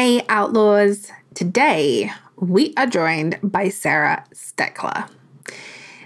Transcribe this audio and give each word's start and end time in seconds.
Hey, 0.00 0.22
Outlaws! 0.28 1.10
Today 1.34 2.12
we 2.36 2.72
are 2.76 2.86
joined 2.86 3.36
by 3.42 3.68
Sarah 3.68 4.24
Steckler. 4.32 5.10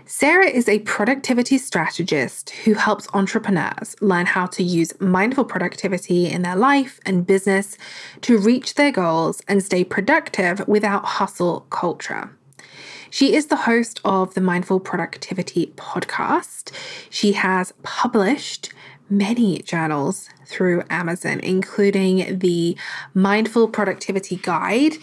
Sarah 0.07 0.47
is 0.47 0.67
a 0.67 0.79
productivity 0.79 1.59
strategist 1.59 2.49
who 2.65 2.73
helps 2.73 3.07
entrepreneurs 3.13 3.95
learn 4.01 4.25
how 4.25 4.47
to 4.47 4.63
use 4.63 4.99
mindful 4.99 5.45
productivity 5.45 6.27
in 6.27 6.41
their 6.41 6.57
life 6.57 7.01
and 7.05 7.27
business 7.27 7.77
to 8.23 8.39
reach 8.39 8.77
their 8.77 8.93
goals 8.93 9.43
and 9.47 9.63
stay 9.63 9.85
productive 9.85 10.67
without 10.67 11.05
hustle 11.05 11.67
culture. 11.69 12.31
She 13.11 13.35
is 13.35 13.49
the 13.49 13.57
host 13.57 14.01
of 14.07 14.33
the 14.33 14.41
Mindful 14.41 14.81
Productivity 14.81 15.67
podcast. 15.77 16.73
She 17.11 17.33
has 17.33 17.75
published 17.83 18.73
many 19.13 19.61
journals 19.63 20.29
through 20.47 20.83
Amazon, 20.91 21.39
including 21.41 22.39
the 22.39 22.77
Mindful 23.15 23.69
Productivity 23.69 24.37
Guide 24.37 24.95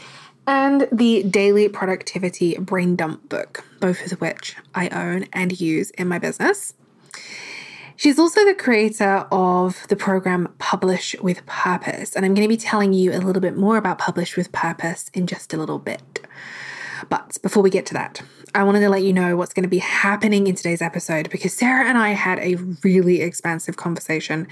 and 0.48 0.88
the 0.92 1.24
Daily 1.24 1.70
Productivity 1.70 2.58
Brain 2.58 2.96
Dump 2.96 3.30
book, 3.30 3.64
both 3.80 4.12
of 4.12 4.20
which 4.20 4.56
I 4.74 4.90
own 4.90 5.28
and 5.32 5.62
use 5.62 5.92
in 5.92 6.08
my 6.08 6.18
business. 6.18 6.74
She's 7.96 8.18
also 8.18 8.46
the 8.46 8.56
creator 8.56 9.28
of 9.32 9.86
the 9.90 9.96
program 9.96 10.56
Publish 10.58 11.16
with 11.22 11.46
Purpose, 11.46 12.16
and 12.16 12.26
I'm 12.26 12.34
going 12.34 12.48
to 12.48 12.50
be 12.50 12.58
telling 12.58 12.94
you 12.94 13.12
a 13.12 13.20
little 13.20 13.42
bit 13.42 13.58
more 13.58 13.78
about 13.78 14.00
Publish 14.00 14.36
with 14.36 14.52
Purpose 14.52 15.12
in 15.14 15.28
just 15.28 15.54
a 15.54 15.58
little 15.58 15.80
bit. 15.80 16.26
But 17.10 17.38
before 17.42 17.64
we 17.64 17.70
get 17.70 17.86
to 17.88 17.94
that, 17.94 18.22
I 18.56 18.64
wanted 18.64 18.80
to 18.82 18.90
let 18.90 19.04
you 19.04 19.14
know 19.14 19.36
what's 19.38 19.54
going 19.54 19.64
to 19.64 19.70
be 19.70 19.80
happening 19.80 20.48
in 20.48 20.56
today's 20.56 20.82
episode 20.82 21.30
because 21.30 21.54
Sarah 21.54 21.88
and 21.88 21.98
I 21.98 22.10
had 22.10 22.40
a 22.40 22.56
really 22.84 23.22
expansive 23.22 23.78
conversation. 23.78 24.48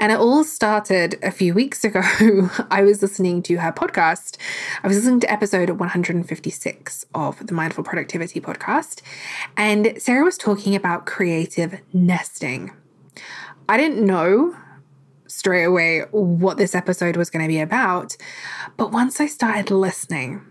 And 0.00 0.10
it 0.10 0.18
all 0.18 0.44
started 0.44 1.18
a 1.22 1.30
few 1.30 1.54
weeks 1.54 1.84
ago. 1.84 2.02
I 2.70 2.82
was 2.82 3.02
listening 3.02 3.42
to 3.44 3.56
her 3.56 3.70
podcast. 3.70 4.36
I 4.82 4.88
was 4.88 4.96
listening 4.96 5.20
to 5.20 5.30
episode 5.30 5.70
156 5.70 7.06
of 7.14 7.46
the 7.46 7.54
Mindful 7.54 7.84
Productivity 7.84 8.40
podcast. 8.40 9.02
And 9.56 9.94
Sarah 9.98 10.24
was 10.24 10.38
talking 10.38 10.74
about 10.74 11.06
creative 11.06 11.80
nesting. 11.92 12.72
I 13.68 13.76
didn't 13.76 14.04
know 14.04 14.56
straight 15.26 15.64
away 15.64 16.00
what 16.10 16.56
this 16.56 16.74
episode 16.74 17.16
was 17.16 17.30
going 17.30 17.44
to 17.44 17.48
be 17.48 17.60
about. 17.60 18.16
But 18.76 18.90
once 18.90 19.20
I 19.20 19.26
started 19.26 19.70
listening, 19.70 20.44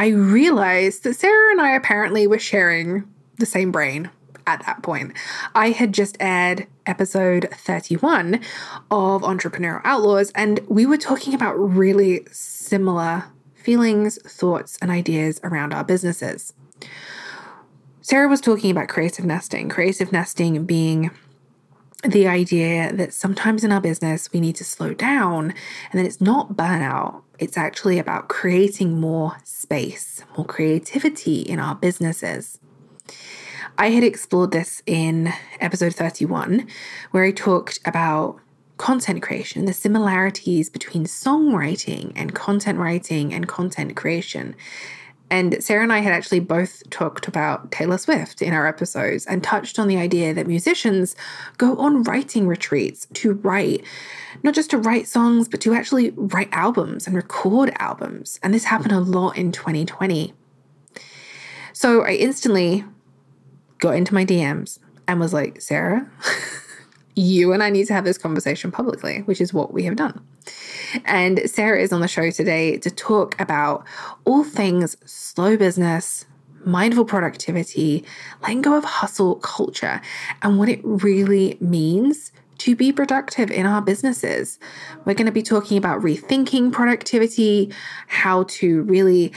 I 0.00 0.08
realized 0.08 1.04
that 1.04 1.16
Sarah 1.16 1.50
and 1.50 1.60
I 1.60 1.72
apparently 1.72 2.26
were 2.26 2.38
sharing 2.38 3.04
the 3.36 3.44
same 3.44 3.70
brain 3.70 4.08
at 4.46 4.64
that 4.64 4.82
point. 4.82 5.12
I 5.54 5.72
had 5.72 5.92
just 5.92 6.16
aired 6.18 6.66
episode 6.86 7.50
31 7.52 8.36
of 8.90 9.20
Entrepreneurial 9.20 9.82
Outlaws, 9.84 10.32
and 10.34 10.60
we 10.68 10.86
were 10.86 10.96
talking 10.96 11.34
about 11.34 11.52
really 11.52 12.26
similar 12.32 13.24
feelings, 13.54 14.18
thoughts, 14.22 14.78
and 14.80 14.90
ideas 14.90 15.38
around 15.44 15.74
our 15.74 15.84
businesses. 15.84 16.54
Sarah 18.00 18.26
was 18.26 18.40
talking 18.40 18.70
about 18.70 18.88
creative 18.88 19.26
nesting, 19.26 19.68
creative 19.68 20.12
nesting 20.12 20.64
being 20.64 21.10
the 22.02 22.26
idea 22.26 22.90
that 22.94 23.12
sometimes 23.12 23.64
in 23.64 23.70
our 23.70 23.82
business 23.82 24.32
we 24.32 24.40
need 24.40 24.56
to 24.56 24.64
slow 24.64 24.94
down 24.94 25.52
and 25.92 26.00
that 26.00 26.06
it's 26.06 26.22
not 26.22 26.54
burnout. 26.54 27.22
It's 27.40 27.56
actually 27.56 27.98
about 27.98 28.28
creating 28.28 29.00
more 29.00 29.38
space, 29.44 30.22
more 30.36 30.44
creativity 30.44 31.40
in 31.40 31.58
our 31.58 31.74
businesses. 31.74 32.60
I 33.78 33.88
had 33.88 34.04
explored 34.04 34.52
this 34.52 34.82
in 34.84 35.32
episode 35.58 35.94
31, 35.94 36.66
where 37.12 37.24
I 37.24 37.30
talked 37.30 37.80
about 37.86 38.38
content 38.76 39.22
creation, 39.22 39.64
the 39.64 39.72
similarities 39.72 40.68
between 40.68 41.04
songwriting 41.04 42.12
and 42.14 42.34
content 42.34 42.78
writing 42.78 43.32
and 43.32 43.48
content 43.48 43.96
creation, 43.96 44.54
and 45.30 45.62
Sarah 45.62 45.84
and 45.84 45.92
I 45.92 46.00
had 46.00 46.12
actually 46.12 46.40
both 46.40 46.88
talked 46.90 47.28
about 47.28 47.70
Taylor 47.70 47.98
Swift 47.98 48.42
in 48.42 48.52
our 48.52 48.66
episodes 48.66 49.26
and 49.26 49.42
touched 49.42 49.78
on 49.78 49.86
the 49.86 49.96
idea 49.96 50.34
that 50.34 50.48
musicians 50.48 51.14
go 51.56 51.76
on 51.76 52.02
writing 52.02 52.48
retreats 52.48 53.06
to 53.14 53.34
write, 53.34 53.84
not 54.42 54.54
just 54.54 54.70
to 54.70 54.78
write 54.78 55.06
songs, 55.06 55.48
but 55.48 55.60
to 55.60 55.72
actually 55.72 56.10
write 56.10 56.48
albums 56.50 57.06
and 57.06 57.14
record 57.14 57.72
albums. 57.78 58.40
And 58.42 58.52
this 58.52 58.64
happened 58.64 58.92
a 58.92 59.00
lot 59.00 59.38
in 59.38 59.52
2020. 59.52 60.34
So 61.72 62.02
I 62.02 62.10
instantly 62.10 62.84
got 63.78 63.94
into 63.94 64.12
my 64.12 64.24
DMs 64.24 64.80
and 65.06 65.20
was 65.20 65.32
like, 65.32 65.60
Sarah, 65.60 66.10
you 67.20 67.52
and 67.52 67.62
I 67.62 67.70
need 67.70 67.86
to 67.86 67.92
have 67.92 68.04
this 68.04 68.18
conversation 68.18 68.70
publicly, 68.70 69.20
which 69.20 69.40
is 69.40 69.52
what 69.52 69.72
we 69.72 69.84
have 69.84 69.96
done. 69.96 70.24
And 71.04 71.42
Sarah 71.48 71.80
is 71.80 71.92
on 71.92 72.00
the 72.00 72.08
show 72.08 72.30
today 72.30 72.78
to 72.78 72.90
talk 72.90 73.38
about 73.40 73.84
all 74.24 74.42
things 74.42 74.96
slow 75.04 75.56
business, 75.56 76.24
mindful 76.64 77.04
productivity, 77.04 78.04
letting 78.42 78.62
go 78.62 78.76
of 78.76 78.84
hustle 78.84 79.36
culture, 79.36 80.00
and 80.42 80.58
what 80.58 80.68
it 80.68 80.80
really 80.82 81.58
means 81.60 82.32
to 82.58 82.74
be 82.74 82.92
productive 82.92 83.50
in 83.50 83.66
our 83.66 83.80
businesses. 83.82 84.58
We're 85.04 85.14
going 85.14 85.26
to 85.26 85.32
be 85.32 85.42
talking 85.42 85.78
about 85.78 86.00
rethinking 86.00 86.72
productivity, 86.72 87.72
how 88.06 88.44
to 88.44 88.82
really 88.82 89.32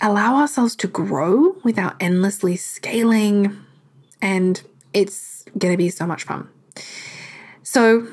allow 0.00 0.36
ourselves 0.36 0.76
to 0.76 0.86
grow 0.86 1.56
without 1.64 1.96
endlessly 2.00 2.56
scaling, 2.56 3.56
and 4.22 4.62
it's 4.92 5.44
going 5.58 5.72
to 5.72 5.78
be 5.78 5.90
so 5.90 6.06
much 6.06 6.24
fun. 6.24 6.48
So 7.62 8.06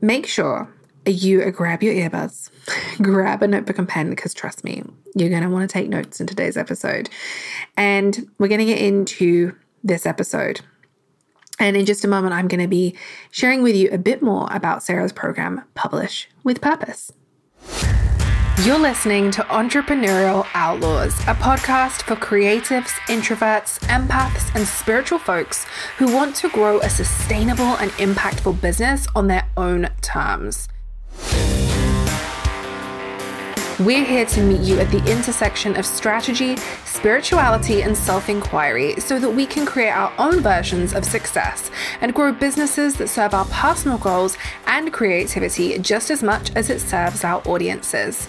make 0.00 0.26
sure 0.26 0.72
you 1.06 1.50
grab 1.50 1.82
your 1.82 1.94
earbuds, 1.94 2.50
grab 3.02 3.42
a 3.42 3.48
notebook 3.48 3.78
and 3.78 3.88
pen, 3.88 4.10
because 4.10 4.34
trust 4.34 4.64
me, 4.64 4.82
you're 5.14 5.30
going 5.30 5.42
to 5.42 5.48
want 5.48 5.68
to 5.68 5.72
take 5.72 5.88
notes 5.88 6.20
in 6.20 6.26
today's 6.26 6.56
episode. 6.56 7.08
And 7.76 8.28
we're 8.38 8.48
going 8.48 8.60
to 8.60 8.66
get 8.66 8.78
into 8.78 9.54
this 9.82 10.06
episode. 10.06 10.60
And 11.58 11.76
in 11.76 11.84
just 11.84 12.04
a 12.04 12.08
moment, 12.08 12.32
I'm 12.32 12.48
going 12.48 12.60
to 12.60 12.68
be 12.68 12.96
sharing 13.30 13.62
with 13.62 13.76
you 13.76 13.90
a 13.90 13.98
bit 13.98 14.22
more 14.22 14.48
about 14.50 14.82
Sarah's 14.82 15.12
program, 15.12 15.62
Publish 15.74 16.28
with 16.42 16.60
Purpose. 16.60 17.12
You're 18.64 18.78
listening 18.78 19.30
to 19.30 19.42
Entrepreneurial 19.44 20.46
Outlaws, 20.52 21.18
a 21.20 21.34
podcast 21.34 22.02
for 22.02 22.14
creatives, 22.14 22.90
introverts, 23.06 23.78
empaths, 23.86 24.54
and 24.54 24.68
spiritual 24.68 25.18
folks 25.18 25.64
who 25.96 26.12
want 26.12 26.36
to 26.36 26.50
grow 26.50 26.78
a 26.80 26.90
sustainable 26.90 27.78
and 27.78 27.90
impactful 27.92 28.60
business 28.60 29.06
on 29.16 29.28
their 29.28 29.48
own 29.56 29.88
terms. 30.02 30.68
We're 33.80 34.04
here 34.04 34.26
to 34.26 34.42
meet 34.42 34.60
you 34.60 34.78
at 34.78 34.90
the 34.90 35.02
intersection 35.10 35.74
of 35.74 35.86
strategy, 35.86 36.58
spirituality, 36.84 37.82
and 37.82 37.96
self 37.96 38.28
inquiry 38.28 39.00
so 39.00 39.18
that 39.18 39.30
we 39.30 39.46
can 39.46 39.64
create 39.64 39.92
our 39.92 40.12
own 40.18 40.40
versions 40.40 40.92
of 40.92 41.02
success 41.02 41.70
and 42.02 42.14
grow 42.14 42.30
businesses 42.30 42.96
that 42.98 43.08
serve 43.08 43.32
our 43.32 43.46
personal 43.46 43.96
goals 43.96 44.36
and 44.66 44.92
creativity 44.92 45.78
just 45.78 46.10
as 46.10 46.22
much 46.22 46.54
as 46.54 46.68
it 46.68 46.82
serves 46.82 47.24
our 47.24 47.40
audiences. 47.48 48.28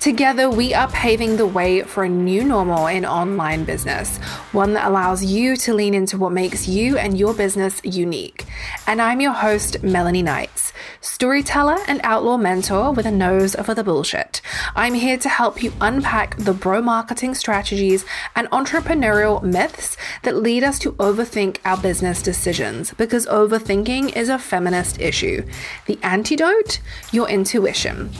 Together, 0.00 0.50
we 0.50 0.74
are 0.74 0.88
paving 0.88 1.38
the 1.38 1.46
way 1.46 1.80
for 1.80 2.04
a 2.04 2.08
new 2.08 2.44
normal 2.44 2.86
in 2.86 3.06
online 3.06 3.64
business, 3.64 4.18
one 4.52 4.74
that 4.74 4.86
allows 4.86 5.24
you 5.24 5.56
to 5.56 5.72
lean 5.72 5.94
into 5.94 6.18
what 6.18 6.32
makes 6.32 6.68
you 6.68 6.98
and 6.98 7.18
your 7.18 7.32
business 7.32 7.80
unique. 7.84 8.44
And 8.86 9.00
I'm 9.00 9.22
your 9.22 9.32
host, 9.32 9.82
Melanie 9.82 10.22
Knights, 10.22 10.74
storyteller 11.00 11.78
and 11.88 12.00
outlaw 12.04 12.36
mentor 12.36 12.92
with 12.92 13.06
a 13.06 13.10
nose 13.10 13.54
for 13.56 13.74
the 13.74 13.84
bullshit. 13.84 14.42
I'm 14.76 14.94
here 14.94 15.16
to 15.18 15.28
help 15.28 15.62
you 15.62 15.72
unpack 15.80 16.36
the 16.36 16.52
bro 16.52 16.82
marketing 16.82 17.34
strategies 17.34 18.04
and 18.36 18.50
entrepreneurial 18.50 19.42
myths 19.42 19.96
that 20.22 20.36
lead 20.36 20.62
us 20.62 20.78
to 20.80 20.92
overthink 20.92 21.58
our 21.64 21.76
business 21.76 22.22
decisions 22.22 22.92
because 22.94 23.26
overthinking 23.26 24.16
is 24.16 24.28
a 24.28 24.38
feminist 24.38 25.00
issue. 25.00 25.46
The 25.86 25.98
antidote? 26.02 26.80
Your 27.12 27.28
intuition. 27.28 28.10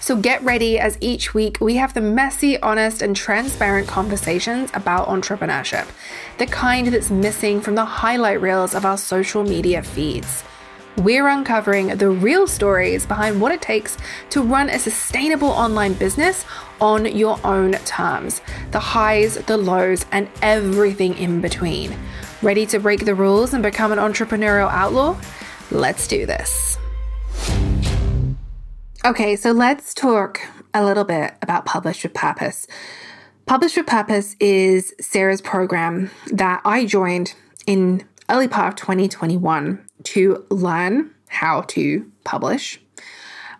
So 0.00 0.16
get 0.16 0.42
ready 0.42 0.78
as 0.78 0.96
each 1.00 1.34
week 1.34 1.58
we 1.60 1.76
have 1.76 1.92
the 1.92 2.00
messy, 2.00 2.58
honest, 2.60 3.02
and 3.02 3.14
transparent 3.14 3.86
conversations 3.86 4.70
about 4.72 5.08
entrepreneurship, 5.08 5.86
the 6.38 6.46
kind 6.46 6.86
that's 6.88 7.10
missing 7.10 7.60
from 7.60 7.74
the 7.74 7.84
highlight 7.84 8.40
reels 8.40 8.74
of 8.74 8.86
our 8.86 8.96
social 8.96 9.42
media 9.42 9.82
feeds. 9.82 10.42
We're 11.00 11.28
uncovering 11.28 11.96
the 11.96 12.10
real 12.10 12.46
stories 12.46 13.06
behind 13.06 13.40
what 13.40 13.52
it 13.52 13.62
takes 13.62 13.96
to 14.30 14.42
run 14.42 14.68
a 14.68 14.78
sustainable 14.78 15.48
online 15.48 15.94
business 15.94 16.44
on 16.78 17.06
your 17.06 17.40
own 17.42 17.72
terms 17.86 18.42
the 18.72 18.80
highs, 18.80 19.36
the 19.46 19.56
lows, 19.56 20.04
and 20.12 20.28
everything 20.42 21.16
in 21.16 21.40
between. 21.40 21.96
Ready 22.42 22.66
to 22.66 22.78
break 22.78 23.06
the 23.06 23.14
rules 23.14 23.54
and 23.54 23.62
become 23.62 23.92
an 23.92 23.98
entrepreneurial 23.98 24.70
outlaw? 24.70 25.18
Let's 25.70 26.06
do 26.06 26.26
this. 26.26 26.76
Okay, 29.02 29.36
so 29.36 29.52
let's 29.52 29.94
talk 29.94 30.42
a 30.74 30.84
little 30.84 31.04
bit 31.04 31.32
about 31.40 31.64
Publish 31.64 32.02
with 32.02 32.12
Purpose. 32.12 32.66
Publish 33.46 33.74
with 33.74 33.86
Purpose 33.86 34.36
is 34.38 34.92
Sarah's 35.00 35.40
program 35.40 36.10
that 36.30 36.60
I 36.66 36.84
joined 36.84 37.32
in 37.66 38.04
early 38.28 38.48
part 38.48 38.68
of 38.68 38.76
2021 38.76 39.86
to 40.04 40.44
learn 40.50 41.10
how 41.28 41.62
to 41.62 42.10
publish, 42.24 42.80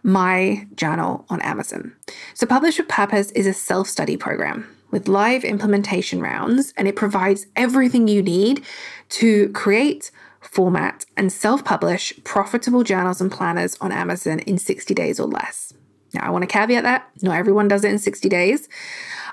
my 0.02 0.66
journal 0.75 1.25
on 1.28 1.40
Amazon. 1.42 1.94
So, 2.34 2.46
Publish 2.46 2.78
with 2.78 2.88
Purpose 2.88 3.31
is 3.32 3.46
a 3.46 3.52
self 3.52 3.88
study 3.88 4.16
program 4.16 4.66
with 4.90 5.08
live 5.08 5.44
implementation 5.44 6.20
rounds, 6.20 6.72
and 6.76 6.88
it 6.88 6.96
provides 6.96 7.46
everything 7.56 8.08
you 8.08 8.22
need 8.22 8.64
to 9.10 9.50
create, 9.50 10.10
format, 10.40 11.04
and 11.16 11.32
self 11.32 11.64
publish 11.64 12.12
profitable 12.25 12.82
journals 12.82 13.20
and 13.20 13.31
planners 13.31 13.76
on 13.81 13.93
Amazon 13.93 14.40
in 14.40 14.58
60 14.58 14.94
days 14.94 15.20
or 15.20 15.26
less. 15.26 15.72
Now, 16.14 16.26
I 16.26 16.31
want 16.31 16.43
to 16.43 16.48
caveat 16.48 16.82
that 16.82 17.08
not 17.22 17.36
everyone 17.36 17.69
does 17.69 17.84
it 17.84 17.90
in 17.90 17.98
60 17.98 18.28
days. 18.28 18.69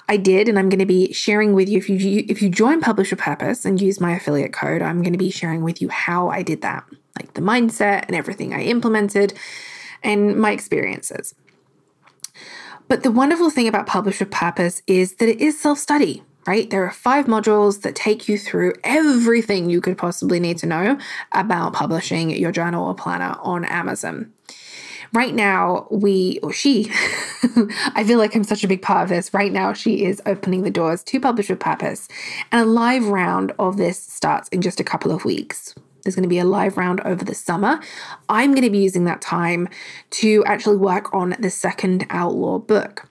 I 0.09 0.17
did, 0.17 0.47
and 0.47 0.57
I'm 0.57 0.69
going 0.69 0.79
to 0.79 0.85
be 0.85 1.11
sharing 1.11 1.53
with 1.53 1.67
you 1.67 1.79
if 1.79 1.89
you 1.89 2.25
if 2.29 2.41
you 2.41 2.49
join 2.49 2.79
Publish 2.79 3.11
with 3.11 3.19
Purpose 3.19 3.65
and 3.65 3.81
use 3.81 3.99
my 3.99 4.15
affiliate 4.15 4.53
code, 4.53 4.81
I'm 4.81 5.01
going 5.01 5.13
to 5.13 5.19
be 5.19 5.31
sharing 5.31 5.63
with 5.63 5.81
you 5.81 5.89
how 5.89 6.29
I 6.29 6.43
did 6.43 6.61
that, 6.61 6.85
like 7.19 7.33
the 7.33 7.41
mindset 7.41 8.05
and 8.07 8.15
everything 8.15 8.53
I 8.53 8.63
implemented, 8.63 9.33
and 10.03 10.37
my 10.37 10.51
experiences. 10.51 11.35
But 12.87 13.03
the 13.03 13.11
wonderful 13.11 13.49
thing 13.49 13.67
about 13.67 13.85
Publish 13.85 14.21
with 14.21 14.31
Purpose 14.31 14.81
is 14.87 15.15
that 15.15 15.27
it 15.27 15.41
is 15.41 15.59
self 15.59 15.77
study, 15.77 16.23
right? 16.45 16.69
There 16.69 16.85
are 16.85 16.91
five 16.91 17.25
modules 17.25 17.81
that 17.81 17.95
take 17.95 18.29
you 18.29 18.37
through 18.37 18.75
everything 18.85 19.69
you 19.69 19.81
could 19.81 19.97
possibly 19.97 20.39
need 20.39 20.57
to 20.59 20.67
know 20.67 20.97
about 21.33 21.73
publishing 21.73 22.29
your 22.29 22.53
journal 22.53 22.87
or 22.87 22.95
planner 22.95 23.35
on 23.41 23.65
Amazon. 23.65 24.31
Right 25.13 25.33
now, 25.33 25.87
we, 25.89 26.39
or 26.43 26.51
she, 26.51 26.91
I 27.95 28.03
feel 28.05 28.17
like 28.17 28.35
I'm 28.35 28.43
such 28.43 28.63
a 28.63 28.67
big 28.67 28.81
part 28.81 29.03
of 29.03 29.09
this. 29.09 29.33
Right 29.33 29.51
now, 29.51 29.73
she 29.73 30.05
is 30.05 30.21
opening 30.25 30.63
the 30.63 30.71
doors 30.71 31.03
to 31.03 31.19
Publish 31.19 31.49
with 31.49 31.59
Purpose. 31.59 32.07
And 32.51 32.61
a 32.61 32.65
live 32.65 33.07
round 33.07 33.53
of 33.57 33.77
this 33.77 33.99
starts 33.99 34.49
in 34.49 34.61
just 34.61 34.79
a 34.79 34.83
couple 34.83 35.11
of 35.11 35.25
weeks. 35.25 35.73
There's 36.03 36.15
going 36.15 36.23
to 36.23 36.29
be 36.29 36.39
a 36.39 36.45
live 36.45 36.77
round 36.77 37.01
over 37.01 37.25
the 37.25 37.35
summer. 37.35 37.81
I'm 38.29 38.51
going 38.51 38.63
to 38.63 38.69
be 38.69 38.77
using 38.79 39.05
that 39.05 39.21
time 39.21 39.67
to 40.11 40.43
actually 40.45 40.77
work 40.77 41.13
on 41.13 41.35
the 41.39 41.49
second 41.49 42.05
Outlaw 42.09 42.59
book. 42.59 43.09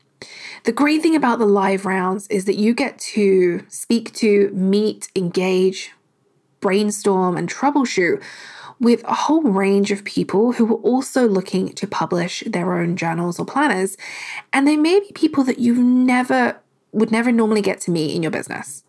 The 0.64 0.72
great 0.72 1.02
thing 1.02 1.14
about 1.14 1.38
the 1.38 1.46
live 1.46 1.84
rounds 1.84 2.26
is 2.28 2.46
that 2.46 2.56
you 2.56 2.75
get 2.75 2.99
to 2.99 3.64
speak 3.69 4.14
to, 4.14 4.50
meet, 4.52 5.08
engage, 5.14 5.92
brainstorm, 6.60 7.37
and 7.37 7.52
troubleshoot 7.52 8.22
with 8.78 9.02
a 9.05 9.14
whole 9.14 9.43
range 9.43 9.90
of 9.90 10.05
people 10.05 10.52
who 10.52 10.75
are 10.75 10.81
also 10.81 11.26
looking 11.26 11.73
to 11.73 11.87
publish 11.87 12.43
their 12.46 12.75
own 12.75 12.96
journals 12.96 13.38
or 13.38 13.46
planners. 13.46 13.96
And 14.52 14.67
they 14.67 14.76
may 14.76 15.00
be 15.00 15.12
people 15.14 15.44
that 15.44 15.58
you 15.58 15.75
never 15.82 16.61
would 16.93 17.12
never 17.12 17.31
normally 17.31 17.61
get 17.61 17.81
to 17.81 17.90
meet 17.90 18.14
in 18.14 18.23
your 18.23 18.31
business. 18.31 18.82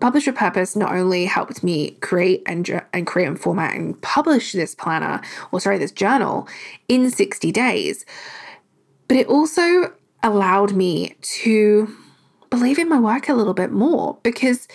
Publish 0.00 0.26
Purpose 0.32 0.76
not 0.76 0.92
only 0.92 1.26
helped 1.26 1.62
me 1.64 1.92
create 2.00 2.42
and, 2.46 2.82
and 2.92 3.06
create 3.06 3.26
and 3.26 3.40
format 3.40 3.74
and 3.74 4.00
publish 4.00 4.52
this 4.52 4.74
planner, 4.74 5.20
or 5.50 5.60
sorry, 5.60 5.78
this 5.78 5.92
journal 5.92 6.48
in 6.88 7.10
60 7.10 7.50
days, 7.52 8.04
but 9.06 9.16
it 9.16 9.26
also 9.26 9.92
allowed 10.22 10.72
me 10.72 11.14
to 11.20 11.94
believe 12.50 12.78
in 12.78 12.88
my 12.88 12.98
work 12.98 13.28
a 13.28 13.34
little 13.34 13.54
bit 13.54 13.72
more 13.72 14.18
because 14.22 14.68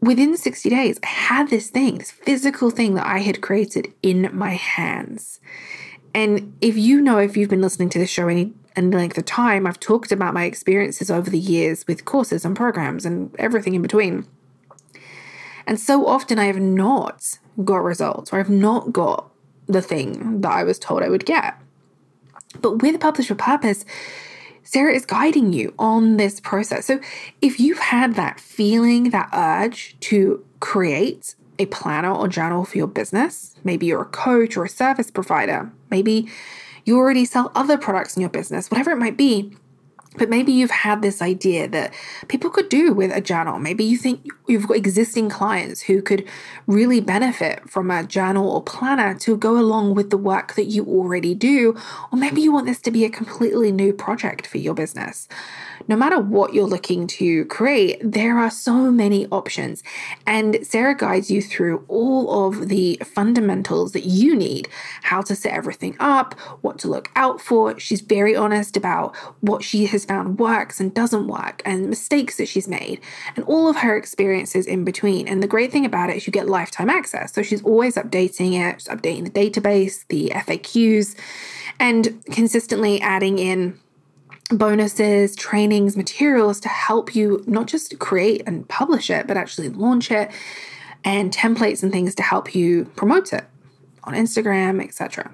within 0.00 0.36
60 0.36 0.70
days, 0.70 0.98
I 1.02 1.06
had 1.06 1.50
this 1.50 1.70
thing, 1.70 1.98
this 1.98 2.10
physical 2.10 2.70
thing 2.70 2.94
that 2.94 3.06
I 3.06 3.18
had 3.18 3.40
created 3.40 3.92
in 4.02 4.30
my 4.32 4.50
hands. 4.50 5.40
And 6.14 6.56
if 6.60 6.76
you 6.76 7.00
know, 7.00 7.18
if 7.18 7.36
you've 7.36 7.50
been 7.50 7.60
listening 7.60 7.90
to 7.90 7.98
the 7.98 8.06
show 8.06 8.28
any 8.28 8.52
any 8.76 8.96
length 8.96 9.18
of 9.18 9.24
time, 9.24 9.66
I've 9.66 9.80
talked 9.80 10.12
about 10.12 10.34
my 10.34 10.44
experiences 10.44 11.10
over 11.10 11.28
the 11.28 11.38
years 11.38 11.84
with 11.88 12.04
courses 12.04 12.44
and 12.44 12.56
programs 12.56 13.04
and 13.04 13.34
everything 13.38 13.74
in 13.74 13.82
between. 13.82 14.26
And 15.66 15.80
so 15.80 16.06
often 16.06 16.38
I 16.38 16.44
have 16.44 16.60
not 16.60 17.38
got 17.64 17.78
results 17.78 18.32
or 18.32 18.38
I've 18.38 18.48
not 18.48 18.92
got 18.92 19.30
the 19.66 19.82
thing 19.82 20.40
that 20.40 20.52
I 20.52 20.64
was 20.64 20.78
told 20.78 21.02
I 21.02 21.08
would 21.08 21.26
get. 21.26 21.60
But 22.60 22.80
with 22.82 22.98
Publish 23.00 23.28
with 23.28 23.38
Purpose, 23.38 23.84
Sarah 24.70 24.92
is 24.92 25.06
guiding 25.06 25.54
you 25.54 25.72
on 25.78 26.18
this 26.18 26.40
process. 26.40 26.84
So 26.84 27.00
if 27.40 27.58
you've 27.58 27.78
had 27.78 28.16
that 28.16 28.38
feeling, 28.38 29.08
that 29.10 29.30
urge 29.32 29.96
to 30.00 30.44
create 30.60 31.36
a 31.58 31.64
planner 31.64 32.12
or 32.12 32.28
journal 32.28 32.66
for 32.66 32.76
your 32.76 32.86
business, 32.86 33.54
maybe 33.64 33.86
you're 33.86 34.02
a 34.02 34.04
coach 34.04 34.58
or 34.58 34.66
a 34.66 34.68
service 34.68 35.10
provider, 35.10 35.72
maybe 35.90 36.28
you 36.84 36.98
already 36.98 37.24
sell 37.24 37.50
other 37.54 37.78
products 37.78 38.14
in 38.14 38.20
your 38.20 38.28
business, 38.28 38.70
whatever 38.70 38.90
it 38.90 38.98
might 38.98 39.16
be, 39.16 39.56
but 40.18 40.28
maybe 40.28 40.52
you've 40.52 40.70
had 40.70 41.00
this 41.00 41.22
idea 41.22 41.68
that 41.68 41.94
people 42.28 42.50
could 42.50 42.68
do 42.68 42.92
with 42.92 43.10
a 43.12 43.20
journal. 43.20 43.58
Maybe 43.58 43.84
you 43.84 43.96
think 43.96 44.26
you've 44.46 44.66
got 44.66 44.76
existing 44.76 45.30
clients 45.30 45.82
who 45.82 46.02
could 46.02 46.26
really 46.66 47.00
benefit 47.00 47.68
from 47.70 47.90
a 47.90 48.04
journal 48.04 48.50
or 48.50 48.62
planner 48.62 49.14
to 49.20 49.36
go 49.36 49.58
along 49.58 49.94
with 49.94 50.10
the 50.10 50.16
work 50.16 50.54
that 50.54 50.66
you 50.66 50.84
already 50.84 51.34
do. 51.34 51.76
Or 52.12 52.18
maybe 52.18 52.40
you 52.40 52.52
want 52.52 52.66
this 52.66 52.80
to 52.82 52.90
be 52.90 53.04
a 53.04 53.10
completely 53.10 53.72
new 53.72 53.92
project 53.92 54.46
for 54.46 54.58
your 54.58 54.74
business 54.74 55.28
no 55.86 55.96
matter 55.96 56.18
what 56.18 56.54
you're 56.54 56.66
looking 56.66 57.06
to 57.06 57.44
create, 57.46 58.00
there 58.02 58.38
are 58.38 58.50
so 58.50 58.90
many 58.90 59.26
options. 59.26 59.82
And 60.26 60.66
Sarah 60.66 60.96
guides 60.96 61.30
you 61.30 61.40
through 61.40 61.84
all 61.88 62.46
of 62.46 62.68
the 62.68 63.00
fundamentals 63.04 63.92
that 63.92 64.04
you 64.04 64.34
need 64.34 64.68
how 65.02 65.22
to 65.22 65.34
set 65.36 65.52
everything 65.52 65.96
up, 66.00 66.38
what 66.62 66.78
to 66.80 66.88
look 66.88 67.10
out 67.14 67.40
for. 67.40 67.78
She's 67.78 68.00
very 68.00 68.34
honest 68.34 68.76
about 68.76 69.14
what 69.40 69.62
she 69.62 69.86
has 69.86 70.04
found 70.04 70.38
works 70.38 70.80
and 70.80 70.92
doesn't 70.92 71.28
work, 71.28 71.62
and 71.64 71.88
mistakes 71.88 72.36
that 72.36 72.48
she's 72.48 72.68
made, 72.68 73.00
and 73.36 73.44
all 73.44 73.68
of 73.68 73.76
her 73.76 73.96
experiences 73.96 74.66
in 74.66 74.84
between. 74.84 75.28
And 75.28 75.42
the 75.42 75.46
great 75.46 75.70
thing 75.70 75.84
about 75.84 76.10
it 76.10 76.16
is 76.16 76.26
you 76.26 76.32
get 76.32 76.48
lifetime 76.48 76.90
access. 76.90 77.32
So 77.32 77.42
she's 77.42 77.62
always 77.62 77.96
updating 77.96 78.52
it, 78.52 78.84
updating 78.84 79.24
the 79.24 79.30
database, 79.30 80.06
the 80.08 80.30
FAQs, 80.34 81.16
and 81.78 82.24
consistently 82.26 83.00
adding 83.00 83.38
in 83.38 83.78
bonuses, 84.50 85.36
trainings, 85.36 85.96
materials 85.96 86.60
to 86.60 86.68
help 86.68 87.14
you 87.14 87.44
not 87.46 87.66
just 87.66 87.98
create 87.98 88.42
and 88.46 88.68
publish 88.68 89.10
it, 89.10 89.26
but 89.26 89.36
actually 89.36 89.68
launch 89.68 90.10
it, 90.10 90.30
and 91.04 91.32
templates 91.32 91.82
and 91.82 91.92
things 91.92 92.14
to 92.14 92.22
help 92.22 92.54
you 92.54 92.84
promote 92.96 93.32
it 93.32 93.44
on 94.04 94.14
Instagram, 94.14 94.82
etc. 94.82 95.30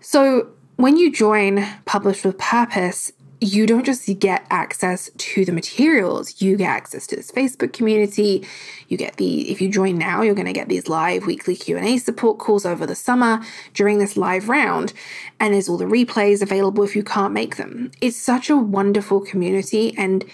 So, 0.00 0.50
when 0.76 0.96
you 0.96 1.10
join 1.10 1.66
Publish 1.86 2.24
with 2.24 2.38
Purpose, 2.38 3.10
you 3.40 3.66
don't 3.66 3.84
just 3.84 4.06
get 4.18 4.44
access 4.50 5.10
to 5.16 5.44
the 5.44 5.52
materials 5.52 6.40
you 6.42 6.56
get 6.56 6.68
access 6.68 7.06
to 7.06 7.16
this 7.16 7.30
facebook 7.30 7.72
community. 7.72 8.46
You 8.88 8.96
get 8.96 9.16
the 9.16 9.50
if 9.50 9.60
you 9.60 9.68
join 9.68 9.98
now 9.98 10.22
you're 10.22 10.34
going 10.34 10.46
to 10.46 10.52
get 10.52 10.68
these 10.68 10.88
live 10.88 11.26
weekly 11.26 11.54
q&a 11.54 11.98
support 11.98 12.38
calls 12.38 12.66
over 12.66 12.86
the 12.86 12.94
summer 12.94 13.40
during 13.74 13.98
this 13.98 14.16
live 14.16 14.48
round 14.48 14.92
and 15.38 15.54
there's 15.54 15.68
all 15.68 15.78
the 15.78 15.84
replays 15.84 16.42
available 16.42 16.84
if 16.84 16.96
you 16.96 17.04
can't 17.04 17.32
make 17.32 17.56
them. 17.56 17.90
It's 18.00 18.16
such 18.16 18.50
a 18.50 18.56
wonderful 18.56 19.20
community 19.20 19.96
and 19.96 20.24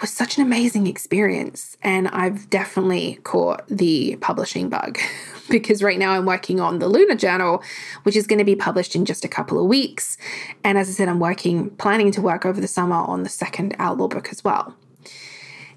was 0.00 0.10
such 0.10 0.36
an 0.36 0.42
amazing 0.42 0.86
experience 0.86 1.76
and 1.82 2.08
i've 2.08 2.50
definitely 2.50 3.18
caught 3.24 3.66
the 3.68 4.16
publishing 4.16 4.68
bug 4.68 4.98
because 5.50 5.82
right 5.82 5.98
now 5.98 6.12
I'm 6.12 6.26
working 6.26 6.60
on 6.60 6.78
the 6.78 6.88
Lunar 6.88 7.14
Journal, 7.14 7.62
which 8.02 8.16
is 8.16 8.26
going 8.26 8.38
to 8.38 8.44
be 8.44 8.56
published 8.56 8.94
in 8.94 9.04
just 9.04 9.24
a 9.24 9.28
couple 9.28 9.58
of 9.58 9.66
weeks. 9.66 10.16
And 10.64 10.78
as 10.78 10.88
I 10.88 10.92
said, 10.92 11.08
I'm 11.08 11.20
working, 11.20 11.70
planning 11.70 12.10
to 12.12 12.20
work 12.20 12.44
over 12.44 12.60
the 12.60 12.68
summer 12.68 12.96
on 12.96 13.22
the 13.22 13.28
second 13.28 13.74
Outlaw 13.78 14.08
book 14.08 14.28
as 14.30 14.42
well. 14.44 14.74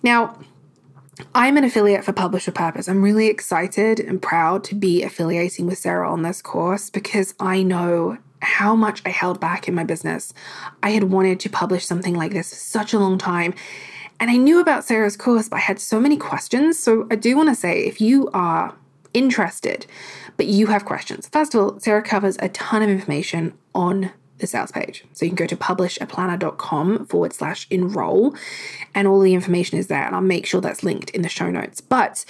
Now, 0.02 0.38
I'm 1.36 1.58
an 1.58 1.66
affiliate 1.66 2.06
for 2.06 2.14
Publish 2.14 2.46
with 2.46 2.56
Purpose. 2.56 2.88
I'm 2.88 3.02
really 3.02 3.28
excited 3.28 4.00
and 4.00 4.22
proud 4.22 4.64
to 4.66 4.76
be 4.76 5.04
affiliating 5.04 5.68
with 5.68 5.78
Sarah 5.78 6.10
on 6.10 6.22
this 6.22 6.42
course 6.42 6.90
because 6.90 7.36
I 7.40 7.62
know 7.62 8.18
how 8.42 8.76
much 8.76 9.02
I 9.06 9.10
held 9.10 9.40
back 9.40 9.68
in 9.68 9.76
my 9.76 9.84
business. 9.84 10.34
I 10.82 10.92
had 10.92 11.06
wanted 11.06 11.42
to 11.42 11.50
publish 11.50 11.86
something 11.86 12.16
like 12.16 12.32
this 12.32 12.52
for 12.52 12.56
such 12.56 12.94
a 12.94 13.00
long 13.00 13.18
time. 13.18 13.54
And 14.22 14.30
I 14.32 14.38
knew 14.38 14.60
about 14.60 14.86
Sarah's 14.86 15.18
course, 15.18 15.50
but 15.50 15.58
I 15.58 15.60
had 15.60 15.80
so 15.80 16.00
many 16.00 16.16
questions. 16.16 16.80
So 16.80 17.08
I 17.12 17.16
do 17.16 17.36
want 17.36 17.50
to 17.50 17.56
say 17.56 17.86
if 17.86 18.00
you 18.00 18.30
are 18.34 18.74
interested, 19.14 19.86
but 20.38 20.46
you 20.46 20.68
have 20.68 20.86
questions. 20.86 21.28
First 21.28 21.54
of 21.54 21.62
all, 21.62 21.80
Sarah 21.80 22.02
covers 22.02 22.38
a 22.40 22.50
ton 22.50 22.82
of 22.82 22.90
information 22.90 23.54
on 23.74 24.12
the 24.38 24.48
sales 24.48 24.72
page. 24.72 25.04
So 25.14 25.26
you 25.26 25.32
can 25.32 25.36
go 25.36 25.48
to 25.48 25.58
publishaplanner.com 25.58 27.06
forward 27.08 27.34
slash 27.34 27.68
enroll, 27.70 28.36
and 28.96 29.08
all 29.08 29.20
the 29.20 29.34
information 29.34 29.78
is 29.78 29.88
there. 29.88 30.06
And 30.06 30.16
I'll 30.16 30.22
make 30.22 30.46
sure 30.46 30.62
that's 30.62 30.84
linked 30.84 31.10
in 31.12 31.22
the 31.22 31.30
show 31.30 31.50
notes. 31.50 31.82
But 31.82 32.26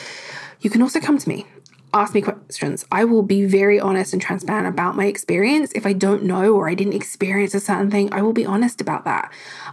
you 0.62 0.70
can 0.70 0.82
also 0.82 1.00
come 1.00 1.18
to 1.18 1.30
me 1.30 1.46
ask 1.94 2.14
me 2.14 2.22
questions. 2.22 2.86
I 2.92 3.04
will 3.04 3.24
be 3.24 3.46
very 3.46 3.80
honest 3.80 4.14
and 4.14 4.22
transparent 4.22 4.68
about 4.68 4.96
my 4.96 5.06
experience. 5.06 5.72
If 5.74 5.86
I 5.86 5.94
don't 5.94 6.24
know 6.24 6.54
or 6.54 6.70
I 6.70 6.76
didn't 6.76 6.94
experience 6.94 7.56
a 7.56 7.60
certain 7.60 7.90
thing, 7.90 8.14
I 8.14 8.22
will 8.22 8.34
be 8.34 8.46
honest 8.46 8.80
about 8.80 9.06
that. 9.06 9.32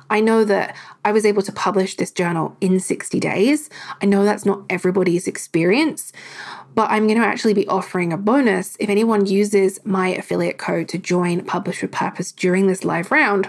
I 0.08 0.20
know 0.20 0.44
that 0.44 0.76
I 1.04 1.12
was 1.12 1.26
able 1.26 1.42
to 1.42 1.52
publish 1.52 1.96
this 1.96 2.10
journal 2.10 2.56
in 2.60 2.80
60 2.80 3.20
days. 3.20 3.68
I 4.00 4.06
know 4.06 4.24
that's 4.24 4.46
not 4.46 4.62
everybody's 4.70 5.26
experience, 5.26 6.12
but 6.76 6.90
I'm 6.90 7.06
going 7.06 7.18
to 7.18 7.26
actually 7.26 7.54
be 7.54 7.66
offering 7.66 8.12
a 8.12 8.18
bonus 8.18 8.76
if 8.78 8.90
anyone 8.90 9.24
uses 9.24 9.80
my 9.84 10.08
affiliate 10.08 10.58
code 10.58 10.88
to 10.90 10.98
join 10.98 11.42
Publish 11.42 11.80
with 11.80 11.90
Purpose 11.90 12.30
during 12.30 12.66
this 12.66 12.84
live 12.84 13.10
round. 13.10 13.48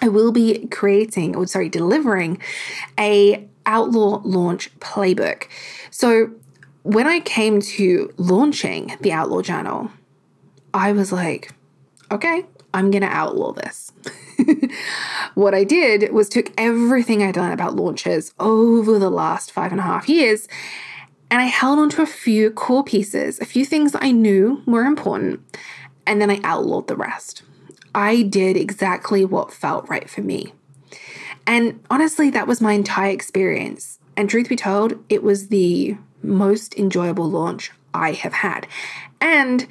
I 0.00 0.08
will 0.08 0.30
be 0.30 0.68
creating, 0.68 1.34
or 1.34 1.46
sorry, 1.48 1.68
delivering 1.68 2.40
a 2.98 3.48
outlaw 3.66 4.22
launch 4.24 4.72
playbook. 4.78 5.48
So 5.90 6.30
when 6.84 7.08
I 7.08 7.20
came 7.20 7.60
to 7.60 8.12
launching 8.18 8.96
the 9.00 9.12
Outlaw 9.12 9.42
Journal, 9.42 9.90
I 10.72 10.92
was 10.92 11.10
like, 11.10 11.50
okay, 12.12 12.44
I'm 12.72 12.92
going 12.92 13.02
to 13.02 13.08
outlaw 13.08 13.52
this. 13.52 13.90
what 15.34 15.54
I 15.54 15.64
did 15.64 16.12
was 16.12 16.28
took 16.28 16.52
everything 16.56 17.20
I'd 17.20 17.36
learned 17.36 17.54
about 17.54 17.74
launches 17.74 18.32
over 18.38 18.98
the 19.00 19.10
last 19.10 19.50
five 19.50 19.72
and 19.72 19.80
a 19.80 19.84
half 19.84 20.08
years 20.08 20.46
and 21.34 21.42
I 21.42 21.46
held 21.46 21.80
on 21.80 21.90
to 21.90 22.02
a 22.02 22.06
few 22.06 22.52
core 22.52 22.84
pieces, 22.84 23.40
a 23.40 23.44
few 23.44 23.64
things 23.64 23.96
I 24.00 24.12
knew 24.12 24.62
were 24.66 24.84
important, 24.84 25.40
and 26.06 26.20
then 26.20 26.30
I 26.30 26.38
outlawed 26.44 26.86
the 26.86 26.94
rest. 26.94 27.42
I 27.92 28.22
did 28.22 28.56
exactly 28.56 29.24
what 29.24 29.52
felt 29.52 29.88
right 29.88 30.08
for 30.08 30.20
me. 30.20 30.52
And 31.44 31.80
honestly, 31.90 32.30
that 32.30 32.46
was 32.46 32.60
my 32.60 32.74
entire 32.74 33.10
experience. 33.10 33.98
And 34.16 34.30
truth 34.30 34.48
be 34.48 34.54
told, 34.54 34.94
it 35.08 35.24
was 35.24 35.48
the 35.48 35.96
most 36.22 36.76
enjoyable 36.76 37.28
launch 37.28 37.72
I 37.92 38.12
have 38.12 38.34
had. 38.34 38.68
And 39.20 39.66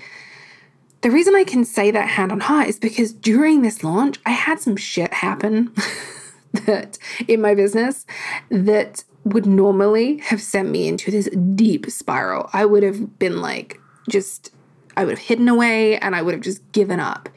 the 1.00 1.12
reason 1.12 1.34
I 1.34 1.46
can 1.46 1.64
say 1.64 1.92
that 1.92 2.10
hand 2.10 2.34
on 2.34 2.42
heart 2.42 2.68
is 2.68 2.78
because 2.78 3.14
during 3.14 3.62
this 3.62 3.86
launch, 3.86 4.20
I 4.26 4.32
had 4.32 4.60
some 4.60 4.76
shit 4.76 5.14
happen 5.14 5.74
that 6.66 6.98
in 7.26 7.40
my 7.40 7.56
business 7.56 8.06
that 8.50 9.06
would 9.26 9.46
normally 9.46 10.18
have 10.20 10.42
sent 10.42 10.70
me 10.70 10.88
into 10.88 11.12
this 11.12 11.30
deep 11.56 11.90
spiral. 11.90 12.50
I 12.54 12.66
would 12.66 12.84
have 12.84 13.20
been 13.20 13.42
like, 13.42 13.80
just, 14.10 14.52
I 14.98 15.06
would 15.06 15.18
have 15.18 15.28
hidden 15.28 15.48
away 15.48 15.98
and 15.98 16.16
I 16.16 16.22
would 16.22 16.34
have 16.34 16.44
just 16.44 16.70
given 16.72 17.00
up. 17.00 17.30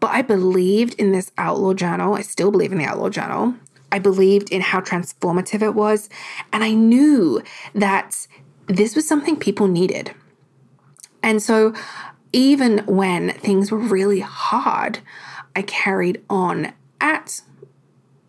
But 0.00 0.10
I 0.10 0.22
believed 0.22 0.94
in 0.94 1.12
this 1.12 1.30
outlaw 1.38 1.74
journal. 1.74 2.14
I 2.14 2.22
still 2.22 2.50
believe 2.50 2.72
in 2.72 2.78
the 2.78 2.86
outlaw 2.86 3.10
journal. 3.10 3.54
I 3.92 3.98
believed 3.98 4.50
in 4.50 4.62
how 4.62 4.80
transformative 4.80 5.62
it 5.62 5.74
was. 5.74 6.08
And 6.52 6.64
I 6.64 6.72
knew 6.72 7.42
that 7.74 8.26
this 8.66 8.96
was 8.96 9.06
something 9.06 9.36
people 9.36 9.68
needed. 9.68 10.14
And 11.22 11.42
so, 11.42 11.74
even 12.32 12.78
when 12.86 13.32
things 13.32 13.70
were 13.70 13.78
really 13.78 14.20
hard, 14.20 15.00
I 15.56 15.62
carried 15.62 16.22
on 16.30 16.72
at 17.00 17.42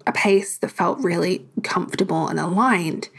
a 0.05 0.11
pace 0.11 0.57
that 0.57 0.71
felt 0.71 0.99
really 0.99 1.45
comfortable 1.63 2.27
and 2.27 2.39
aligned. 2.39 3.09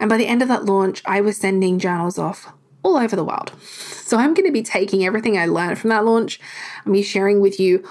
And 0.00 0.08
by 0.08 0.16
the 0.16 0.26
end 0.26 0.42
of 0.42 0.48
that 0.48 0.64
launch, 0.64 1.02
I 1.06 1.20
was 1.20 1.36
sending 1.36 1.78
journals 1.78 2.18
off 2.18 2.52
all 2.82 2.96
over 2.96 3.16
the 3.16 3.24
world. 3.24 3.52
So 3.62 4.16
I'm 4.16 4.34
going 4.34 4.46
to 4.46 4.52
be 4.52 4.62
taking 4.62 5.04
everything 5.04 5.36
I 5.36 5.46
learned 5.46 5.78
from 5.78 5.90
that 5.90 6.04
launch 6.04 6.40
and 6.84 6.92
be 6.92 7.02
sharing 7.02 7.40
with 7.40 7.58
you 7.58 7.86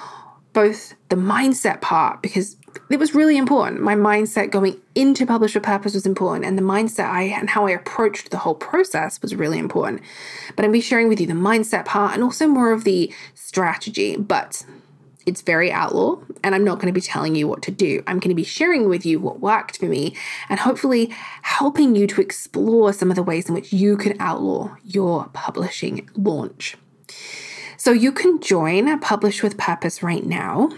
both 0.54 0.96
the 1.10 1.16
mindset 1.16 1.82
part 1.82 2.22
because 2.22 2.58
it 2.90 3.00
was 3.00 3.14
really 3.14 3.38
important. 3.38 3.82
My 3.82 3.96
mindset 3.96 4.50
going 4.50 4.80
into 4.96 5.26
Publish 5.26 5.54
Purpose 5.62 5.94
was 5.94 6.06
important, 6.06 6.46
and 6.46 6.58
the 6.58 6.64
mindset 6.64 7.10
I 7.10 7.24
and 7.24 7.50
how 7.50 7.68
I 7.68 7.72
approached 7.72 8.32
the 8.32 8.38
whole 8.38 8.56
process 8.56 9.22
was 9.22 9.36
really 9.36 9.60
important. 9.60 10.02
But 10.56 10.66
I'm 10.66 10.72
be 10.72 10.82
sharing 10.82 11.10
with 11.10 11.20
you 11.20 11.28
the 11.28 11.34
mindset 11.34 11.86
part 11.86 12.14
and 12.14 12.24
also 12.24 12.48
more 12.48 12.72
of 12.72 12.84
the 12.84 13.14
strategy. 13.34 14.16
But 14.16 14.66
it's 15.28 15.42
very 15.42 15.72
outlaw, 15.72 16.18
and 16.44 16.56
I'm 16.56 16.64
not 16.64 16.76
going 16.76 16.88
to 16.88 16.94
be 16.94 17.02
telling 17.02 17.36
you 17.36 17.48
what 17.48 17.62
to 17.64 17.72
do. 17.72 18.02
I'm 18.08 18.20
going 18.20 18.30
to 18.30 18.36
be 18.36 18.46
sharing 18.46 18.88
with 18.88 19.06
you 19.06 19.20
what 19.20 19.42
worked 19.42 19.78
for 19.78 19.86
me 19.86 20.16
and 20.48 20.60
hopefully 20.60 21.14
helping 21.42 21.96
you 21.96 22.08
to 22.08 22.22
explore 22.22 22.94
some 22.94 23.10
of 23.10 23.16
the 23.16 23.24
ways 23.24 23.50
in 23.50 23.54
which 23.54 23.74
you 23.74 23.98
can 23.98 24.16
outlaw 24.22 24.76
your 24.84 25.30
publishing 25.34 26.10
launch. 26.16 26.78
So 27.76 27.92
you 27.92 28.12
can 28.12 28.40
join 28.40 29.00
Publish 29.00 29.44
with 29.44 29.58
Purpose 29.58 30.02
right 30.02 30.26
now. 30.26 30.70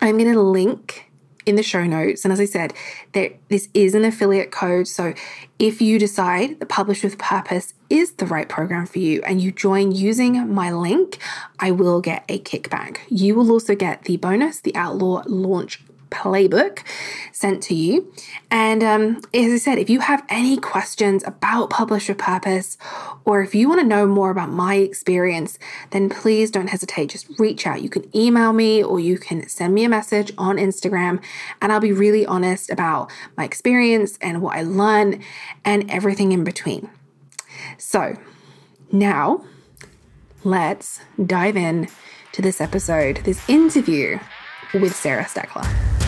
I'm 0.00 0.18
going 0.18 0.32
to 0.32 0.40
link 0.40 1.10
in 1.46 1.56
the 1.56 1.62
show 1.62 1.84
notes. 1.84 2.24
And 2.24 2.32
as 2.32 2.40
I 2.40 2.44
said, 2.44 2.74
there, 3.12 3.32
this 3.48 3.68
is 3.74 3.94
an 3.94 4.04
affiliate 4.04 4.50
code. 4.50 4.88
So 4.88 5.14
if 5.58 5.80
you 5.80 5.98
decide 5.98 6.60
that 6.60 6.68
Publish 6.68 7.02
with 7.02 7.18
Purpose 7.18 7.74
is 7.90 8.12
the 8.12 8.26
right 8.26 8.48
program 8.48 8.86
for 8.86 8.98
you 8.98 9.22
and 9.22 9.40
you 9.40 9.52
join 9.52 9.92
using 9.92 10.52
my 10.52 10.72
link, 10.72 11.18
I 11.58 11.70
will 11.70 12.00
get 12.00 12.24
a 12.28 12.38
kickback. 12.38 12.98
You 13.08 13.34
will 13.34 13.50
also 13.50 13.74
get 13.74 14.04
the 14.04 14.16
bonus, 14.16 14.60
the 14.60 14.74
Outlaw 14.74 15.22
Launch 15.26 15.82
playbook 16.12 16.84
sent 17.32 17.62
to 17.64 17.74
you. 17.74 18.12
And 18.50 18.84
um, 18.84 19.16
as 19.34 19.52
I 19.52 19.56
said, 19.56 19.78
if 19.78 19.90
you 19.90 20.00
have 20.00 20.24
any 20.28 20.58
questions 20.58 21.24
about 21.26 21.70
Publish 21.70 22.08
with 22.08 22.18
Purpose, 22.18 22.76
or 23.24 23.42
if 23.42 23.54
you 23.54 23.68
want 23.68 23.80
to 23.80 23.86
know 23.86 24.06
more 24.06 24.30
about 24.30 24.50
my 24.50 24.76
experience, 24.76 25.58
then 25.90 26.08
please 26.08 26.50
don't 26.50 26.68
hesitate. 26.68 27.10
Just 27.10 27.26
reach 27.38 27.66
out. 27.66 27.82
You 27.82 27.88
can 27.88 28.04
email 28.16 28.52
me 28.52 28.82
or 28.82 29.00
you 29.00 29.18
can 29.18 29.48
send 29.48 29.74
me 29.74 29.84
a 29.84 29.88
message 29.88 30.32
on 30.38 30.56
Instagram, 30.56 31.22
and 31.60 31.72
I'll 31.72 31.80
be 31.80 31.92
really 31.92 32.26
honest 32.26 32.70
about 32.70 33.10
my 33.36 33.44
experience 33.44 34.18
and 34.20 34.42
what 34.42 34.56
I 34.56 34.62
learned 34.62 35.22
and 35.64 35.90
everything 35.90 36.32
in 36.32 36.44
between. 36.44 36.90
So 37.78 38.16
now 38.90 39.44
let's 40.44 41.00
dive 41.24 41.56
in 41.56 41.88
to 42.32 42.42
this 42.42 42.60
episode, 42.60 43.18
this 43.24 43.48
interview 43.48 44.18
with 44.74 44.94
Sarah 44.94 45.24
Steckler. 45.24 46.01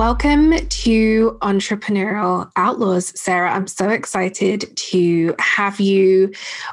Welcome 0.00 0.56
to 0.66 1.36
Entrepreneurial 1.42 2.50
Outlaws, 2.56 3.12
Sarah. 3.20 3.52
I'm 3.52 3.66
so 3.66 3.90
excited 3.90 4.74
to 4.74 5.34
have 5.38 5.78
you 5.78 6.32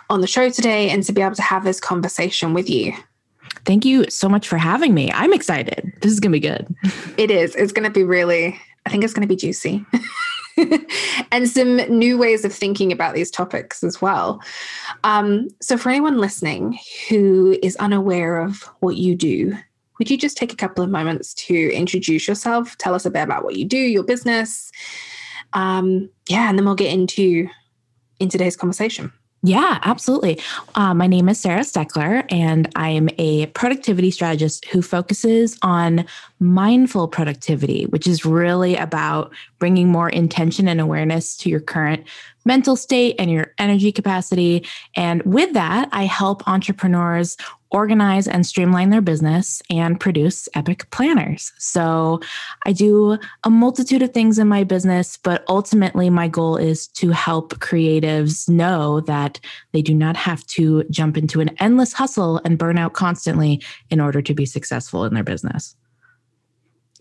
on 0.09 0.21
the 0.21 0.27
show 0.27 0.49
today 0.49 0.89
and 0.89 1.03
to 1.03 1.11
be 1.11 1.21
able 1.21 1.35
to 1.35 1.41
have 1.41 1.65
this 1.65 1.81
conversation 1.81 2.53
with 2.53 2.69
you. 2.69 2.93
Thank 3.65 3.83
you 3.83 4.09
so 4.09 4.29
much 4.29 4.47
for 4.47 4.57
having 4.57 4.93
me. 4.93 5.11
I'm 5.11 5.33
excited. 5.33 5.91
This 5.99 6.13
is 6.13 6.21
going 6.21 6.31
to 6.31 6.39
be 6.39 6.47
good. 6.47 6.73
It 7.17 7.29
is. 7.29 7.53
It's 7.55 7.73
going 7.73 7.83
to 7.83 7.91
be 7.91 8.05
really, 8.05 8.57
I 8.85 8.89
think 8.89 9.03
it's 9.03 9.13
going 9.13 9.27
to 9.27 9.35
be 9.35 9.35
juicy. 9.35 9.85
and 11.33 11.49
some 11.49 11.75
new 11.75 12.17
ways 12.17 12.45
of 12.45 12.53
thinking 12.53 12.93
about 12.93 13.13
these 13.13 13.29
topics 13.29 13.83
as 13.83 14.01
well. 14.01 14.41
Um, 15.03 15.49
so, 15.61 15.77
for 15.77 15.89
anyone 15.89 16.17
listening 16.19 16.79
who 17.09 17.59
is 17.61 17.75
unaware 17.75 18.39
of 18.39 18.63
what 18.79 18.95
you 18.95 19.15
do, 19.15 19.57
would 19.99 20.09
you 20.09 20.17
just 20.17 20.37
take 20.37 20.53
a 20.53 20.55
couple 20.55 20.83
of 20.83 20.89
moments 20.89 21.33
to 21.35 21.71
introduce 21.73 22.27
yourself? 22.27 22.77
Tell 22.77 22.93
us 22.93 23.05
a 23.05 23.11
bit 23.11 23.23
about 23.23 23.43
what 23.43 23.55
you 23.55 23.65
do, 23.65 23.77
your 23.77 24.03
business. 24.03 24.71
Um, 25.53 26.09
yeah, 26.27 26.49
and 26.49 26.57
then 26.57 26.65
we'll 26.65 26.75
get 26.75 26.93
into 26.93 27.47
in 28.19 28.29
today's 28.29 28.55
conversation. 28.55 29.11
Yeah, 29.43 29.79
absolutely. 29.83 30.39
Uh, 30.73 30.95
my 30.95 31.05
name 31.05 31.29
is 31.29 31.39
Sarah 31.39 31.61
Steckler, 31.61 32.25
and 32.31 32.69
I 32.75 32.89
am 32.89 33.07
a 33.19 33.45
productivity 33.47 34.09
strategist 34.09 34.65
who 34.65 34.81
focuses 34.81 35.59
on 35.61 36.05
mindful 36.39 37.07
productivity, 37.07 37.85
which 37.85 38.07
is 38.07 38.25
really 38.25 38.75
about 38.75 39.31
bringing 39.59 39.89
more 39.89 40.09
intention 40.09 40.67
and 40.67 40.81
awareness 40.81 41.37
to 41.37 41.49
your 41.49 41.59
current 41.59 42.03
mental 42.45 42.75
state 42.75 43.15
and 43.19 43.29
your 43.29 43.53
energy 43.59 43.91
capacity. 43.91 44.65
And 44.95 45.21
with 45.21 45.53
that, 45.53 45.87
I 45.91 46.05
help 46.05 46.47
entrepreneurs 46.47 47.37
organize 47.71 48.27
and 48.27 48.45
streamline 48.45 48.89
their 48.89 49.01
business 49.01 49.61
and 49.69 49.99
produce 49.99 50.47
epic 50.55 50.89
planners. 50.91 51.51
So 51.57 52.21
I 52.65 52.71
do 52.71 53.17
a 53.43 53.49
multitude 53.49 54.01
of 54.01 54.13
things 54.13 54.39
in 54.39 54.47
my 54.47 54.63
business, 54.63 55.17
but 55.17 55.43
ultimately 55.47 56.09
my 56.09 56.27
goal 56.27 56.57
is 56.57 56.87
to 56.89 57.11
help 57.11 57.55
creatives 57.55 58.47
know 58.47 59.01
that 59.01 59.39
they 59.73 59.81
do 59.81 59.93
not 59.93 60.15
have 60.15 60.45
to 60.47 60.83
jump 60.89 61.17
into 61.17 61.41
an 61.41 61.49
endless 61.59 61.93
hustle 61.93 62.39
and 62.45 62.57
burn 62.57 62.77
out 62.77 62.93
constantly 62.93 63.61
in 63.89 63.99
order 63.99 64.21
to 64.21 64.33
be 64.33 64.45
successful 64.45 65.03
in 65.03 65.13
their 65.13 65.23
business. 65.23 65.75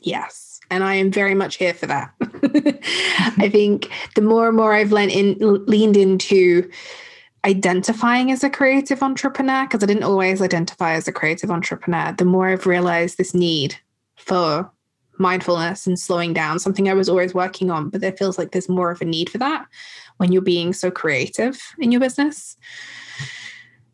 Yes. 0.01 0.61
And 0.71 0.83
I 0.83 0.95
am 0.95 1.13
very 1.13 1.35
much 1.35 1.57
here 1.57 1.75
for 1.75 1.87
that. 1.87 2.13
I 3.39 3.49
think 3.49 3.91
the 4.15 4.21
more 4.21 4.49
and 4.49 4.57
more 4.57 4.73
I've 4.73 4.93
leaned, 4.93 5.13
in, 5.13 5.65
leaned 5.67 5.97
into 5.97 6.69
identifying 7.47 8.33
as 8.33 8.43
a 8.43 8.51
creative 8.51 9.03
entrepreneur, 9.03 9.65
because 9.65 9.83
I 9.83 9.87
didn't 9.87 10.03
always 10.03 10.43
identify 10.43 10.95
as 10.95 11.07
a 11.07 11.13
creative 11.13 11.51
entrepreneur, 11.51 12.13
the 12.13 12.25
more 12.25 12.49
I've 12.49 12.67
realized 12.67 13.17
this 13.17 13.35
need 13.35 13.77
for 14.17 14.71
mindfulness 15.19 15.87
and 15.87 15.99
slowing 15.99 16.35
down, 16.35 16.59
something 16.59 16.89
I 16.89 16.95
was 16.95 17.09
always 17.09 17.33
working 17.33 17.71
on, 17.71 17.89
but 17.89 18.01
there 18.01 18.13
feels 18.13 18.37
like 18.37 18.51
there's 18.51 18.69
more 18.69 18.91
of 18.91 19.01
a 19.01 19.05
need 19.05 19.31
for 19.31 19.39
that 19.39 19.67
when 20.17 20.33
you're 20.33 20.43
being 20.43 20.73
so 20.73 20.91
creative 20.91 21.59
in 21.79 21.93
your 21.93 22.01
business. 22.01 22.57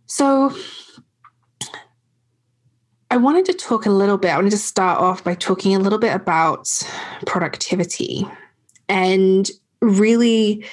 So 0.07 0.57
I 3.11 3.19
wanted 3.19 3.45
to 3.47 3.53
talk 3.53 3.85
a 3.85 3.91
little 3.91 4.17
bit, 4.17 4.31
I 4.31 4.37
wanted 4.37 4.51
to 4.51 4.59
start 4.59 4.99
off 4.99 5.23
by 5.23 5.35
talking 5.35 5.77
a 5.77 5.79
little 5.79 5.99
bit 5.99 6.15
about 6.15 6.69
productivity 7.27 8.27
and 8.89 9.51
really 9.83 10.65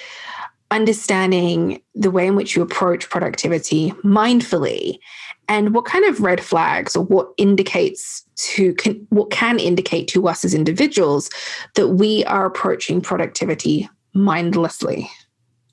understanding 0.72 1.82
the 1.96 2.12
way 2.12 2.28
in 2.28 2.36
which 2.36 2.56
you 2.56 2.62
approach 2.62 3.10
productivity 3.10 3.92
mindfully 4.04 5.00
and 5.48 5.74
what 5.74 5.86
kind 5.86 6.06
of 6.06 6.20
red 6.22 6.42
flags 6.42 6.96
or 6.96 7.04
what 7.04 7.30
indicates 7.38 8.24
to 8.36 8.74
can, 8.76 9.08
what 9.10 9.32
can 9.32 9.60
indicate 9.60 10.08
to 10.08 10.28
us 10.28 10.46
as 10.46 10.54
individuals 10.54 11.32
that 11.74 11.88
we 11.90 12.24
are 12.26 12.46
approaching 12.46 13.02
productivity 13.02 13.90
mindlessly 14.14 15.10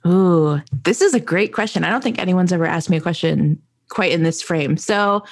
Ooh, 0.07 0.63
this 0.85 1.01
is 1.01 1.15
a 1.15 1.21
great 1.21 1.53
question. 1.53 1.83
I 1.83 1.91
don't 1.91 2.03
think 2.03 2.21
anyone's 2.21 2.53
ever 2.53 2.67
asked 2.67 2.89
me 2.89 2.97
a 2.97 3.01
question 3.01 3.61
quite 3.89 4.13
in 4.13 4.23
this 4.23 4.41
frame. 4.41 4.77
So 4.77 5.25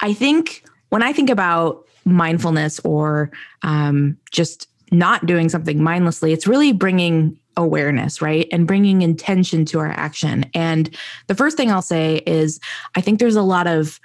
I 0.00 0.12
think 0.12 0.64
when 0.88 1.02
I 1.02 1.12
think 1.12 1.30
about 1.30 1.86
mindfulness 2.04 2.80
or 2.80 3.30
um, 3.62 4.16
just 4.32 4.68
not 4.90 5.26
doing 5.26 5.48
something 5.48 5.82
mindlessly, 5.82 6.32
it's 6.32 6.46
really 6.46 6.72
bringing 6.72 7.38
awareness, 7.56 8.20
right? 8.20 8.48
And 8.52 8.66
bringing 8.66 9.02
intention 9.02 9.64
to 9.66 9.78
our 9.78 9.90
action. 9.90 10.44
And 10.54 10.94
the 11.26 11.34
first 11.34 11.56
thing 11.56 11.70
I'll 11.70 11.82
say 11.82 12.22
is 12.26 12.60
I 12.94 13.00
think 13.00 13.18
there's 13.18 13.36
a 13.36 13.42
lot 13.42 13.66
of 13.66 14.00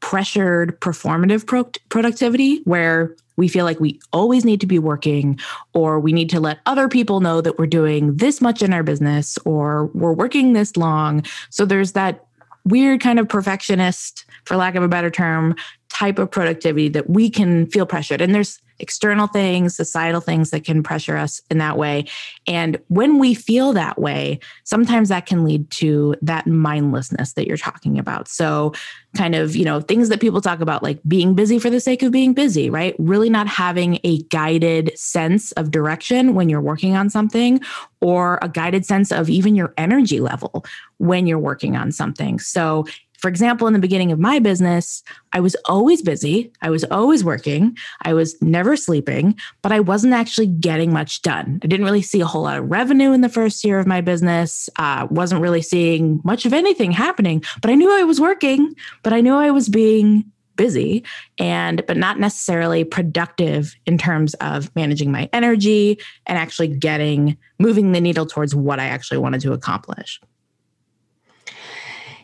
pressured 0.00 0.80
performative 0.80 1.46
pro- 1.46 1.70
productivity 1.88 2.58
where 2.64 3.14
we 3.36 3.48
feel 3.48 3.64
like 3.64 3.80
we 3.80 4.00
always 4.12 4.44
need 4.44 4.60
to 4.60 4.66
be 4.66 4.78
working 4.78 5.38
or 5.74 6.00
we 6.00 6.12
need 6.12 6.30
to 6.30 6.40
let 6.40 6.60
other 6.66 6.88
people 6.88 7.20
know 7.20 7.40
that 7.40 7.58
we're 7.58 7.66
doing 7.66 8.16
this 8.16 8.40
much 8.40 8.62
in 8.62 8.72
our 8.72 8.82
business 8.82 9.38
or 9.44 9.86
we're 9.86 10.12
working 10.12 10.52
this 10.52 10.76
long. 10.76 11.22
So 11.50 11.66
there's 11.66 11.92
that 11.92 12.24
weird 12.64 13.00
kind 13.00 13.18
of 13.18 13.28
perfectionist, 13.28 14.24
for 14.44 14.56
lack 14.56 14.74
of 14.74 14.82
a 14.82 14.88
better 14.88 15.10
term, 15.10 15.54
type 15.88 16.18
of 16.18 16.30
productivity 16.30 16.88
that 16.88 17.08
we 17.08 17.30
can 17.30 17.66
feel 17.66 17.86
pressured. 17.86 18.20
And 18.20 18.34
there's 18.34 18.60
external 18.78 19.26
things, 19.26 19.76
societal 19.76 20.20
things 20.20 20.50
that 20.50 20.64
can 20.64 20.82
pressure 20.82 21.16
us 21.16 21.40
in 21.50 21.58
that 21.58 21.76
way. 21.76 22.04
And 22.46 22.78
when 22.88 23.18
we 23.18 23.34
feel 23.34 23.72
that 23.72 23.98
way, 24.00 24.40
sometimes 24.64 25.08
that 25.08 25.26
can 25.26 25.44
lead 25.44 25.70
to 25.72 26.14
that 26.22 26.46
mindlessness 26.46 27.32
that 27.34 27.46
you're 27.46 27.56
talking 27.56 27.98
about. 27.98 28.28
So, 28.28 28.72
kind 29.16 29.34
of, 29.34 29.56
you 29.56 29.64
know, 29.64 29.80
things 29.80 30.10
that 30.10 30.20
people 30.20 30.42
talk 30.42 30.60
about, 30.60 30.82
like 30.82 31.00
being 31.08 31.34
busy 31.34 31.58
for 31.58 31.70
the 31.70 31.80
sake 31.80 32.02
of 32.02 32.12
being 32.12 32.34
busy, 32.34 32.68
right? 32.68 32.94
Really 32.98 33.30
not 33.30 33.46
having 33.46 33.98
a 34.04 34.18
guided 34.24 34.96
sense 34.98 35.52
of 35.52 35.70
direction 35.70 36.34
when 36.34 36.50
you're 36.50 36.60
working 36.60 36.96
on 36.96 37.08
something, 37.08 37.60
or 38.02 38.38
a 38.42 38.48
guided 38.48 38.84
sense 38.84 39.10
of 39.10 39.30
even 39.30 39.54
your 39.54 39.72
energy 39.78 40.20
level 40.20 40.64
when 40.98 41.26
you're 41.26 41.38
working 41.38 41.76
on 41.76 41.92
something. 41.92 42.38
So, 42.38 42.84
for 43.18 43.28
example, 43.28 43.66
in 43.66 43.72
the 43.72 43.78
beginning 43.78 44.12
of 44.12 44.18
my 44.18 44.38
business, 44.38 45.02
I 45.32 45.40
was 45.40 45.56
always 45.66 46.02
busy. 46.02 46.52
I 46.62 46.70
was 46.70 46.84
always 46.84 47.24
working. 47.24 47.76
I 48.02 48.14
was 48.14 48.40
never 48.42 48.76
sleeping, 48.76 49.38
but 49.62 49.72
I 49.72 49.80
wasn't 49.80 50.14
actually 50.14 50.48
getting 50.48 50.92
much 50.92 51.22
done. 51.22 51.60
I 51.62 51.66
didn't 51.66 51.86
really 51.86 52.02
see 52.02 52.20
a 52.20 52.26
whole 52.26 52.42
lot 52.42 52.58
of 52.58 52.70
revenue 52.70 53.12
in 53.12 53.20
the 53.20 53.28
first 53.28 53.64
year 53.64 53.78
of 53.78 53.86
my 53.86 54.00
business. 54.00 54.68
Uh, 54.76 55.06
wasn't 55.10 55.40
really 55.40 55.62
seeing 55.62 56.20
much 56.24 56.46
of 56.46 56.52
anything 56.52 56.92
happening, 56.92 57.42
but 57.62 57.70
I 57.70 57.74
knew 57.74 57.90
I 57.92 58.04
was 58.04 58.20
working, 58.20 58.74
but 59.02 59.12
I 59.12 59.20
knew 59.20 59.34
I 59.34 59.50
was 59.50 59.68
being 59.68 60.30
busy 60.56 61.04
and 61.38 61.84
but 61.86 61.96
not 61.98 62.18
necessarily 62.18 62.82
productive 62.82 63.74
in 63.84 63.98
terms 63.98 64.34
of 64.34 64.74
managing 64.74 65.12
my 65.12 65.28
energy 65.32 65.98
and 66.26 66.38
actually 66.38 66.68
getting 66.68 67.36
moving 67.58 67.92
the 67.92 68.00
needle 68.00 68.24
towards 68.24 68.54
what 68.54 68.80
I 68.80 68.86
actually 68.86 69.18
wanted 69.18 69.42
to 69.42 69.52
accomplish. 69.52 70.18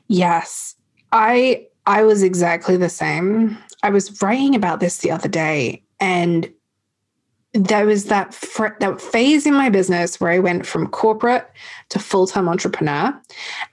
Yes. 0.08 0.76
I 1.12 1.66
I 1.86 2.02
was 2.04 2.22
exactly 2.22 2.76
the 2.76 2.88
same. 2.88 3.58
I 3.82 3.90
was 3.90 4.22
writing 4.22 4.54
about 4.54 4.80
this 4.80 4.98
the 4.98 5.10
other 5.10 5.28
day, 5.28 5.82
and 6.00 6.50
there 7.54 7.84
was 7.84 8.06
that 8.06 8.32
fr- 8.32 8.78
that 8.80 9.00
phase 9.00 9.44
in 9.46 9.54
my 9.54 9.68
business 9.68 10.20
where 10.20 10.30
I 10.30 10.38
went 10.38 10.66
from 10.66 10.86
corporate 10.88 11.48
to 11.90 11.98
full 11.98 12.26
time 12.26 12.48
entrepreneur, 12.48 13.14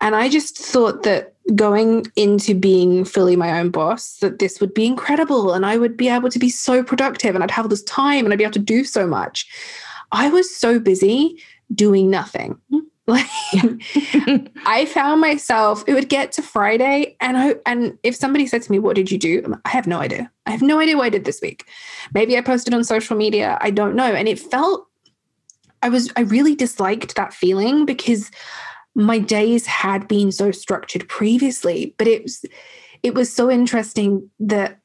and 0.01 0.15
I 0.15 0.29
just 0.29 0.57
thought 0.57 1.03
that 1.03 1.35
going 1.55 2.05
into 2.15 2.53
being 2.53 3.05
fully 3.05 3.35
my 3.35 3.59
own 3.59 3.71
boss, 3.71 4.17
that 4.17 4.39
this 4.39 4.59
would 4.59 4.73
be 4.73 4.85
incredible, 4.85 5.53
and 5.53 5.65
I 5.65 5.77
would 5.77 5.95
be 5.95 6.09
able 6.09 6.29
to 6.29 6.39
be 6.39 6.49
so 6.49 6.83
productive, 6.83 7.35
and 7.35 7.43
I'd 7.43 7.51
have 7.51 7.65
all 7.65 7.69
this 7.69 7.83
time, 7.83 8.25
and 8.25 8.33
I'd 8.33 8.37
be 8.37 8.43
able 8.43 8.53
to 8.53 8.59
do 8.59 8.83
so 8.83 9.07
much. 9.07 9.47
I 10.11 10.29
was 10.29 10.53
so 10.53 10.79
busy 10.79 11.41
doing 11.73 12.09
nothing. 12.09 12.59
Like 13.09 13.25
I 14.67 14.85
found 14.85 15.19
myself, 15.19 15.83
it 15.87 15.95
would 15.95 16.09
get 16.09 16.31
to 16.33 16.43
Friday 16.43 17.15
and 17.19 17.37
I 17.37 17.55
and 17.65 17.97
if 18.03 18.15
somebody 18.15 18.45
said 18.45 18.61
to 18.61 18.71
me, 18.71 18.77
What 18.77 18.95
did 18.95 19.09
you 19.09 19.17
do? 19.17 19.55
I 19.65 19.69
have 19.69 19.87
no 19.87 19.99
idea. 19.99 20.31
I 20.45 20.51
have 20.51 20.61
no 20.61 20.79
idea 20.79 20.95
what 20.95 21.05
I 21.05 21.09
did 21.09 21.25
this 21.25 21.41
week. 21.41 21.65
Maybe 22.13 22.37
I 22.37 22.41
posted 22.41 22.73
on 22.73 22.83
social 22.83 23.17
media. 23.17 23.57
I 23.61 23.71
don't 23.71 23.95
know. 23.95 24.13
And 24.13 24.27
it 24.27 24.37
felt 24.39 24.87
I 25.81 25.89
was 25.89 26.11
I 26.15 26.21
really 26.21 26.53
disliked 26.53 27.15
that 27.15 27.33
feeling 27.33 27.85
because 27.85 28.29
my 28.93 29.17
days 29.17 29.65
had 29.65 30.07
been 30.07 30.31
so 30.31 30.51
structured 30.51 31.07
previously, 31.09 31.95
but 31.97 32.07
it 32.07 32.23
was 32.23 32.45
it 33.01 33.15
was 33.15 33.33
so 33.33 33.49
interesting 33.49 34.29
that 34.39 34.79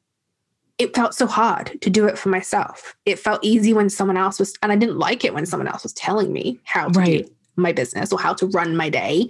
it 0.79 0.95
felt 0.95 1.13
so 1.13 1.27
hard 1.27 1.79
to 1.81 1.89
do 1.91 2.07
it 2.07 2.17
for 2.17 2.29
myself. 2.29 2.95
It 3.05 3.19
felt 3.19 3.43
easy 3.43 3.71
when 3.71 3.89
someone 3.89 4.17
else 4.17 4.39
was, 4.39 4.55
and 4.63 4.71
I 4.71 4.75
didn't 4.75 4.97
like 4.97 5.23
it 5.23 5.33
when 5.33 5.45
someone 5.45 5.67
else 5.67 5.83
was 5.83 5.93
telling 5.93 6.33
me 6.33 6.59
how 6.63 6.87
to 6.87 6.99
right. 6.99 7.25
do 7.27 7.35
my 7.55 7.71
business 7.71 8.11
or 8.11 8.19
how 8.19 8.33
to 8.33 8.47
run 8.47 8.75
my 8.75 8.89
day. 8.89 9.29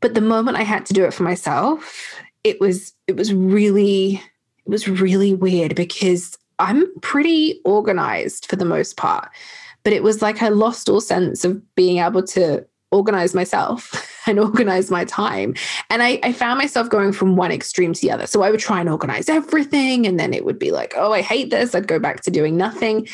But 0.00 0.14
the 0.14 0.20
moment 0.20 0.56
I 0.56 0.62
had 0.62 0.86
to 0.86 0.92
do 0.92 1.04
it 1.04 1.14
for 1.14 1.22
myself, 1.22 2.14
it 2.44 2.60
was 2.60 2.92
it 3.06 3.16
was 3.16 3.32
really 3.32 4.14
it 4.14 4.70
was 4.70 4.88
really 4.88 5.34
weird 5.34 5.74
because 5.74 6.38
I'm 6.58 6.86
pretty 7.00 7.60
organized 7.64 8.46
for 8.46 8.56
the 8.56 8.64
most 8.64 8.96
part. 8.96 9.28
But 9.84 9.92
it 9.92 10.02
was 10.02 10.22
like 10.22 10.42
I 10.42 10.48
lost 10.48 10.88
all 10.88 11.00
sense 11.00 11.44
of 11.44 11.62
being 11.74 11.98
able 11.98 12.22
to 12.24 12.66
organize 12.90 13.34
myself 13.34 13.92
and 14.26 14.38
organize 14.38 14.90
my 14.90 15.04
time. 15.04 15.54
And 15.90 16.02
I, 16.02 16.18
I, 16.22 16.32
found 16.32 16.58
myself 16.58 16.88
going 16.88 17.12
from 17.12 17.36
one 17.36 17.52
extreme 17.52 17.92
to 17.92 18.00
the 18.00 18.10
other. 18.10 18.26
So 18.26 18.42
I 18.42 18.50
would 18.50 18.60
try 18.60 18.80
and 18.80 18.88
organize 18.88 19.28
everything. 19.28 20.06
And 20.06 20.18
then 20.18 20.32
it 20.32 20.44
would 20.44 20.58
be 20.58 20.70
like, 20.70 20.94
oh, 20.96 21.12
I 21.12 21.20
hate 21.20 21.50
this. 21.50 21.74
I'd 21.74 21.86
go 21.86 21.98
back 21.98 22.22
to 22.22 22.30
doing 22.30 22.56
nothing 22.56 23.06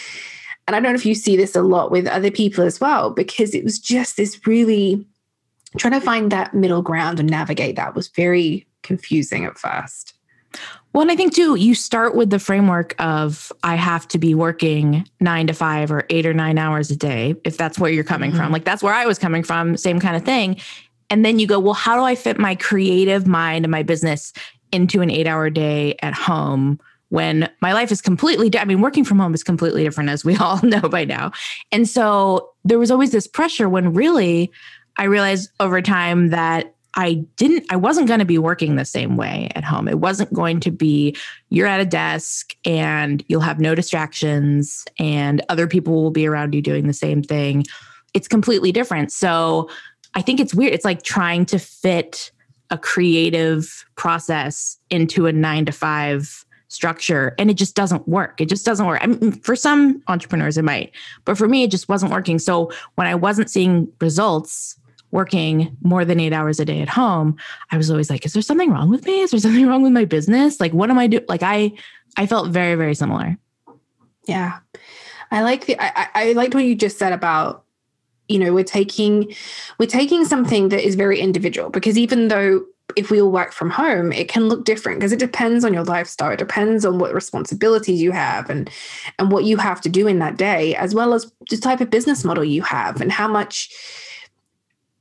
and 0.67 0.75
I 0.75 0.81
don't 0.81 0.93
know 0.93 0.99
if 0.99 1.07
you 1.07 1.15
see 1.15 1.37
this 1.37 1.55
a 1.55 1.63
lot 1.63 1.91
with 1.91 2.07
other 2.07 2.31
people 2.31 2.65
as 2.65 2.81
well, 2.81 3.11
because 3.11 3.55
it 3.55 3.65
was 3.65 3.79
just 3.79 4.17
this 4.17 4.47
really 4.47 5.07
trying 5.77 5.93
to 5.93 6.01
find 6.01 6.31
that 6.33 6.55
middle 6.55 6.83
ground 6.83 7.21
and 7.21 7.29
navigate 7.29 7.77
that 7.77 7.95
was 7.95 8.09
very 8.09 8.67
confusing 8.83 9.45
at 9.45 9.59
first. 9.59 10.15
Well, 10.93 11.03
and 11.03 11.11
I 11.11 11.17
think 11.17 11.35
too, 11.35 11.57
you 11.57 11.75
start 11.75 12.15
with 12.15 12.31
the 12.31 12.39
framework 12.39 12.95
of 13.01 13.51
I 13.65 13.75
have 13.75 14.07
to 14.09 14.19
be 14.19 14.35
working 14.35 15.05
nine 15.21 15.49
to 15.49 15.53
five 15.53 15.91
or 15.91 16.07
eight 16.11 16.25
or 16.25 16.33
nine 16.33 16.57
hours 16.57 16.91
a 16.93 16.97
day, 16.97 17.35
if 17.45 17.57
that's 17.57 17.79
where 17.79 17.91
you're 17.91 18.05
coming 18.05 18.31
mm-hmm. 18.31 18.39
from. 18.39 18.53
Like 18.53 18.65
that's 18.65 18.83
where 18.83 18.95
I 18.95 19.05
was 19.05 19.19
coming 19.19 19.43
from, 19.43 19.77
same 19.77 19.99
kind 19.99 20.15
of 20.15 20.23
thing. 20.23 20.61
And 21.11 21.25
then 21.25 21.41
you 21.41 21.49
go, 21.49 21.59
well, 21.59 21.75
how 21.75 21.97
do 21.97 22.03
I 22.03 22.15
fit 22.15 22.39
my 22.39 22.55
creative 22.55 23.27
mind 23.27 23.65
and 23.65 23.73
my 23.73 23.83
business 23.83 24.33
into 24.71 25.01
an 25.01 25.11
eight 25.11 25.27
hour 25.27 25.51
day 25.51 25.97
at 26.01 26.15
home? 26.15 26.79
When 27.15 27.49
my 27.61 27.73
life 27.73 27.93
is 27.93 28.03
completely 28.03 28.51
I 28.59 28.65
mean 28.65 28.81
working 28.81 29.05
from 29.05 29.21
home 29.21 29.35
is 29.35 29.45
completely 29.45 29.85
different 29.85 30.11
as 30.11 30.25
we 30.25 30.37
all 30.41 30.61
know 30.63 30.81
by 30.81 31.05
now. 31.05 31.31
And 31.71 31.89
so 31.89 32.51
there 32.65 32.79
was 32.79 32.91
always 32.91 33.13
this 33.13 33.29
pressure 33.29 33.69
when 33.69 33.95
really 33.95 34.51
I 34.99 35.05
realized 35.05 35.51
over 35.61 35.81
time 35.81 36.31
that 36.31 36.75
I 36.97 37.25
didn't 37.37 37.67
I 37.71 37.77
wasn't 37.77 38.09
going 38.09 38.19
to 38.19 38.25
be 38.25 38.39
working 38.39 38.75
the 38.75 38.85
same 38.85 39.17
way 39.17 39.49
at 39.55 39.63
home. 39.63 39.87
It 39.87 40.01
wasn't 40.01 40.33
going 40.33 40.59
to 40.61 40.73
be 40.73 41.17
you're 41.51 41.69
at 41.69 41.81
a 41.81 41.85
desk 41.85 42.57
and 42.65 43.25
you'll 43.29 43.41
have 43.43 43.61
no 43.61 43.77
distractions 43.77 44.85
and 44.99 45.41
other 45.49 45.69
people 45.69 45.95
will 45.95 46.11
be 46.11 46.27
around 46.27 46.53
you 46.53 46.61
doing 46.61 46.89
the 46.89 46.93
same 46.93 47.23
thing. 47.23 47.65
It's 48.13 48.27
completely 48.27 48.73
different. 48.73 49.13
So 49.13 49.71
I 50.15 50.21
think 50.21 50.41
it's 50.41 50.55
weird. 50.55 50.73
It's 50.73 50.85
like 50.85 51.05
trying 51.05 51.47
to 51.47 51.61
fit 51.61 52.33
a 52.71 52.79
creative 52.79 53.85
process 53.95 54.79
into 54.91 55.27
a 55.27 55.33
9 55.33 55.67
to 55.67 55.73
5 55.73 56.44
structure 56.75 57.35
and 57.39 57.51
it 57.51 57.55
just 57.55 57.75
doesn't 57.75 58.07
work. 58.09 58.41
It 58.41 58.49
just 58.49 58.67
doesn't 58.67 58.87
work. 58.87 59.01
I 59.03 59.07
mean, 59.07 59.33
for 59.33 59.57
some 59.57 60.03
entrepreneurs, 60.09 60.59
it 60.59 60.63
might, 60.63 60.93
but 61.25 61.39
for 61.39 61.49
me, 61.49 61.63
it 61.63 61.71
just 61.71 61.89
wasn't 61.89 62.13
working. 62.13 62.39
So 62.39 62.71
when 62.97 63.07
I 63.07 63.15
wasn't 63.15 63.51
seeing 63.51 63.91
results 64.01 64.77
working 65.11 65.77
more 65.83 66.05
than 66.05 66.19
eight 66.19 66.33
hours 66.33 66.59
a 66.59 66.65
day 66.65 66.81
at 66.81 66.89
home, 66.89 67.37
I 67.71 67.77
was 67.77 67.91
always 67.91 68.11
like, 68.11 68.27
is 68.27 68.33
there 68.33 68.43
something 68.43 68.71
wrong 68.71 68.91
with 68.91 69.07
me? 69.07 69.21
Is 69.21 69.31
there 69.31 69.41
something 69.41 69.67
wrong 69.67 69.83
with 69.83 69.93
my 69.93 70.05
business? 70.05 70.61
Like, 70.61 70.73
what 70.73 70.91
am 70.91 70.99
I 70.99 71.07
doing? 71.07 71.25
Like, 71.29 71.43
I, 71.43 71.73
I 72.17 72.27
felt 72.27 72.51
very, 72.51 72.75
very 72.75 72.95
similar. 72.95 73.39
Yeah. 74.27 74.59
I 75.31 75.43
like 75.43 75.67
the, 75.67 75.77
I, 75.81 76.09
I 76.15 76.33
liked 76.33 76.55
what 76.55 76.65
you 76.65 76.75
just 76.75 76.99
said 76.99 77.13
about 77.13 77.65
you 78.29 78.39
know 78.39 78.55
we're 78.55 78.65
taking 78.65 79.35
we're 79.79 79.87
taking 79.87 80.25
something 80.25 80.71
that 80.71 80.83
is 80.83 80.95
very 80.95 81.21
individual 81.21 81.69
because 81.69 81.99
even 81.99 82.29
though 82.29 82.65
if 82.97 83.11
we 83.11 83.21
all 83.21 83.31
work 83.31 83.53
from 83.53 83.71
home, 83.71 84.13
it 84.13 84.29
can 84.29 84.49
look 84.49 84.65
different 84.65 84.99
because 84.99 85.13
it 85.13 85.19
depends 85.19 85.65
on 85.65 85.73
your 85.73 85.85
lifestyle. 85.85 86.31
It 86.31 86.39
depends 86.39 86.85
on 86.85 86.99
what 86.99 87.15
responsibilities 87.15 88.01
you 88.01 88.13
have 88.13 88.51
and 88.51 88.71
and 89.19 89.33
what 89.33 89.45
you 89.45 89.57
have 89.57 89.81
to 89.83 89.89
do 89.89 90.07
in 90.07 90.19
that 90.19 90.37
day, 90.37 90.75
as 90.77 90.95
well 90.95 91.15
as 91.15 91.33
the 91.51 91.57
type 91.57 91.81
of 91.81 91.91
business 91.91 92.25
model 92.25 92.45
you 92.45 92.63
have 92.63 93.01
and 93.01 93.11
how 93.11 93.29
much 93.29 93.71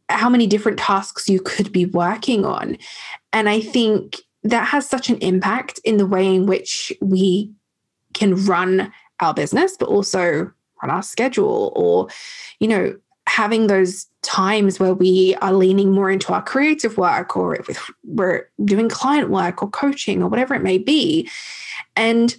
how 0.09 0.29
many 0.29 0.47
different 0.47 0.79
tasks 0.79 1.29
you 1.29 1.39
could 1.39 1.71
be 1.71 1.85
working 1.85 2.45
on. 2.45 2.77
And 3.31 3.49
I 3.49 3.59
think 3.59 4.17
that 4.43 4.67
has 4.67 4.87
such 4.87 5.09
an 5.09 5.17
impact 5.17 5.79
in 5.83 5.97
the 5.97 6.05
way 6.05 6.35
in 6.35 6.45
which 6.45 6.91
we 7.01 7.51
can 8.13 8.35
run 8.45 8.91
our 9.19 9.33
business, 9.33 9.75
but 9.77 9.89
also 9.89 10.51
run 10.81 10.91
our 10.91 11.03
schedule 11.03 11.71
or, 11.75 12.07
you 12.59 12.67
know, 12.67 12.95
having 13.27 13.67
those 13.67 14.07
times 14.23 14.79
where 14.79 14.93
we 14.93 15.35
are 15.41 15.53
leaning 15.53 15.91
more 15.91 16.09
into 16.09 16.33
our 16.33 16.41
creative 16.41 16.97
work 16.97 17.37
or 17.37 17.55
if 17.55 17.91
we're 18.03 18.49
doing 18.63 18.89
client 18.89 19.29
work 19.29 19.61
or 19.61 19.69
coaching 19.69 20.23
or 20.23 20.29
whatever 20.29 20.55
it 20.55 20.63
may 20.63 20.77
be. 20.77 21.29
And 21.95 22.35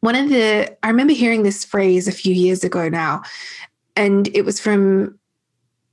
one 0.00 0.14
of 0.14 0.28
the, 0.28 0.76
I 0.82 0.88
remember 0.88 1.12
hearing 1.12 1.42
this 1.42 1.64
phrase 1.64 2.06
a 2.06 2.12
few 2.12 2.34
years 2.34 2.62
ago 2.62 2.88
now, 2.88 3.22
and 3.96 4.28
it 4.28 4.44
was 4.44 4.60
from 4.60 5.18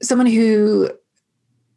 someone 0.01 0.27
who 0.27 0.89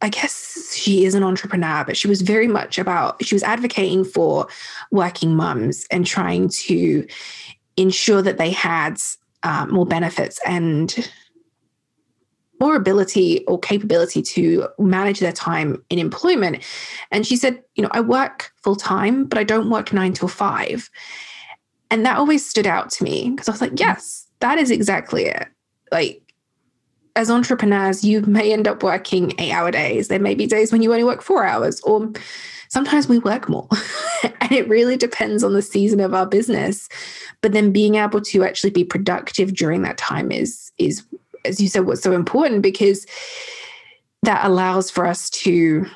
I 0.02 0.08
guess 0.08 0.74
she 0.74 1.04
is 1.04 1.14
an 1.14 1.22
entrepreneur, 1.22 1.84
but 1.84 1.96
she 1.96 2.08
was 2.08 2.22
very 2.22 2.48
much 2.48 2.76
about, 2.76 3.24
she 3.24 3.36
was 3.36 3.44
advocating 3.44 4.04
for 4.04 4.48
working 4.90 5.36
mums 5.36 5.86
and 5.92 6.04
trying 6.04 6.48
to 6.48 7.06
ensure 7.76 8.20
that 8.20 8.36
they 8.36 8.50
had 8.50 9.00
um, 9.44 9.70
more 9.70 9.86
benefits 9.86 10.40
and 10.44 11.08
more 12.62 12.76
ability 12.76 13.44
or 13.46 13.58
capability 13.58 14.22
to 14.22 14.68
manage 14.78 15.18
their 15.18 15.32
time 15.32 15.82
in 15.90 15.98
employment. 15.98 16.62
And 17.10 17.26
she 17.26 17.34
said, 17.34 17.60
you 17.74 17.82
know, 17.82 17.90
I 17.90 18.00
work 18.00 18.52
full 18.62 18.76
time, 18.76 19.24
but 19.24 19.36
I 19.36 19.42
don't 19.42 19.68
work 19.68 19.92
nine 19.92 20.12
till 20.12 20.28
five. 20.28 20.88
And 21.90 22.06
that 22.06 22.18
always 22.18 22.48
stood 22.48 22.68
out 22.68 22.88
to 22.92 23.04
me 23.04 23.30
because 23.30 23.48
I 23.48 23.52
was 23.52 23.60
like, 23.60 23.80
yes, 23.80 24.28
that 24.38 24.58
is 24.58 24.70
exactly 24.70 25.24
it. 25.24 25.48
Like, 25.90 26.32
as 27.16 27.32
entrepreneurs, 27.32 28.04
you 28.04 28.20
may 28.22 28.52
end 28.52 28.68
up 28.68 28.84
working 28.84 29.32
eight 29.38 29.52
hour 29.52 29.72
days. 29.72 30.06
There 30.06 30.20
may 30.20 30.36
be 30.36 30.46
days 30.46 30.70
when 30.70 30.82
you 30.82 30.92
only 30.92 31.04
work 31.04 31.20
four 31.20 31.44
hours, 31.44 31.80
or 31.80 32.12
sometimes 32.68 33.08
we 33.08 33.18
work 33.18 33.48
more. 33.48 33.68
and 34.40 34.52
it 34.52 34.68
really 34.68 34.96
depends 34.96 35.42
on 35.42 35.52
the 35.52 35.62
season 35.62 35.98
of 35.98 36.14
our 36.14 36.26
business. 36.26 36.88
But 37.40 37.52
then 37.52 37.72
being 37.72 37.96
able 37.96 38.20
to 38.20 38.44
actually 38.44 38.70
be 38.70 38.84
productive 38.84 39.52
during 39.52 39.82
that 39.82 39.98
time 39.98 40.30
is, 40.30 40.70
is 40.78 41.04
as 41.44 41.60
you 41.60 41.68
said, 41.68 41.86
what's 41.86 42.02
so 42.02 42.12
important 42.12 42.62
because 42.62 43.06
that 44.22 44.44
allows 44.44 44.90
for 44.90 45.06
us 45.06 45.28
to 45.30 45.86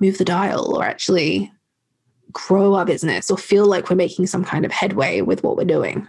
move 0.00 0.18
the 0.18 0.24
dial 0.24 0.76
or 0.76 0.84
actually 0.84 1.52
grow 2.32 2.74
our 2.74 2.84
business 2.84 3.30
or 3.30 3.38
feel 3.38 3.66
like 3.66 3.88
we're 3.88 3.96
making 3.96 4.26
some 4.26 4.44
kind 4.44 4.64
of 4.64 4.72
headway 4.72 5.20
with 5.20 5.42
what 5.42 5.56
we're 5.56 5.64
doing. 5.64 6.06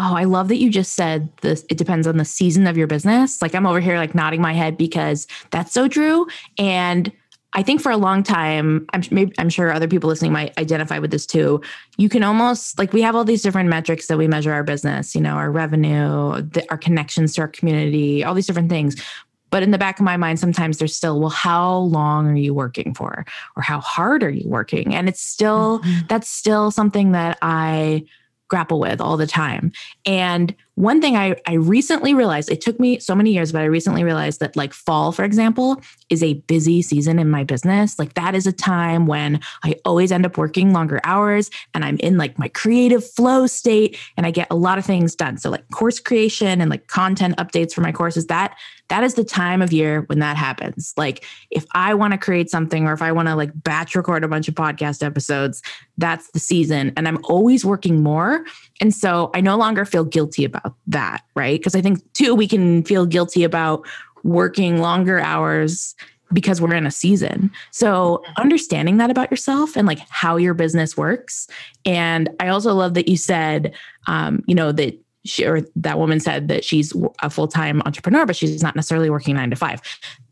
Oh, 0.00 0.14
I 0.14 0.24
love 0.24 0.48
that 0.48 0.58
you 0.58 0.70
just 0.70 0.94
said 0.94 1.28
this. 1.42 1.64
It 1.68 1.76
depends 1.76 2.06
on 2.06 2.18
the 2.18 2.24
season 2.24 2.66
of 2.66 2.76
your 2.76 2.86
business. 2.86 3.42
Like 3.42 3.54
I'm 3.54 3.66
over 3.66 3.80
here, 3.80 3.96
like 3.96 4.14
nodding 4.14 4.40
my 4.40 4.52
head 4.52 4.76
because 4.76 5.26
that's 5.50 5.72
so 5.72 5.88
true. 5.88 6.26
And 6.56 7.12
I 7.54 7.62
think 7.62 7.80
for 7.80 7.90
a 7.90 7.96
long 7.96 8.22
time, 8.22 8.86
I'm 8.92 9.02
maybe, 9.10 9.32
I'm 9.38 9.48
sure 9.48 9.72
other 9.72 9.88
people 9.88 10.08
listening 10.08 10.32
might 10.32 10.56
identify 10.58 10.98
with 10.98 11.10
this 11.10 11.26
too. 11.26 11.62
You 11.96 12.08
can 12.08 12.22
almost 12.22 12.78
like 12.78 12.92
we 12.92 13.02
have 13.02 13.16
all 13.16 13.24
these 13.24 13.42
different 13.42 13.70
metrics 13.70 14.06
that 14.08 14.18
we 14.18 14.28
measure 14.28 14.52
our 14.52 14.62
business. 14.62 15.14
You 15.14 15.22
know, 15.22 15.34
our 15.34 15.50
revenue, 15.50 16.42
the, 16.42 16.64
our 16.70 16.76
connections 16.76 17.34
to 17.34 17.40
our 17.40 17.48
community, 17.48 18.22
all 18.22 18.34
these 18.34 18.46
different 18.46 18.68
things. 18.68 19.02
But 19.50 19.62
in 19.62 19.70
the 19.70 19.78
back 19.78 19.98
of 19.98 20.04
my 20.04 20.18
mind, 20.18 20.38
sometimes 20.38 20.76
there's 20.76 20.94
still, 20.94 21.20
well, 21.20 21.30
how 21.30 21.78
long 21.78 22.26
are 22.26 22.36
you 22.36 22.52
working 22.52 22.92
for, 22.92 23.24
or 23.56 23.62
how 23.62 23.80
hard 23.80 24.22
are 24.22 24.30
you 24.30 24.46
working? 24.46 24.94
And 24.94 25.08
it's 25.08 25.22
still 25.22 25.78
mm-hmm. 25.78 26.06
that's 26.06 26.28
still 26.28 26.70
something 26.70 27.12
that 27.12 27.38
I 27.40 28.04
grapple 28.48 28.78
with 28.78 29.00
all 29.00 29.16
the 29.16 29.26
time. 29.26 29.72
And 30.04 30.54
one 30.78 31.00
thing 31.00 31.16
I, 31.16 31.34
I 31.44 31.54
recently 31.54 32.14
realized, 32.14 32.52
it 32.52 32.60
took 32.60 32.78
me 32.78 33.00
so 33.00 33.14
many 33.16 33.32
years, 33.32 33.50
but 33.50 33.62
I 33.62 33.64
recently 33.64 34.04
realized 34.04 34.38
that, 34.38 34.54
like, 34.54 34.72
fall, 34.72 35.10
for 35.10 35.24
example, 35.24 35.82
is 36.08 36.22
a 36.22 36.34
busy 36.34 36.82
season 36.82 37.18
in 37.18 37.28
my 37.28 37.42
business. 37.42 37.98
Like, 37.98 38.14
that 38.14 38.36
is 38.36 38.46
a 38.46 38.52
time 38.52 39.06
when 39.06 39.40
I 39.64 39.74
always 39.84 40.12
end 40.12 40.24
up 40.24 40.38
working 40.38 40.72
longer 40.72 41.00
hours 41.02 41.50
and 41.74 41.84
I'm 41.84 41.96
in 41.96 42.16
like 42.16 42.38
my 42.38 42.46
creative 42.46 43.04
flow 43.04 43.48
state 43.48 43.98
and 44.16 44.24
I 44.24 44.30
get 44.30 44.46
a 44.52 44.54
lot 44.54 44.78
of 44.78 44.86
things 44.86 45.16
done. 45.16 45.36
So, 45.36 45.50
like, 45.50 45.68
course 45.70 45.98
creation 45.98 46.60
and 46.60 46.70
like 46.70 46.86
content 46.86 47.36
updates 47.38 47.74
for 47.74 47.80
my 47.80 47.90
courses, 47.90 48.26
that 48.26 48.56
that 48.88 49.04
is 49.04 49.14
the 49.14 49.24
time 49.24 49.62
of 49.62 49.72
year 49.72 50.02
when 50.02 50.18
that 50.18 50.36
happens. 50.36 50.94
Like 50.96 51.24
if 51.50 51.64
I 51.74 51.94
want 51.94 52.12
to 52.12 52.18
create 52.18 52.50
something 52.50 52.86
or 52.86 52.92
if 52.92 53.02
I 53.02 53.12
want 53.12 53.28
to 53.28 53.34
like 53.34 53.50
batch 53.54 53.94
record 53.94 54.24
a 54.24 54.28
bunch 54.28 54.48
of 54.48 54.54
podcast 54.54 55.04
episodes, 55.04 55.62
that's 55.98 56.30
the 56.30 56.38
season. 56.38 56.92
And 56.96 57.06
I'm 57.06 57.18
always 57.24 57.64
working 57.64 58.02
more. 58.02 58.44
And 58.80 58.94
so 58.94 59.30
I 59.34 59.40
no 59.40 59.56
longer 59.56 59.84
feel 59.84 60.04
guilty 60.04 60.44
about 60.44 60.74
that, 60.86 61.22
right? 61.34 61.58
Because 61.58 61.74
I 61.74 61.80
think 61.80 62.00
too, 62.12 62.34
we 62.34 62.46
can 62.46 62.82
feel 62.84 63.06
guilty 63.06 63.44
about 63.44 63.86
working 64.24 64.80
longer 64.80 65.20
hours 65.20 65.94
because 66.32 66.60
we're 66.60 66.74
in 66.74 66.86
a 66.86 66.90
season. 66.90 67.50
So 67.70 68.22
understanding 68.36 68.98
that 68.98 69.10
about 69.10 69.30
yourself 69.30 69.76
and 69.76 69.86
like 69.86 70.00
how 70.10 70.36
your 70.36 70.54
business 70.54 70.96
works. 70.96 71.48
And 71.84 72.28
I 72.40 72.48
also 72.48 72.74
love 72.74 72.94
that 72.94 73.08
you 73.08 73.16
said, 73.16 73.74
um, 74.06 74.42
you 74.46 74.54
know, 74.54 74.72
that 74.72 75.00
she 75.24 75.46
or 75.46 75.62
that 75.76 75.98
woman 75.98 76.20
said 76.20 76.48
that 76.48 76.64
she's 76.64 76.94
a 77.22 77.30
full-time 77.30 77.82
entrepreneur, 77.82 78.26
but 78.26 78.36
she's 78.36 78.62
not 78.62 78.76
necessarily 78.76 79.10
working 79.10 79.36
nine 79.36 79.50
to 79.50 79.56
five. 79.56 79.80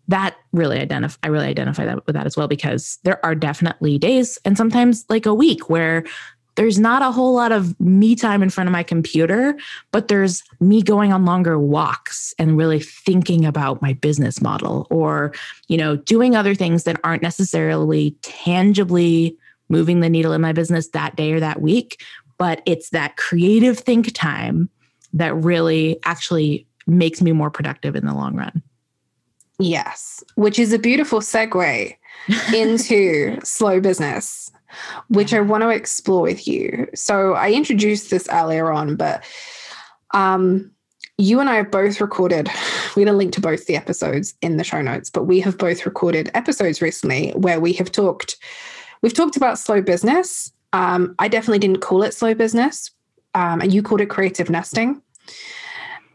That 0.09 0.37
really 0.53 0.79
identify 0.79 1.19
I 1.23 1.29
really 1.29 1.49
identify 1.49 1.85
that 1.85 2.07
with 2.07 2.15
that 2.15 2.27
as 2.27 2.37
well 2.37 2.47
because 2.47 2.99
there 3.03 3.25
are 3.25 3.35
definitely 3.35 3.99
days 3.99 4.39
and 4.45 4.57
sometimes 4.57 5.05
like 5.09 5.27
a 5.27 5.35
week 5.35 5.69
where 5.69 6.05
there's 6.57 6.79
not 6.79 7.03
a 7.03 7.12
whole 7.12 7.35
lot 7.35 7.53
of 7.53 7.79
me 7.79 8.16
time 8.16 8.42
in 8.42 8.51
front 8.51 8.66
of 8.66 8.73
my 8.73 8.83
computer, 8.83 9.57
but 9.92 10.09
there's 10.09 10.42
me 10.59 10.83
going 10.83 11.12
on 11.12 11.25
longer 11.25 11.59
walks 11.59 12.35
and 12.38 12.57
really 12.57 12.81
thinking 12.81 13.45
about 13.45 13.81
my 13.81 13.92
business 13.92 14.42
model 14.42 14.87
or, 14.90 15.33
you 15.69 15.77
know, 15.77 15.97
doing 15.97 16.35
other 16.35 16.55
things 16.55 16.85
that 16.85 16.99
aren't 17.05 17.23
necessarily 17.23 18.16
tangibly 18.23 19.37
moving 19.69 20.01
the 20.01 20.09
needle 20.09 20.33
in 20.33 20.40
my 20.40 20.53
business 20.53 20.88
that 20.88 21.16
day 21.16 21.33
or 21.33 21.40
that 21.40 21.61
week, 21.61 22.03
but 22.38 22.62
it's 22.66 22.90
that 22.90 23.16
creative 23.16 23.79
think 23.79 24.12
time 24.14 24.69
that 25.12 25.35
really 25.35 25.99
actually 26.05 26.66
makes 26.87 27.21
me 27.21 27.33
more 27.33 27.51
productive 27.51 27.97
in 27.97 28.07
the 28.07 28.14
long 28.14 28.35
run. 28.35 28.62
Yes, 29.59 30.23
which 30.35 30.59
is 30.59 30.73
a 30.73 30.79
beautiful 30.79 31.21
segue 31.21 31.97
into 32.55 33.38
slow 33.45 33.81
business, 33.81 34.51
which 35.09 35.33
I 35.33 35.40
want 35.40 35.62
to 35.62 35.70
explore 35.70 36.22
with 36.22 36.46
you. 36.46 36.88
So 36.94 37.35
I 37.35 37.52
introduced 37.52 38.11
this 38.11 38.29
earlier 38.31 38.70
on, 38.70 38.96
but 38.96 39.24
um, 40.14 40.70
you 41.18 41.40
and 41.40 41.48
I 41.48 41.57
have 41.57 41.70
both 41.70 42.00
recorded, 42.00 42.48
we're 42.90 43.05
going 43.05 43.07
to 43.07 43.12
link 43.12 43.33
to 43.35 43.40
both 43.40 43.66
the 43.66 43.76
episodes 43.76 44.35
in 44.42 44.57
the 44.57 44.64
show 44.64 44.83
notes, 44.83 45.11
but 45.11 45.24
we 45.24 45.40
have 45.40 45.57
both 45.59 45.87
recorded 45.87 46.31
episodes 46.35 46.83
recently 46.83 47.31
where 47.31 47.61
we 47.61 47.72
have 47.74 47.90
talked, 47.90 48.37
we've 49.02 49.14
talked 49.14 49.37
about 49.37 49.59
slow 49.59 49.81
business. 49.81 50.52
Um, 50.72 51.14
I 51.18 51.29
definitely 51.29 51.61
didn't 51.61 51.81
call 51.81 52.02
it 52.02 52.12
slow 52.12 52.35
business, 52.35 52.90
um, 53.35 53.61
and 53.61 53.72
you 53.72 53.83
called 53.83 54.00
it 54.00 54.11
creative 54.11 54.50
nesting. 54.50 55.00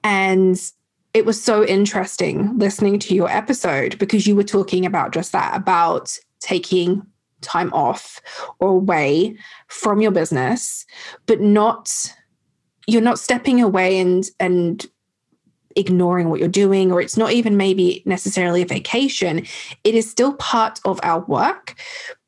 And 0.03 0.59
it 1.13 1.25
was 1.25 1.41
so 1.41 1.65
interesting 1.65 2.57
listening 2.57 2.99
to 2.99 3.15
your 3.15 3.29
episode 3.29 3.97
because 3.99 4.27
you 4.27 4.35
were 4.35 4.43
talking 4.43 4.85
about 4.85 5.11
just 5.11 5.31
that 5.31 5.55
about 5.55 6.17
taking 6.39 7.05
time 7.41 7.73
off 7.73 8.21
or 8.59 8.69
away 8.69 9.35
from 9.67 10.01
your 10.01 10.11
business 10.11 10.85
but 11.25 11.41
not 11.41 12.13
you're 12.87 13.01
not 13.01 13.19
stepping 13.19 13.61
away 13.61 13.99
and 13.99 14.29
and 14.39 14.87
ignoring 15.75 16.29
what 16.29 16.39
you're 16.39 16.49
doing 16.49 16.91
or 16.91 17.01
it's 17.01 17.17
not 17.17 17.31
even 17.31 17.55
maybe 17.55 18.03
necessarily 18.05 18.61
a 18.61 18.65
vacation. 18.65 19.45
It 19.85 19.95
is 19.95 20.09
still 20.09 20.33
part 20.33 20.79
of 20.83 20.99
our 21.03 21.21
work 21.21 21.75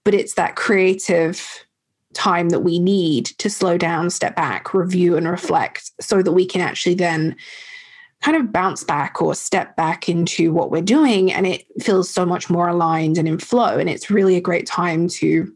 but 0.04 0.14
it's 0.14 0.34
that 0.34 0.56
creative 0.56 1.66
time 2.14 2.50
that 2.50 2.60
we 2.60 2.78
need 2.78 3.26
to 3.26 3.50
slow 3.50 3.78
down, 3.78 4.10
step 4.10 4.36
back, 4.36 4.74
review, 4.74 5.18
and 5.18 5.28
reflect 5.28 5.92
so 6.00 6.22
that 6.22 6.32
we 6.32 6.46
can 6.46 6.62
actually 6.62 6.96
then 6.96 7.36
kind 8.24 8.38
of 8.38 8.52
bounce 8.52 8.84
back 8.84 9.22
or 9.22 9.36
step 9.36 9.76
back 9.76 10.08
into 10.08 10.54
what 10.54 10.72
we're 10.72 10.82
doing. 10.82 11.32
And 11.32 11.46
it 11.46 11.66
feels 11.82 12.10
so 12.10 12.26
much 12.26 12.50
more 12.50 12.70
aligned 12.70 13.18
and 13.18 13.28
in 13.28 13.38
flow. 13.38 13.78
And 13.78 13.90
it's 13.90 14.10
really 14.10 14.36
a 14.36 14.42
great 14.42 14.66
time 14.66 15.10
to 15.10 15.54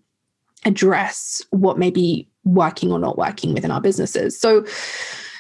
address 0.66 1.42
what 1.52 1.80
may 1.80 1.90
be 1.90 2.28
working 2.44 2.92
or 2.92 3.00
not 3.00 3.18
working 3.18 3.54
within 3.54 3.72
our 3.72 3.82
businesses. 3.82 4.40
So, 4.40 4.66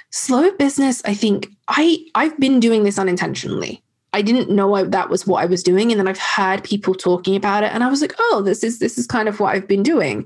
slow 0.10 0.52
business, 0.52 1.02
I 1.06 1.14
think 1.14 1.50
I 1.68 2.00
I've 2.16 2.40
been 2.40 2.60
doing 2.60 2.84
this 2.84 2.98
unintentionally. 2.98 3.84
I 4.14 4.22
didn't 4.22 4.50
know 4.50 4.74
I, 4.74 4.84
that 4.84 5.10
was 5.10 5.28
what 5.28 5.44
I 5.44 5.46
was 5.46 5.62
doing, 5.62 5.92
and 5.92 6.00
then 6.00 6.08
I've 6.08 6.18
heard 6.18 6.64
people 6.64 6.96
talking 6.96 7.36
about 7.36 7.64
it, 7.64 7.74
and 7.74 7.84
I 7.84 7.90
was 7.90 8.02
like, 8.02 8.14
"Oh, 8.20 8.42
this 8.44 8.64
is 8.64 8.80
this 8.80 8.98
is 8.98 9.06
kind 9.06 9.28
of 9.28 9.40
what 9.40 9.54
I've 9.54 9.68
been 9.68 9.84
doing," 9.84 10.26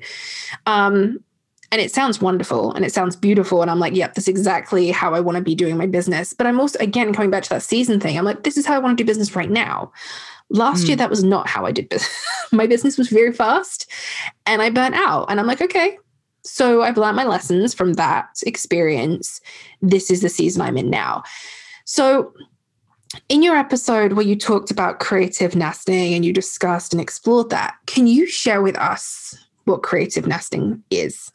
um, 0.66 1.20
and 1.72 1.80
it 1.80 1.94
sounds 1.94 2.22
wonderful 2.22 2.74
and 2.74 2.84
it 2.84 2.94
sounds 2.94 3.16
beautiful, 3.16 3.62
and 3.62 3.72
I'm 3.72 3.80
like, 3.80 3.96
"Yep, 3.96 4.16
that's 4.16 4.28
exactly 4.28 4.92
how 4.92 5.14
I 5.14 5.20
want 5.20 5.38
to 5.38 5.44
be 5.44 5.56
doing 5.56 5.78
my 5.78 5.88
business." 5.88 6.34
But 6.34 6.48
I'm 6.48 6.60
also 6.60 6.78
again 6.80 7.14
coming 7.14 7.32
back 7.32 7.44
to 7.44 7.50
that 7.50 7.64
season 7.64 8.00
thing. 8.00 8.18
I'm 8.18 8.26
like, 8.26 8.44
"This 8.44 8.58
is 8.58 8.66
how 8.66 8.76
I 8.76 8.80
want 8.80 8.98
to 8.98 9.04
do 9.04 9.08
business 9.08 9.36
right 9.36 9.50
now." 9.50 9.92
Last 10.50 10.84
mm. 10.84 10.90
year, 10.90 10.98
that 10.98 11.10
was 11.10 11.24
not 11.24 11.48
how 11.48 11.66
I 11.66 11.72
did 11.72 11.90
business. 11.90 12.26
my 12.52 12.68
business 12.68 12.98
was 12.98 13.08
very 13.08 13.32
fast, 13.32 13.90
and 14.46 14.62
I 14.62 14.70
burnt 14.70 14.96
out, 14.96 15.26
and 15.30 15.40
I'm 15.40 15.48
like, 15.48 15.62
"Okay." 15.62 15.98
So 16.44 16.82
I've 16.82 16.98
learned 16.98 17.16
my 17.16 17.26
lessons 17.26 17.74
from 17.74 17.94
that 17.94 18.28
experience. 18.46 19.42
This 19.82 20.10
is 20.10 20.22
the 20.22 20.30
season 20.30 20.62
I'm 20.62 20.78
in 20.78 20.90
now. 20.90 21.24
So 21.86 22.34
in 23.30 23.44
your 23.44 23.56
episode 23.56 24.14
where 24.14 24.26
you 24.26 24.36
talked 24.36 24.72
about 24.72 25.00
creative 25.00 25.56
nesting 25.56 26.14
and 26.14 26.26
you 26.26 26.34
discussed 26.34 26.94
and 26.94 27.02
explored 27.02 27.50
that, 27.50 27.76
can 27.86 28.08
you 28.08 28.26
share 28.26 28.62
with 28.62 28.78
us 28.78 29.38
what 29.66 29.84
creative 29.84 30.26
nesting 30.26 30.84
is? 30.90 31.32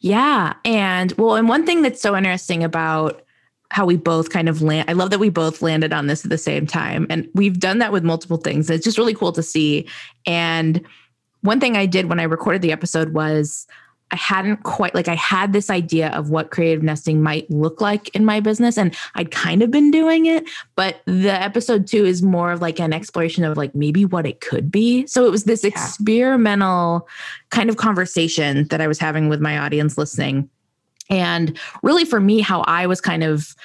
Yeah. 0.00 0.54
And 0.64 1.12
well, 1.12 1.36
and 1.36 1.48
one 1.48 1.66
thing 1.66 1.82
that's 1.82 2.00
so 2.00 2.16
interesting 2.16 2.62
about 2.62 3.22
how 3.70 3.86
we 3.86 3.96
both 3.96 4.30
kind 4.30 4.48
of 4.48 4.60
land, 4.60 4.88
I 4.88 4.92
love 4.92 5.10
that 5.10 5.18
we 5.18 5.30
both 5.30 5.62
landed 5.62 5.92
on 5.92 6.06
this 6.06 6.24
at 6.24 6.30
the 6.30 6.38
same 6.38 6.66
time. 6.66 7.06
And 7.08 7.28
we've 7.34 7.58
done 7.58 7.78
that 7.78 7.92
with 7.92 8.04
multiple 8.04 8.36
things. 8.36 8.68
It's 8.68 8.84
just 8.84 8.98
really 8.98 9.14
cool 9.14 9.32
to 9.32 9.42
see. 9.42 9.88
And 10.26 10.84
one 11.40 11.58
thing 11.58 11.76
I 11.76 11.86
did 11.86 12.08
when 12.08 12.20
I 12.20 12.24
recorded 12.24 12.62
the 12.62 12.72
episode 12.72 13.14
was 13.14 13.66
I 14.12 14.16
hadn't 14.16 14.62
quite 14.62 14.94
like 14.94 15.08
I 15.08 15.14
had 15.14 15.52
this 15.54 15.70
idea 15.70 16.10
of 16.10 16.28
what 16.28 16.50
creative 16.50 16.82
nesting 16.82 17.22
might 17.22 17.50
look 17.50 17.80
like 17.80 18.14
in 18.14 18.24
my 18.24 18.40
business 18.40 18.76
and 18.76 18.94
I'd 19.14 19.30
kind 19.30 19.62
of 19.62 19.70
been 19.70 19.90
doing 19.90 20.26
it 20.26 20.48
but 20.76 21.00
the 21.06 21.32
episode 21.32 21.86
2 21.86 22.04
is 22.04 22.22
more 22.22 22.52
of 22.52 22.60
like 22.60 22.78
an 22.78 22.92
exploration 22.92 23.42
of 23.42 23.56
like 23.56 23.74
maybe 23.74 24.04
what 24.04 24.26
it 24.26 24.40
could 24.40 24.70
be 24.70 25.06
so 25.06 25.26
it 25.26 25.30
was 25.30 25.44
this 25.44 25.64
yeah. 25.64 25.70
experimental 25.70 27.08
kind 27.50 27.70
of 27.70 27.78
conversation 27.78 28.68
that 28.68 28.82
I 28.82 28.86
was 28.86 28.98
having 28.98 29.30
with 29.30 29.40
my 29.40 29.58
audience 29.58 29.96
listening 29.96 30.48
and 31.08 31.58
really 31.82 32.04
for 32.04 32.20
me 32.20 32.40
how 32.40 32.60
I 32.62 32.86
was 32.86 33.00
kind 33.00 33.24
of 33.24 33.56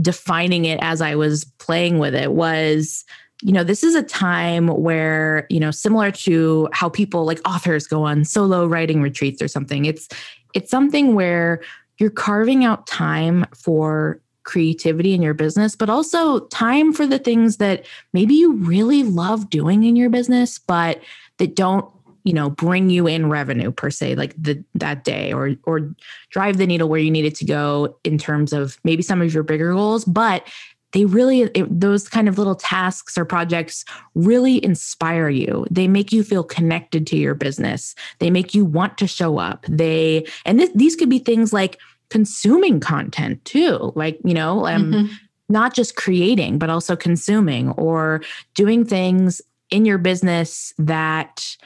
defining 0.00 0.66
it 0.66 0.78
as 0.82 1.00
I 1.00 1.14
was 1.14 1.44
playing 1.58 1.98
with 1.98 2.14
it 2.14 2.32
was 2.32 3.04
you 3.42 3.52
know, 3.52 3.64
this 3.64 3.82
is 3.82 3.94
a 3.94 4.02
time 4.02 4.68
where, 4.68 5.46
you 5.50 5.60
know, 5.60 5.70
similar 5.70 6.10
to 6.10 6.68
how 6.72 6.88
people 6.88 7.24
like 7.24 7.40
authors 7.46 7.86
go 7.86 8.04
on 8.04 8.24
solo 8.24 8.66
writing 8.66 9.02
retreats 9.02 9.42
or 9.42 9.48
something. 9.48 9.84
It's 9.84 10.08
it's 10.54 10.70
something 10.70 11.14
where 11.14 11.60
you're 11.98 12.10
carving 12.10 12.64
out 12.64 12.86
time 12.86 13.44
for 13.54 14.20
creativity 14.44 15.14
in 15.14 15.22
your 15.22 15.34
business, 15.34 15.74
but 15.74 15.90
also 15.90 16.40
time 16.46 16.92
for 16.92 17.06
the 17.06 17.18
things 17.18 17.56
that 17.56 17.86
maybe 18.12 18.34
you 18.34 18.52
really 18.52 19.02
love 19.02 19.50
doing 19.50 19.84
in 19.84 19.96
your 19.96 20.10
business, 20.10 20.58
but 20.58 21.00
that 21.38 21.56
don't 21.56 21.86
you 22.24 22.32
know 22.32 22.50
bring 22.50 22.88
you 22.88 23.06
in 23.06 23.28
revenue 23.28 23.70
per 23.70 23.90
se 23.90 24.14
like 24.14 24.34
the 24.38 24.62
that 24.74 25.04
day 25.04 25.32
or 25.32 25.54
or 25.64 25.94
drive 26.30 26.56
the 26.56 26.66
needle 26.66 26.88
where 26.88 27.00
you 27.00 27.10
need 27.10 27.26
it 27.26 27.34
to 27.34 27.44
go 27.44 27.96
in 28.02 28.16
terms 28.16 28.52
of 28.52 28.78
maybe 28.82 29.02
some 29.02 29.20
of 29.20 29.32
your 29.32 29.42
bigger 29.42 29.74
goals 29.74 30.06
but 30.06 30.48
they 30.94 31.04
really 31.04 31.42
it, 31.42 31.80
those 31.80 32.08
kind 32.08 32.28
of 32.28 32.38
little 32.38 32.54
tasks 32.54 33.18
or 33.18 33.24
projects 33.26 33.84
really 34.14 34.64
inspire 34.64 35.28
you. 35.28 35.66
They 35.70 35.88
make 35.88 36.12
you 36.12 36.22
feel 36.24 36.44
connected 36.44 37.06
to 37.08 37.16
your 37.16 37.34
business. 37.34 37.94
They 38.20 38.30
make 38.30 38.54
you 38.54 38.64
want 38.64 38.96
to 38.98 39.06
show 39.06 39.38
up. 39.38 39.66
They 39.68 40.26
and 40.46 40.60
th- 40.60 40.72
these 40.74 40.96
could 40.96 41.10
be 41.10 41.18
things 41.18 41.52
like 41.52 41.78
consuming 42.10 42.78
content 42.78 43.44
too 43.44 43.92
like 43.96 44.20
you 44.24 44.34
know 44.34 44.66
um, 44.66 44.92
mm-hmm. 44.92 45.12
not 45.48 45.74
just 45.74 45.96
creating 45.96 46.58
but 46.58 46.70
also 46.70 46.94
consuming 46.94 47.70
or 47.72 48.22
doing 48.54 48.84
things 48.84 49.42
in 49.70 49.84
your 49.84 49.98
business 49.98 50.72
that 50.78 51.56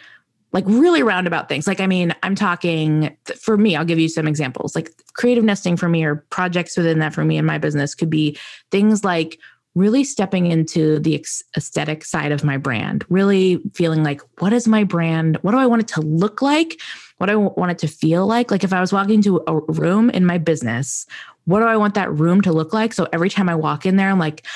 like 0.53 0.65
really 0.67 1.03
roundabout 1.03 1.49
things. 1.49 1.67
Like, 1.67 1.81
I 1.81 1.87
mean, 1.87 2.15
I'm 2.23 2.35
talking 2.35 3.17
for 3.39 3.57
me, 3.57 3.77
I'll 3.77 3.85
give 3.85 3.99
you 3.99 4.09
some 4.09 4.27
examples. 4.27 4.75
Like, 4.75 4.91
creative 5.13 5.45
nesting 5.45 5.77
for 5.77 5.89
me, 5.89 6.05
or 6.05 6.25
projects 6.31 6.77
within 6.77 7.01
that 7.01 7.15
for 7.15 7.25
me 7.25 7.37
in 7.37 7.45
my 7.45 7.59
business 7.59 7.95
could 7.95 8.11
be 8.11 8.39
things 8.71 9.05
like 9.05 9.39
really 9.75 10.03
stepping 10.03 10.47
into 10.47 10.99
the 11.01 11.25
aesthetic 11.57 12.05
side 12.05 12.33
of 12.33 12.43
my 12.43 12.57
brand, 12.57 13.05
really 13.09 13.61
feeling 13.75 14.03
like, 14.03 14.21
what 14.41 14.53
is 14.53 14.67
my 14.67 14.83
brand? 14.83 15.37
What 15.43 15.53
do 15.53 15.59
I 15.59 15.67
want 15.67 15.83
it 15.83 15.89
to 15.89 16.01
look 16.01 16.43
like? 16.43 16.81
What 17.19 17.27
do 17.27 17.33
I 17.33 17.37
want 17.37 17.71
it 17.73 17.79
to 17.81 17.89
feel 17.89 18.27
like? 18.27 18.51
Like, 18.51 18.65
if 18.65 18.73
I 18.73 18.81
was 18.81 18.93
walking 18.93 19.23
to 19.23 19.43
a 19.47 19.57
room 19.57 20.09
in 20.11 20.25
my 20.25 20.39
business, 20.39 21.07
what 21.45 21.61
do 21.61 21.67
I 21.67 21.77
want 21.77 21.95
that 21.95 22.13
room 22.13 22.41
to 22.43 22.53
look 22.53 22.73
like? 22.73 22.93
So 22.93 23.07
every 23.13 23.31
time 23.31 23.49
I 23.49 23.55
walk 23.55 23.87
in 23.87 23.97
there, 23.97 24.09
I'm 24.09 24.19
like, 24.19 24.47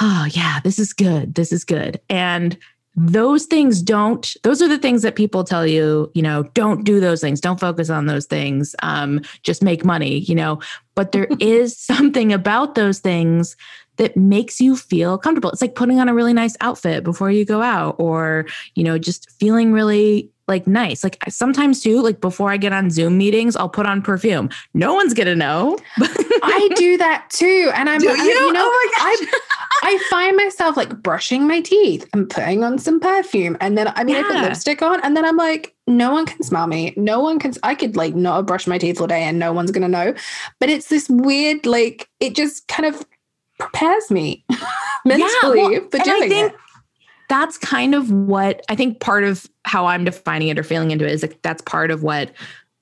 oh, 0.00 0.26
yeah, 0.30 0.60
this 0.60 0.78
is 0.78 0.92
good. 0.92 1.34
This 1.34 1.52
is 1.52 1.64
good. 1.64 2.00
And 2.08 2.56
those 2.96 3.46
things 3.46 3.82
don't 3.82 4.34
those 4.42 4.60
are 4.60 4.68
the 4.68 4.78
things 4.78 5.02
that 5.02 5.14
people 5.14 5.44
tell 5.44 5.66
you 5.66 6.10
you 6.14 6.22
know 6.22 6.42
don't 6.54 6.84
do 6.84 6.98
those 6.98 7.20
things 7.20 7.40
don't 7.40 7.60
focus 7.60 7.88
on 7.88 8.06
those 8.06 8.26
things 8.26 8.74
um, 8.82 9.20
just 9.42 9.62
make 9.62 9.84
money 9.84 10.18
you 10.18 10.34
know 10.34 10.58
but 10.96 11.12
there 11.12 11.28
is 11.40 11.76
something 11.76 12.32
about 12.32 12.74
those 12.74 12.98
things 12.98 13.56
that 14.00 14.16
makes 14.16 14.62
you 14.62 14.78
feel 14.78 15.18
comfortable. 15.18 15.50
It's 15.50 15.60
like 15.60 15.74
putting 15.74 16.00
on 16.00 16.08
a 16.08 16.14
really 16.14 16.32
nice 16.32 16.56
outfit 16.62 17.04
before 17.04 17.30
you 17.30 17.44
go 17.44 17.60
out 17.60 17.96
or 17.98 18.46
you 18.74 18.82
know 18.82 18.96
just 18.96 19.30
feeling 19.32 19.74
really 19.74 20.30
like 20.50 20.66
nice. 20.66 21.02
Like 21.02 21.22
sometimes 21.28 21.80
too, 21.80 22.02
like 22.02 22.20
before 22.20 22.50
I 22.50 22.58
get 22.58 22.74
on 22.74 22.90
Zoom 22.90 23.16
meetings, 23.16 23.56
I'll 23.56 23.68
put 23.68 23.86
on 23.86 24.02
perfume. 24.02 24.50
No 24.74 24.92
one's 24.92 25.14
gonna 25.14 25.36
know. 25.36 25.78
I 25.98 26.68
do 26.74 26.98
that 26.98 27.30
too. 27.30 27.70
And 27.74 27.88
I'm, 27.88 28.02
you? 28.02 28.10
I, 28.10 28.14
you 28.16 28.52
know, 28.52 28.60
oh 28.62 28.90
I, 28.98 29.26
I 29.84 30.06
find 30.10 30.36
myself 30.36 30.76
like 30.76 31.02
brushing 31.02 31.46
my 31.46 31.60
teeth 31.60 32.06
and 32.12 32.28
putting 32.28 32.62
on 32.62 32.78
some 32.78 33.00
perfume. 33.00 33.56
And 33.60 33.78
then 33.78 33.92
I 33.96 34.04
mean 34.04 34.16
yeah. 34.16 34.22
I 34.22 34.24
put 34.24 34.42
lipstick 34.42 34.82
on 34.82 35.00
and 35.02 35.16
then 35.16 35.24
I'm 35.24 35.36
like, 35.36 35.74
no 35.86 36.12
one 36.12 36.26
can 36.26 36.42
smell 36.42 36.66
me. 36.66 36.92
No 36.96 37.20
one 37.20 37.38
can 37.38 37.54
I 37.62 37.74
could 37.74 37.96
like 37.96 38.14
not 38.14 38.46
brush 38.46 38.66
my 38.66 38.76
teeth 38.76 39.00
all 39.00 39.06
day 39.06 39.22
and 39.22 39.38
no 39.38 39.52
one's 39.52 39.70
gonna 39.70 39.88
know. 39.88 40.14
But 40.58 40.68
it's 40.68 40.88
this 40.88 41.08
weird, 41.08 41.64
like 41.64 42.08
it 42.18 42.34
just 42.34 42.68
kind 42.68 42.92
of 42.92 43.06
prepares 43.58 44.10
me 44.10 44.44
mentally 45.04 45.60
yeah, 45.60 45.78
well, 45.78 45.88
for 45.90 45.98
doing 45.98 46.32
it 46.32 46.54
that's 47.30 47.56
kind 47.56 47.94
of 47.94 48.10
what 48.10 48.60
I 48.68 48.74
think 48.74 48.98
part 48.98 49.22
of 49.22 49.48
how 49.64 49.86
I'm 49.86 50.04
defining 50.04 50.48
it 50.48 50.58
or 50.58 50.64
feeling 50.64 50.90
into 50.90 51.06
it 51.06 51.12
is 51.12 51.22
like 51.22 51.40
that's 51.42 51.62
part 51.62 51.92
of 51.92 52.02
what 52.02 52.32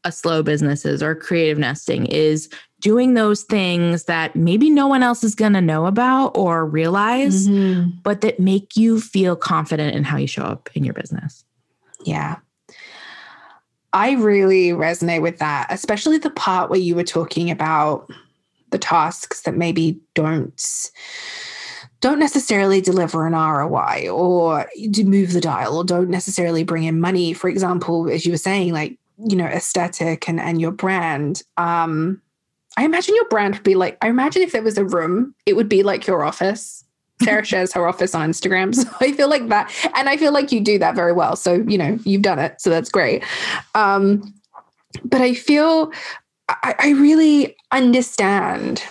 a 0.05 0.11
slow 0.11 0.43
business 0.43 0.87
is 0.87 1.03
or 1.03 1.15
creative 1.15 1.59
nesting 1.59 2.07
is 2.07 2.49
doing 2.81 3.13
those 3.13 3.43
things 3.43 4.05
that 4.05 4.35
maybe 4.35 4.71
no 4.71 4.87
one 4.87 5.03
else 5.03 5.23
is 5.23 5.35
going 5.35 5.53
to 5.53 5.61
know 5.61 5.85
about 5.85 6.29
or 6.29 6.65
realize, 6.65 7.47
mm-hmm. 7.47 7.91
but 8.03 8.23
that 8.23 8.41
make 8.41 8.75
you 8.75 9.03
feel 9.03 9.37
confident 9.37 9.95
in 9.95 10.03
how 10.03 10.17
you 10.17 10.27
show 10.27 10.45
up 10.45 10.71
in 10.75 10.83
your 10.83 10.95
business. 10.95 11.45
Yeah. 12.05 12.37
I 13.93 14.13
really 14.13 14.69
resonate 14.69 15.21
with 15.21 15.39
that, 15.41 15.67
especially 15.69 16.17
the 16.17 16.31
part 16.31 16.71
where 16.71 16.81
you 16.81 16.95
were 16.95 17.05
talking 17.05 17.51
about 17.51 18.11
the 18.71 18.79
tasks 18.79 19.43
that 19.43 19.57
maybe 19.57 20.01
don't 20.15 20.59
don't 22.01 22.19
necessarily 22.19 22.81
deliver 22.81 23.27
an 23.27 23.33
ROI 23.33 24.09
or 24.09 24.67
move 25.05 25.33
the 25.33 25.41
dial 25.41 25.77
or 25.77 25.85
don't 25.85 26.11
necessarily 26.11 26.63
bring 26.63 26.85
in 26.85 27.01
money. 27.01 27.33
For 27.33 27.49
example, 27.49 28.09
as 28.09 28.25
you 28.25 28.33
were 28.33 28.39
saying, 28.39 28.73
like, 28.73 28.99
you 29.27 29.37
know, 29.37 29.47
aesthetic 29.47 30.29
and, 30.29 30.39
and 30.39 30.61
your 30.61 30.71
brand. 30.71 31.43
Um, 31.57 32.23
I 32.77 32.85
imagine 32.85 33.17
your 33.17 33.29
brand 33.29 33.57
would 33.57 33.65
be 33.65 33.75
like, 33.75 33.99
I 34.01 34.09
imagine 34.09 34.43
if 34.43 34.53
there 34.53 34.63
was 34.63 34.79
a 34.79 34.85
room, 34.85 35.35
it 35.45 35.57
would 35.57 35.69
be 35.69 35.83
like 35.83 36.07
your 36.07 36.25
office. 36.25 36.85
Sarah 37.23 37.45
shares 37.45 37.73
her 37.73 37.89
office 37.89 38.15
on 38.15 38.31
Instagram. 38.31 38.73
So 38.77 38.89
I 39.01 39.11
feel 39.13 39.29
like 39.29 39.49
that. 39.49 39.73
And 39.97 40.09
I 40.09 40.17
feel 40.17 40.33
like 40.33 40.53
you 40.53 40.61
do 40.61 40.79
that 40.79 40.95
very 40.95 41.13
well. 41.13 41.35
So, 41.35 41.65
you 41.67 41.77
know, 41.77 41.99
you've 42.05 42.23
done 42.23 42.39
it. 42.39 42.61
So 42.61 42.71
that's 42.71 42.91
great. 42.91 43.25
Um, 43.75 44.33
but 45.05 45.21
I 45.21 45.35
feel 45.35 45.93
I, 46.49 46.75
I 46.79 46.91
really 46.91 47.57
understand 47.73 48.83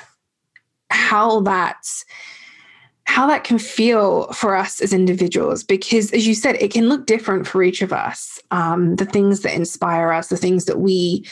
how 0.89 1.41
that's 1.41 2.05
how 3.07 3.25
that 3.25 3.45
can 3.45 3.57
feel 3.57 4.31
for 4.33 4.55
us 4.55 4.81
as 4.81 4.91
individuals 4.91 5.63
because 5.63 6.11
as 6.11 6.27
you 6.27 6.35
said 6.35 6.55
it 6.61 6.71
can 6.71 6.89
look 6.89 7.05
different 7.05 7.47
for 7.47 7.63
each 7.63 7.81
of 7.81 7.93
us. 7.93 8.39
Um, 8.51 8.97
the 8.97 9.05
things 9.05 9.41
that 9.41 9.55
inspire 9.55 10.11
us 10.11 10.27
the 10.27 10.37
things 10.37 10.65
that 10.65 10.79
we 10.79 11.25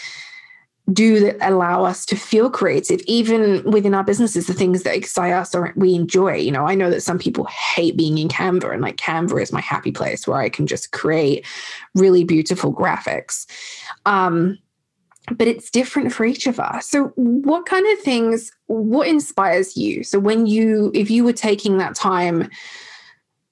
do 0.93 1.19
that 1.19 1.37
allow 1.41 1.83
us 1.83 2.05
to 2.05 2.15
feel 2.15 2.49
creative 2.49 3.01
even 3.07 3.63
within 3.69 3.93
our 3.93 4.03
businesses 4.03 4.47
the 4.47 4.53
things 4.53 4.83
that 4.83 4.95
excite 4.95 5.33
us 5.33 5.53
or 5.53 5.73
we 5.75 5.95
enjoy. 5.95 6.35
You 6.35 6.51
know 6.51 6.65
i 6.65 6.75
know 6.75 6.89
that 6.89 7.01
some 7.01 7.19
people 7.19 7.45
hate 7.45 7.97
being 7.97 8.17
in 8.17 8.29
canva 8.29 8.71
and 8.71 8.81
like 8.81 8.95
canva 8.95 9.41
is 9.41 9.51
my 9.51 9.61
happy 9.61 9.91
place 9.91 10.25
where 10.25 10.39
i 10.39 10.49
can 10.49 10.67
just 10.67 10.93
create 10.93 11.45
really 11.93 12.23
beautiful 12.23 12.73
graphics. 12.73 13.45
Um, 14.05 14.59
but 15.31 15.47
it's 15.47 15.69
different 15.69 16.13
for 16.13 16.25
each 16.25 16.47
of 16.47 16.59
us. 16.59 16.87
So, 16.87 17.05
what 17.15 17.65
kind 17.65 17.85
of 17.93 18.03
things, 18.03 18.51
what 18.67 19.07
inspires 19.07 19.75
you? 19.75 20.03
So, 20.03 20.19
when 20.19 20.45
you, 20.45 20.91
if 20.93 21.09
you 21.09 21.23
were 21.23 21.33
taking 21.33 21.77
that 21.77 21.95
time, 21.95 22.49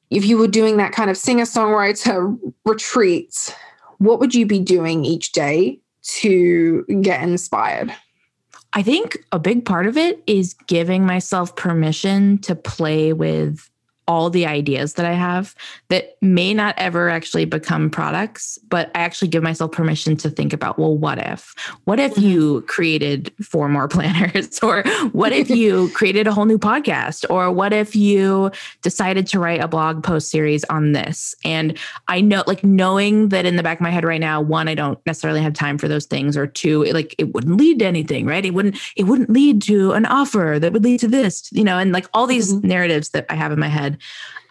if 0.09 0.25
you 0.25 0.37
were 0.37 0.47
doing 0.47 0.77
that 0.77 0.91
kind 0.91 1.09
of 1.09 1.17
singer 1.17 1.45
songwriter 1.45 2.37
retreat, 2.65 3.55
what 3.97 4.19
would 4.19 4.35
you 4.35 4.45
be 4.45 4.59
doing 4.59 5.05
each 5.05 5.31
day 5.31 5.79
to 6.03 6.85
get 7.01 7.23
inspired? 7.23 7.93
I 8.73 8.81
think 8.81 9.17
a 9.31 9.39
big 9.39 9.65
part 9.65 9.85
of 9.85 9.97
it 9.97 10.23
is 10.25 10.55
giving 10.67 11.05
myself 11.05 11.55
permission 11.55 12.39
to 12.39 12.55
play 12.55 13.13
with 13.13 13.69
all 14.07 14.29
the 14.29 14.45
ideas 14.45 14.93
that 14.93 15.05
I 15.05 15.13
have 15.13 15.55
that 15.89 16.17
may 16.21 16.53
not 16.53 16.75
ever 16.77 17.09
actually 17.09 17.45
become 17.45 17.89
products, 17.89 18.57
but 18.69 18.91
I 18.95 18.99
actually 18.99 19.27
give 19.29 19.43
myself 19.43 19.71
permission 19.71 20.15
to 20.17 20.29
think 20.29 20.53
about, 20.53 20.77
well, 20.77 20.97
what 20.97 21.19
if? 21.19 21.53
What 21.85 21.99
if 21.99 22.13
mm-hmm. 22.13 22.21
you 22.23 22.61
created 22.63 23.33
four 23.41 23.69
more 23.69 23.87
planners? 23.93 24.59
Or 24.59 24.83
what 25.11 25.31
if 25.31 25.49
you 25.49 25.89
created 25.93 26.27
a 26.27 26.33
whole 26.33 26.45
new 26.45 26.57
podcast? 26.57 27.25
Or 27.29 27.51
what 27.51 27.73
if 27.73 27.95
you 27.95 28.51
decided 28.81 29.27
to 29.27 29.39
write 29.39 29.61
a 29.61 29.67
blog 29.67 30.03
post 30.03 30.29
series 30.29 30.63
on 30.65 30.91
this? 30.91 31.35
And 31.45 31.77
I 32.07 32.21
know, 32.21 32.43
like, 32.47 32.63
knowing 32.63 33.29
that 33.29 33.45
in 33.45 33.55
the 33.55 33.63
back 33.63 33.79
of 33.79 33.81
my 33.81 33.89
head 33.89 34.03
right 34.03 34.21
now, 34.21 34.41
one, 34.41 34.67
I 34.67 34.75
don't 34.75 34.99
necessarily 35.05 35.41
have 35.41 35.53
time 35.53 35.77
for 35.77 35.87
those 35.87 36.05
things, 36.05 36.35
or 36.35 36.47
two, 36.47 36.83
it, 36.83 36.93
like, 36.93 37.15
it 37.17 37.33
wouldn't 37.33 37.57
lead 37.57 37.79
to 37.79 37.85
anything, 37.85 38.25
right? 38.25 38.45
It 38.45 38.53
wouldn't, 38.53 38.77
it 38.95 39.03
wouldn't 39.03 39.29
lead 39.29 39.61
to 39.63 39.91
an 39.93 40.05
offer 40.05 40.57
that 40.59 40.73
would 40.73 40.83
lead 40.83 40.99
to 41.01 41.07
this, 41.07 41.49
you 41.51 41.63
know, 41.63 41.77
and 41.77 41.91
like 41.91 42.07
all 42.13 42.27
these 42.27 42.53
mm-hmm. 42.53 42.67
narratives 42.67 43.09
that 43.09 43.25
I 43.29 43.35
have 43.35 43.51
in 43.51 43.59
my 43.59 43.67
head. 43.67 43.92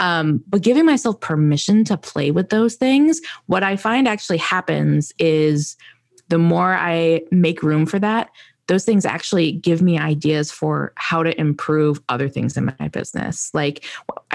Um, 0.00 0.42
but 0.46 0.62
giving 0.62 0.87
myself 0.87 1.20
permission 1.20 1.85
to 1.85 1.96
play 1.96 2.31
with 2.31 2.50
those 2.50 2.74
things, 2.74 3.20
what 3.46 3.62
I 3.62 3.76
find 3.76 4.09
actually 4.09 4.38
happens 4.38 5.12
is 5.18 5.76
the 6.28 6.38
more 6.38 6.74
I 6.74 7.22
make 7.31 7.62
room 7.62 7.87
for 7.87 7.98
that, 7.98 8.31
those 8.68 8.85
things 8.85 9.05
actually 9.05 9.52
give 9.52 9.83
me 9.83 9.98
ideas 9.98 10.50
for 10.50 10.92
how 10.96 11.22
to 11.22 11.38
improve 11.38 12.00
other 12.09 12.28
things 12.28 12.57
in 12.57 12.72
my 12.78 12.88
business. 12.88 13.50
Like 13.52 13.85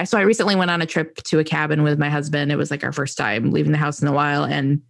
so 0.04 0.18
I 0.18 0.22
recently 0.22 0.54
went 0.54 0.70
on 0.70 0.82
a 0.82 0.86
trip 0.86 1.16
to 1.24 1.38
a 1.38 1.44
cabin 1.44 1.82
with 1.82 1.98
my 1.98 2.08
husband. 2.08 2.52
It 2.52 2.56
was 2.56 2.70
like 2.70 2.84
our 2.84 2.92
first 2.92 3.16
time 3.16 3.50
leaving 3.50 3.72
the 3.72 3.78
house 3.78 4.00
in 4.00 4.06
a 4.06 4.12
while 4.12 4.44
and 4.44 4.80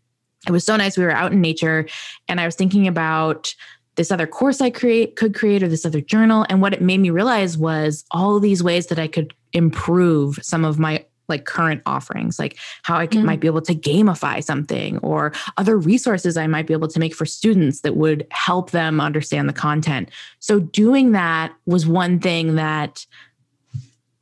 it 0.46 0.52
was 0.52 0.64
so 0.64 0.76
nice. 0.76 0.96
We 0.96 1.04
were 1.04 1.10
out 1.10 1.32
in 1.32 1.40
nature 1.40 1.86
and 2.28 2.40
I 2.40 2.46
was 2.46 2.56
thinking 2.56 2.86
about 2.86 3.54
this 3.98 4.12
other 4.12 4.26
course 4.26 4.60
I 4.60 4.70
create 4.70 5.16
could 5.16 5.34
create 5.34 5.62
or 5.62 5.68
this 5.68 5.84
other 5.84 6.00
journal. 6.00 6.46
And 6.48 6.62
what 6.62 6.72
it 6.72 6.80
made 6.80 7.00
me 7.00 7.10
realize 7.10 7.58
was 7.58 8.04
all 8.12 8.38
these 8.38 8.62
ways 8.62 8.86
that 8.86 8.98
I 8.98 9.08
could 9.08 9.34
improve 9.52 10.38
some 10.40 10.64
of 10.64 10.78
my 10.78 11.04
like 11.28 11.44
current 11.44 11.82
offerings, 11.84 12.38
like 12.38 12.56
how 12.84 12.94
I 12.94 13.08
might 13.16 13.38
mm. 13.38 13.40
be 13.40 13.48
able 13.48 13.60
to 13.62 13.74
gamify 13.74 14.42
something 14.42 14.96
or 14.98 15.32
other 15.58 15.76
resources 15.76 16.38
I 16.38 16.46
might 16.46 16.66
be 16.66 16.72
able 16.72 16.88
to 16.88 16.98
make 16.98 17.14
for 17.14 17.26
students 17.26 17.80
that 17.82 17.96
would 17.96 18.26
help 18.30 18.70
them 18.70 19.00
understand 19.00 19.48
the 19.48 19.52
content. 19.52 20.10
So 20.38 20.60
doing 20.60 21.12
that 21.12 21.52
was 21.66 21.86
one 21.86 22.18
thing 22.20 22.54
that 22.54 23.04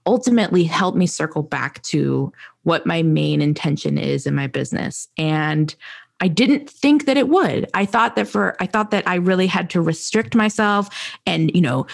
ultimately 0.07 0.65
helped 0.65 0.97
me 0.97 1.07
circle 1.07 1.43
back 1.43 1.83
to 1.83 2.33
what 2.63 2.87
my 2.87 3.03
main 3.03 3.43
intention 3.43 3.99
is 3.99 4.27
in 4.27 4.35
my 4.35 4.47
business. 4.47 5.07
And 5.19 5.75
I 6.21 6.29
didn't 6.29 6.71
think 6.71 7.05
that 7.07 7.17
it 7.17 7.29
would. 7.29 7.69
I 7.75 7.85
thought 7.85 8.17
that 8.17 8.27
for 8.29 8.57
I 8.61 8.67
thought 8.67 8.91
that 8.91 9.07
I 9.07 9.17
really 9.17 9.47
had 9.47 9.69
to 9.71 9.81
restrict 9.81 10.35
myself 10.35 10.89
and, 11.27 11.55
you 11.55 11.61
know, 11.61 11.87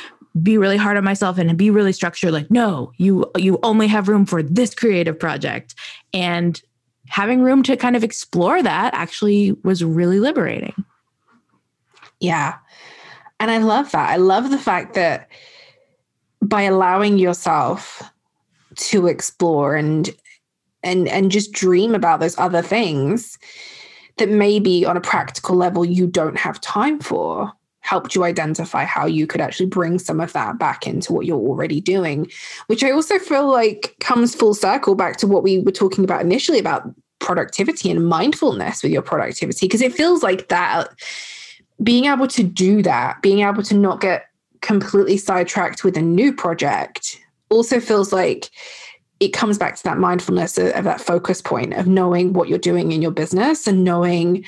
be 0.42 0.56
really 0.56 0.76
hard 0.76 0.96
on 0.96 1.04
myself 1.04 1.38
and 1.38 1.58
be 1.58 1.70
really 1.70 1.92
structured 1.92 2.32
like 2.32 2.50
no, 2.50 2.92
you 2.96 3.30
you 3.36 3.58
only 3.62 3.86
have 3.86 4.08
room 4.08 4.24
for 4.24 4.42
this 4.42 4.74
creative 4.74 5.18
project. 5.18 5.74
And 6.14 6.60
having 7.08 7.42
room 7.42 7.62
to 7.64 7.76
kind 7.76 7.96
of 7.96 8.04
explore 8.04 8.62
that 8.62 8.94
actually 8.94 9.52
was 9.64 9.84
really 9.84 10.20
liberating. 10.20 10.84
Yeah. 12.20 12.56
And 13.40 13.50
I 13.50 13.58
love 13.58 13.90
that. 13.90 14.08
I 14.08 14.16
love 14.16 14.50
the 14.50 14.58
fact 14.58 14.94
that 14.94 15.28
by 16.40 16.62
allowing 16.62 17.18
yourself 17.18 18.02
to 18.76 19.08
explore 19.08 19.74
and 19.74 20.08
and 20.82 21.08
and 21.08 21.30
just 21.30 21.52
dream 21.52 21.94
about 21.94 22.20
those 22.20 22.38
other 22.38 22.62
things 22.62 23.38
that 24.18 24.28
maybe 24.28 24.84
on 24.84 24.96
a 24.96 25.00
practical 25.00 25.56
level 25.56 25.84
you 25.84 26.06
don't 26.06 26.38
have 26.38 26.60
time 26.60 26.98
for 26.98 27.52
helped 27.80 28.14
you 28.14 28.22
identify 28.22 28.84
how 28.84 29.06
you 29.06 29.26
could 29.26 29.40
actually 29.40 29.66
bring 29.66 29.98
some 29.98 30.20
of 30.20 30.32
that 30.32 30.58
back 30.58 30.86
into 30.86 31.12
what 31.12 31.26
you're 31.26 31.36
already 31.36 31.80
doing 31.80 32.30
which 32.66 32.84
i 32.84 32.90
also 32.90 33.18
feel 33.18 33.50
like 33.50 33.96
comes 34.00 34.34
full 34.34 34.54
circle 34.54 34.94
back 34.94 35.16
to 35.16 35.26
what 35.26 35.42
we 35.42 35.58
were 35.58 35.72
talking 35.72 36.04
about 36.04 36.20
initially 36.20 36.58
about 36.58 36.82
productivity 37.18 37.90
and 37.90 38.06
mindfulness 38.06 38.82
with 38.82 38.92
your 38.92 39.02
productivity 39.02 39.66
because 39.66 39.80
it 39.80 39.94
feels 39.94 40.22
like 40.22 40.48
that 40.48 40.88
being 41.82 42.06
able 42.06 42.28
to 42.28 42.42
do 42.42 42.82
that 42.82 43.20
being 43.22 43.40
able 43.40 43.62
to 43.62 43.74
not 43.74 44.00
get 44.00 44.26
completely 44.60 45.16
sidetracked 45.16 45.84
with 45.84 45.96
a 45.96 46.02
new 46.02 46.32
project 46.32 47.20
also 47.50 47.80
feels 47.80 48.12
like 48.12 48.50
it 49.22 49.32
comes 49.32 49.56
back 49.56 49.76
to 49.76 49.84
that 49.84 49.98
mindfulness 49.98 50.58
of, 50.58 50.68
of, 50.72 50.84
that 50.84 51.00
focus 51.00 51.40
point 51.40 51.74
of 51.74 51.86
knowing 51.86 52.32
what 52.32 52.48
you're 52.48 52.58
doing 52.58 52.92
in 52.92 53.00
your 53.00 53.10
business 53.10 53.66
and 53.66 53.84
knowing 53.84 54.44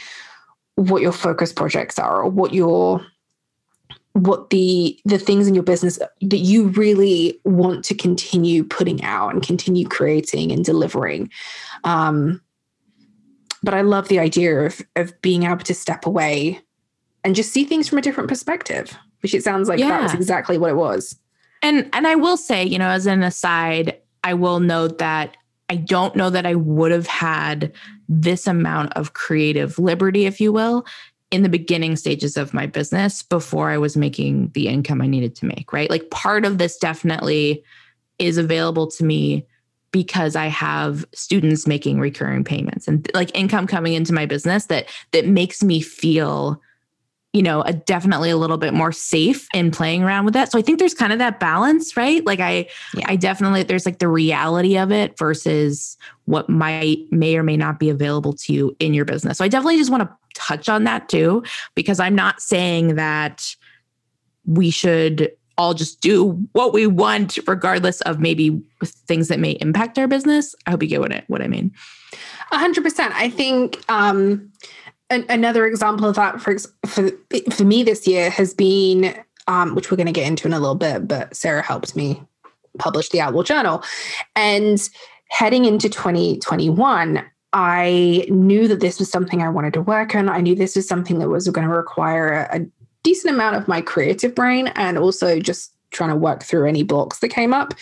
what 0.74 1.00
your 1.00 1.12
focus 1.12 1.52
projects 1.52 1.98
are 1.98 2.22
or 2.22 2.28
what 2.28 2.52
your 2.52 3.04
what 4.12 4.50
the 4.50 4.98
the 5.04 5.18
things 5.18 5.48
in 5.48 5.54
your 5.54 5.64
business 5.64 5.98
that 6.20 6.38
you 6.38 6.68
really 6.68 7.40
want 7.44 7.84
to 7.84 7.94
continue 7.94 8.62
putting 8.62 9.02
out 9.02 9.32
and 9.32 9.42
continue 9.42 9.86
creating 9.86 10.52
and 10.52 10.64
delivering 10.64 11.30
um 11.84 12.40
but 13.62 13.74
i 13.74 13.80
love 13.80 14.08
the 14.08 14.18
idea 14.18 14.60
of 14.60 14.80
of 14.96 15.20
being 15.20 15.44
able 15.44 15.58
to 15.58 15.74
step 15.74 16.06
away 16.06 16.60
and 17.24 17.34
just 17.34 17.52
see 17.52 17.64
things 17.64 17.88
from 17.88 17.98
a 17.98 18.02
different 18.02 18.28
perspective 18.28 18.96
which 19.24 19.34
it 19.34 19.42
sounds 19.42 19.70
like 19.70 19.78
yeah. 19.78 19.88
that 19.88 20.02
was 20.02 20.12
exactly 20.12 20.58
what 20.58 20.70
it 20.70 20.76
was. 20.76 21.18
And 21.62 21.88
and 21.94 22.06
I 22.06 22.14
will 22.14 22.36
say, 22.36 22.62
you 22.62 22.78
know, 22.78 22.88
as 22.88 23.06
an 23.06 23.22
aside, 23.22 23.98
I 24.24 24.34
will 24.34 24.58
note 24.58 24.98
that 24.98 25.36
I 25.68 25.76
don't 25.76 26.16
know 26.16 26.30
that 26.30 26.46
I 26.46 26.54
would 26.54 26.90
have 26.90 27.06
had 27.06 27.72
this 28.08 28.46
amount 28.46 28.92
of 28.94 29.12
creative 29.12 29.78
liberty, 29.78 30.26
if 30.26 30.40
you 30.40 30.52
will, 30.52 30.84
in 31.30 31.42
the 31.42 31.48
beginning 31.48 31.96
stages 31.96 32.36
of 32.36 32.54
my 32.54 32.66
business 32.66 33.22
before 33.22 33.70
I 33.70 33.78
was 33.78 33.96
making 33.96 34.50
the 34.54 34.68
income 34.68 35.00
I 35.00 35.06
needed 35.06 35.34
to 35.36 35.46
make, 35.46 35.72
right? 35.72 35.90
Like 35.90 36.10
part 36.10 36.44
of 36.44 36.58
this 36.58 36.76
definitely 36.76 37.64
is 38.18 38.38
available 38.38 38.86
to 38.92 39.04
me 39.04 39.46
because 39.90 40.36
I 40.36 40.46
have 40.46 41.04
students 41.14 41.66
making 41.66 42.00
recurring 42.00 42.44
payments 42.44 42.88
and 42.88 43.08
like 43.14 43.36
income 43.36 43.66
coming 43.66 43.94
into 43.94 44.12
my 44.12 44.26
business 44.26 44.66
that 44.66 44.86
that 45.12 45.26
makes 45.26 45.62
me 45.62 45.80
feel 45.80 46.60
you 47.34 47.42
know, 47.42 47.62
a 47.62 47.72
definitely 47.72 48.30
a 48.30 48.36
little 48.36 48.56
bit 48.56 48.72
more 48.72 48.92
safe 48.92 49.48
in 49.52 49.72
playing 49.72 50.04
around 50.04 50.24
with 50.24 50.34
that. 50.34 50.52
So 50.52 50.58
I 50.58 50.62
think 50.62 50.78
there's 50.78 50.94
kind 50.94 51.12
of 51.12 51.18
that 51.18 51.40
balance, 51.40 51.96
right? 51.96 52.24
Like 52.24 52.38
I 52.38 52.68
yeah. 52.94 53.06
I 53.08 53.16
definitely 53.16 53.64
there's 53.64 53.84
like 53.84 53.98
the 53.98 54.08
reality 54.08 54.78
of 54.78 54.92
it 54.92 55.18
versus 55.18 55.98
what 56.26 56.48
might 56.48 56.98
may 57.10 57.36
or 57.36 57.42
may 57.42 57.56
not 57.56 57.80
be 57.80 57.90
available 57.90 58.34
to 58.34 58.52
you 58.52 58.76
in 58.78 58.94
your 58.94 59.04
business. 59.04 59.38
So 59.38 59.44
I 59.44 59.48
definitely 59.48 59.78
just 59.78 59.90
want 59.90 60.04
to 60.04 60.16
touch 60.34 60.68
on 60.68 60.84
that 60.84 61.08
too 61.08 61.42
because 61.74 61.98
I'm 61.98 62.14
not 62.14 62.40
saying 62.40 62.94
that 62.94 63.56
we 64.46 64.70
should 64.70 65.32
all 65.58 65.74
just 65.74 66.00
do 66.00 66.40
what 66.52 66.72
we 66.72 66.86
want 66.86 67.36
regardless 67.48 68.00
of 68.02 68.20
maybe 68.20 68.62
things 68.84 69.26
that 69.26 69.40
may 69.40 69.52
impact 69.60 69.98
our 69.98 70.06
business. 70.06 70.54
I 70.66 70.70
hope 70.70 70.84
you 70.84 70.88
get 70.88 71.00
what 71.00 71.12
I, 71.12 71.24
what 71.26 71.42
I 71.42 71.48
mean. 71.48 71.72
100%. 72.52 73.10
I 73.12 73.28
think 73.28 73.82
um 73.90 74.52
an, 75.10 75.24
another 75.28 75.66
example 75.66 76.06
of 76.06 76.16
that 76.16 76.40
for, 76.40 76.56
for 76.86 77.10
for 77.52 77.64
me 77.64 77.82
this 77.82 78.06
year 78.06 78.30
has 78.30 78.54
been 78.54 79.14
um, 79.46 79.74
which 79.74 79.90
we're 79.90 79.96
going 79.96 80.06
to 80.06 80.12
get 80.12 80.26
into 80.26 80.46
in 80.46 80.54
a 80.54 80.60
little 80.60 80.74
bit 80.74 81.06
but 81.06 81.34
sarah 81.36 81.62
helped 81.62 81.94
me 81.94 82.22
publish 82.78 83.08
the 83.10 83.20
outlaw 83.20 83.42
journal. 83.42 83.82
And 84.36 84.88
heading 85.30 85.64
into 85.64 85.88
2021 85.88 87.24
i 87.52 88.26
knew 88.28 88.68
that 88.68 88.80
this 88.80 88.98
was 88.98 89.10
something 89.10 89.42
i 89.42 89.48
wanted 89.48 89.72
to 89.74 89.82
work 89.82 90.14
on. 90.14 90.28
I 90.28 90.40
knew 90.40 90.54
this 90.54 90.76
was 90.76 90.88
something 90.88 91.18
that 91.18 91.28
was 91.28 91.48
going 91.48 91.66
to 91.66 91.74
require 91.74 92.48
a, 92.50 92.60
a 92.60 92.66
decent 93.02 93.34
amount 93.34 93.56
of 93.56 93.68
my 93.68 93.80
creative 93.80 94.34
brain 94.34 94.68
and 94.68 94.98
also 94.98 95.38
just 95.38 95.72
trying 95.90 96.10
to 96.10 96.16
work 96.16 96.42
through 96.42 96.66
any 96.66 96.82
blocks 96.82 97.20
that 97.20 97.28
came 97.28 97.54
up. 97.54 97.74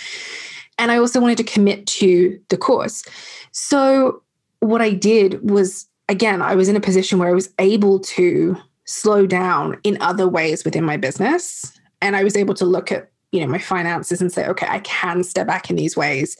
And 0.78 0.90
i 0.90 0.96
also 0.96 1.20
wanted 1.20 1.38
to 1.38 1.44
commit 1.44 1.86
to 1.86 2.38
the 2.48 2.56
course. 2.56 3.04
So 3.52 4.22
what 4.60 4.82
i 4.82 4.90
did 4.90 5.48
was 5.48 5.86
again, 6.08 6.42
I 6.42 6.54
was 6.54 6.68
in 6.68 6.76
a 6.76 6.80
position 6.80 7.18
where 7.18 7.28
I 7.28 7.34
was 7.34 7.52
able 7.58 8.00
to 8.00 8.56
slow 8.84 9.26
down 9.26 9.78
in 9.84 9.96
other 10.00 10.28
ways 10.28 10.64
within 10.64 10.84
my 10.84 10.96
business. 10.96 11.72
And 12.00 12.16
I 12.16 12.24
was 12.24 12.36
able 12.36 12.54
to 12.54 12.64
look 12.64 12.90
at, 12.90 13.10
you 13.30 13.40
know, 13.40 13.46
my 13.46 13.58
finances 13.58 14.20
and 14.20 14.32
say, 14.32 14.46
okay, 14.48 14.66
I 14.68 14.80
can 14.80 15.22
step 15.22 15.46
back 15.46 15.70
in 15.70 15.76
these 15.76 15.96
ways 15.96 16.36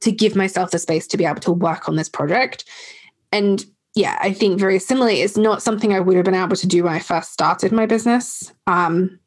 to 0.00 0.12
give 0.12 0.36
myself 0.36 0.70
the 0.70 0.78
space 0.78 1.06
to 1.08 1.16
be 1.16 1.24
able 1.24 1.40
to 1.40 1.52
work 1.52 1.88
on 1.88 1.96
this 1.96 2.08
project. 2.08 2.64
And 3.32 3.64
yeah, 3.94 4.16
I 4.20 4.32
think 4.32 4.60
very 4.60 4.78
similarly, 4.78 5.20
it's 5.20 5.36
not 5.36 5.62
something 5.62 5.92
I 5.92 6.00
would 6.00 6.16
have 6.16 6.24
been 6.24 6.34
able 6.34 6.56
to 6.56 6.66
do 6.66 6.84
when 6.84 6.92
I 6.92 7.00
first 7.00 7.32
started 7.32 7.72
my 7.72 7.86
business. 7.86 8.52
Um, 8.66 9.18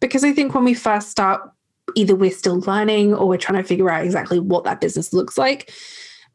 because 0.00 0.24
I 0.24 0.32
think 0.32 0.54
when 0.54 0.64
we 0.64 0.74
first 0.74 1.10
start, 1.10 1.42
either 1.94 2.14
we're 2.14 2.30
still 2.30 2.60
learning 2.60 3.14
or 3.14 3.28
we're 3.28 3.36
trying 3.36 3.62
to 3.62 3.68
figure 3.68 3.90
out 3.90 4.04
exactly 4.04 4.38
what 4.38 4.64
that 4.64 4.80
business 4.80 5.12
looks 5.12 5.36
like. 5.36 5.72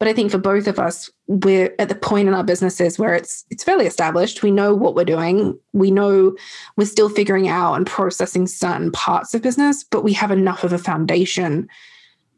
But 0.04 0.10
I 0.10 0.12
think 0.12 0.30
for 0.30 0.36
both 0.36 0.66
of 0.66 0.78
us, 0.78 1.10
we're 1.28 1.74
at 1.78 1.88
the 1.88 1.94
point 1.94 2.28
in 2.28 2.34
our 2.34 2.44
businesses 2.44 2.98
where 2.98 3.14
it's 3.14 3.42
it's 3.48 3.64
fairly 3.64 3.86
established. 3.86 4.42
We 4.42 4.50
know 4.50 4.74
what 4.74 4.94
we're 4.94 5.06
doing. 5.06 5.58
We 5.72 5.90
know 5.90 6.36
we're 6.76 6.84
still 6.84 7.08
figuring 7.08 7.48
out 7.48 7.72
and 7.72 7.86
processing 7.86 8.46
certain 8.46 8.92
parts 8.92 9.32
of 9.32 9.40
business, 9.40 9.82
but 9.82 10.04
we 10.04 10.12
have 10.12 10.30
enough 10.30 10.62
of 10.62 10.74
a 10.74 10.78
foundation 10.78 11.70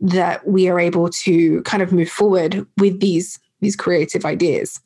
that 0.01 0.47
we 0.47 0.69
are 0.69 0.79
able 0.79 1.09
to 1.09 1.61
kind 1.63 1.83
of 1.83 1.91
move 1.91 2.09
forward 2.09 2.65
with 2.77 3.01
these 3.01 3.41
these 3.61 3.75
creative 3.75 4.25
ideas. 4.25 4.79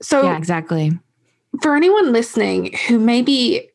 So 0.00 0.22
Yeah, 0.22 0.38
exactly. 0.38 0.98
For 1.60 1.76
anyone 1.76 2.14
listening 2.14 2.74
who 2.88 2.98
maybe 2.98 3.68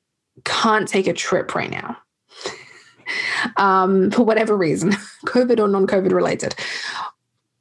can't 0.45 0.87
take 0.87 1.05
a 1.05 1.13
trip 1.13 1.53
right 1.53 1.69
now, 1.69 1.95
um, 3.57 4.11
for 4.11 4.23
whatever 4.23 4.55
reason, 4.55 4.91
COVID 5.25 5.59
or 5.59 5.67
non 5.67 5.87
COVID 5.87 6.11
related. 6.11 6.55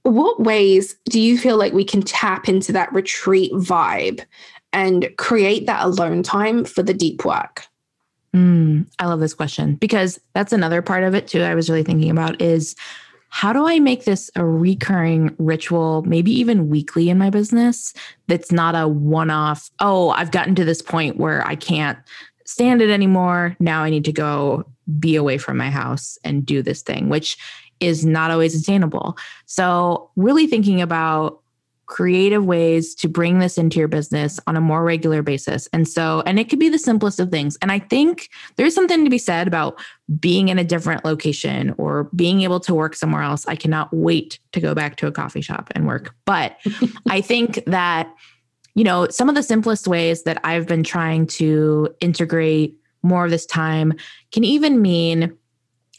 What 0.03 0.41
ways 0.41 0.95
do 1.11 1.21
you 1.21 1.37
feel 1.37 1.57
like 1.57 1.73
we 1.73 1.85
can 1.85 2.03
tap 2.03 2.49
into 2.49 2.73
that 2.73 2.93
retreat 2.93 3.53
vibe 3.53 4.25
and 4.73 5.09
create 5.19 5.67
that 5.67 5.85
alone 5.85 6.23
time 6.23 6.65
for 6.65 6.83
the 6.83 6.95
deep 6.95 7.25
work? 7.25 7.67
Mm, 8.35 8.87
I 8.99 9.07
love 9.07 9.21
this 9.21 9.35
question 9.35 9.77
because 9.77 10.21
that's 10.35 10.53
another 10.53 10.83
part 10.83 11.03
of 11.03 11.15
it 11.15 11.27
too. 11.27 11.43
I 11.43 11.55
was 11.55 11.71
really 11.71 11.83
thinking 11.83 12.11
about 12.11 12.41
is 12.41 12.77
how 13.31 13.53
do 13.53 13.67
I 13.67 13.79
make 13.81 14.05
this 14.05 14.31
a 14.37 14.45
recurring 14.45 15.35
ritual, 15.39 16.03
maybe 16.03 16.31
even 16.33 16.69
weekly 16.69 17.11
in 17.11 17.19
my 17.19 17.31
business 17.31 17.93
that's 18.29 18.53
not 18.53 18.75
a 18.75 18.87
one 18.87 19.31
off, 19.31 19.71
oh, 19.81 20.11
I've 20.11 20.31
gotten 20.31 20.55
to 20.57 20.65
this 20.65 20.83
point 20.83 21.17
where 21.17 21.47
I 21.47 21.55
can't 21.55 21.99
stand 22.45 22.81
it 22.81 22.91
anymore. 22.91 23.57
Now 23.59 23.83
I 23.83 23.91
need 23.91 24.05
to 24.05 24.13
go 24.13 24.65
be 24.99 25.17
away 25.17 25.39
from 25.39 25.57
my 25.57 25.71
house 25.71 26.19
and 26.25 26.45
do 26.45 26.63
this 26.63 26.83
thing, 26.83 27.09
which 27.09 27.37
is 27.81 28.05
not 28.05 28.31
always 28.31 28.61
attainable. 28.61 29.17
So, 29.47 30.11
really 30.17 30.47
thinking 30.47 30.81
about 30.81 31.41
creative 31.87 32.45
ways 32.45 32.97
to 32.97 33.09
bring 33.09 33.39
this 33.39 33.57
into 33.57 33.79
your 33.79 33.87
business 33.87 34.41
on 34.49 34.57
a 34.57 34.61
more 34.61 34.83
regular 34.83 35.23
basis. 35.23 35.69
And 35.73 35.87
so, 35.87 36.23
and 36.27 36.39
it 36.39 36.49
could 36.49 36.59
be 36.59 36.69
the 36.69 36.81
simplest 36.81 37.21
of 37.21 37.31
things. 37.31 37.57
And 37.63 37.71
I 37.71 37.79
think 37.79 38.29
there's 38.57 38.75
something 38.75 39.05
to 39.05 39.11
be 39.11 39.19
said 39.19 39.47
about 39.47 39.81
being 40.19 40.49
in 40.49 40.59
a 40.59 40.65
different 40.65 41.05
location 41.05 41.75
or 41.79 42.05
being 42.15 42.43
able 42.43 42.59
to 42.61 42.75
work 42.75 42.97
somewhere 42.97 43.23
else. 43.23 43.47
I 43.47 43.55
cannot 43.55 43.89
wait 43.93 44.41
to 44.53 44.61
go 44.61 44.75
back 44.75 44.97
to 44.97 45.07
a 45.07 45.13
coffee 45.13 45.41
shop 45.41 45.71
and 45.77 45.87
work. 45.87 46.15
But 46.25 46.57
I 47.09 47.21
think 47.21 47.65
that 47.67 48.13
you 48.75 48.85
know, 48.85 49.09
some 49.09 49.31
of 49.31 49.35
the 49.35 49.43
simplest 49.43 49.89
ways 49.89 50.25
that 50.25 50.39
I've 50.45 50.67
been 50.67 50.85
trying 50.85 51.27
to 51.29 51.89
integrate 52.01 52.79
more 53.07 53.25
of 53.25 53.31
this 53.31 53.47
time 53.47 53.95
can 54.33 54.45
even 54.45 54.83
mean, 54.83 55.37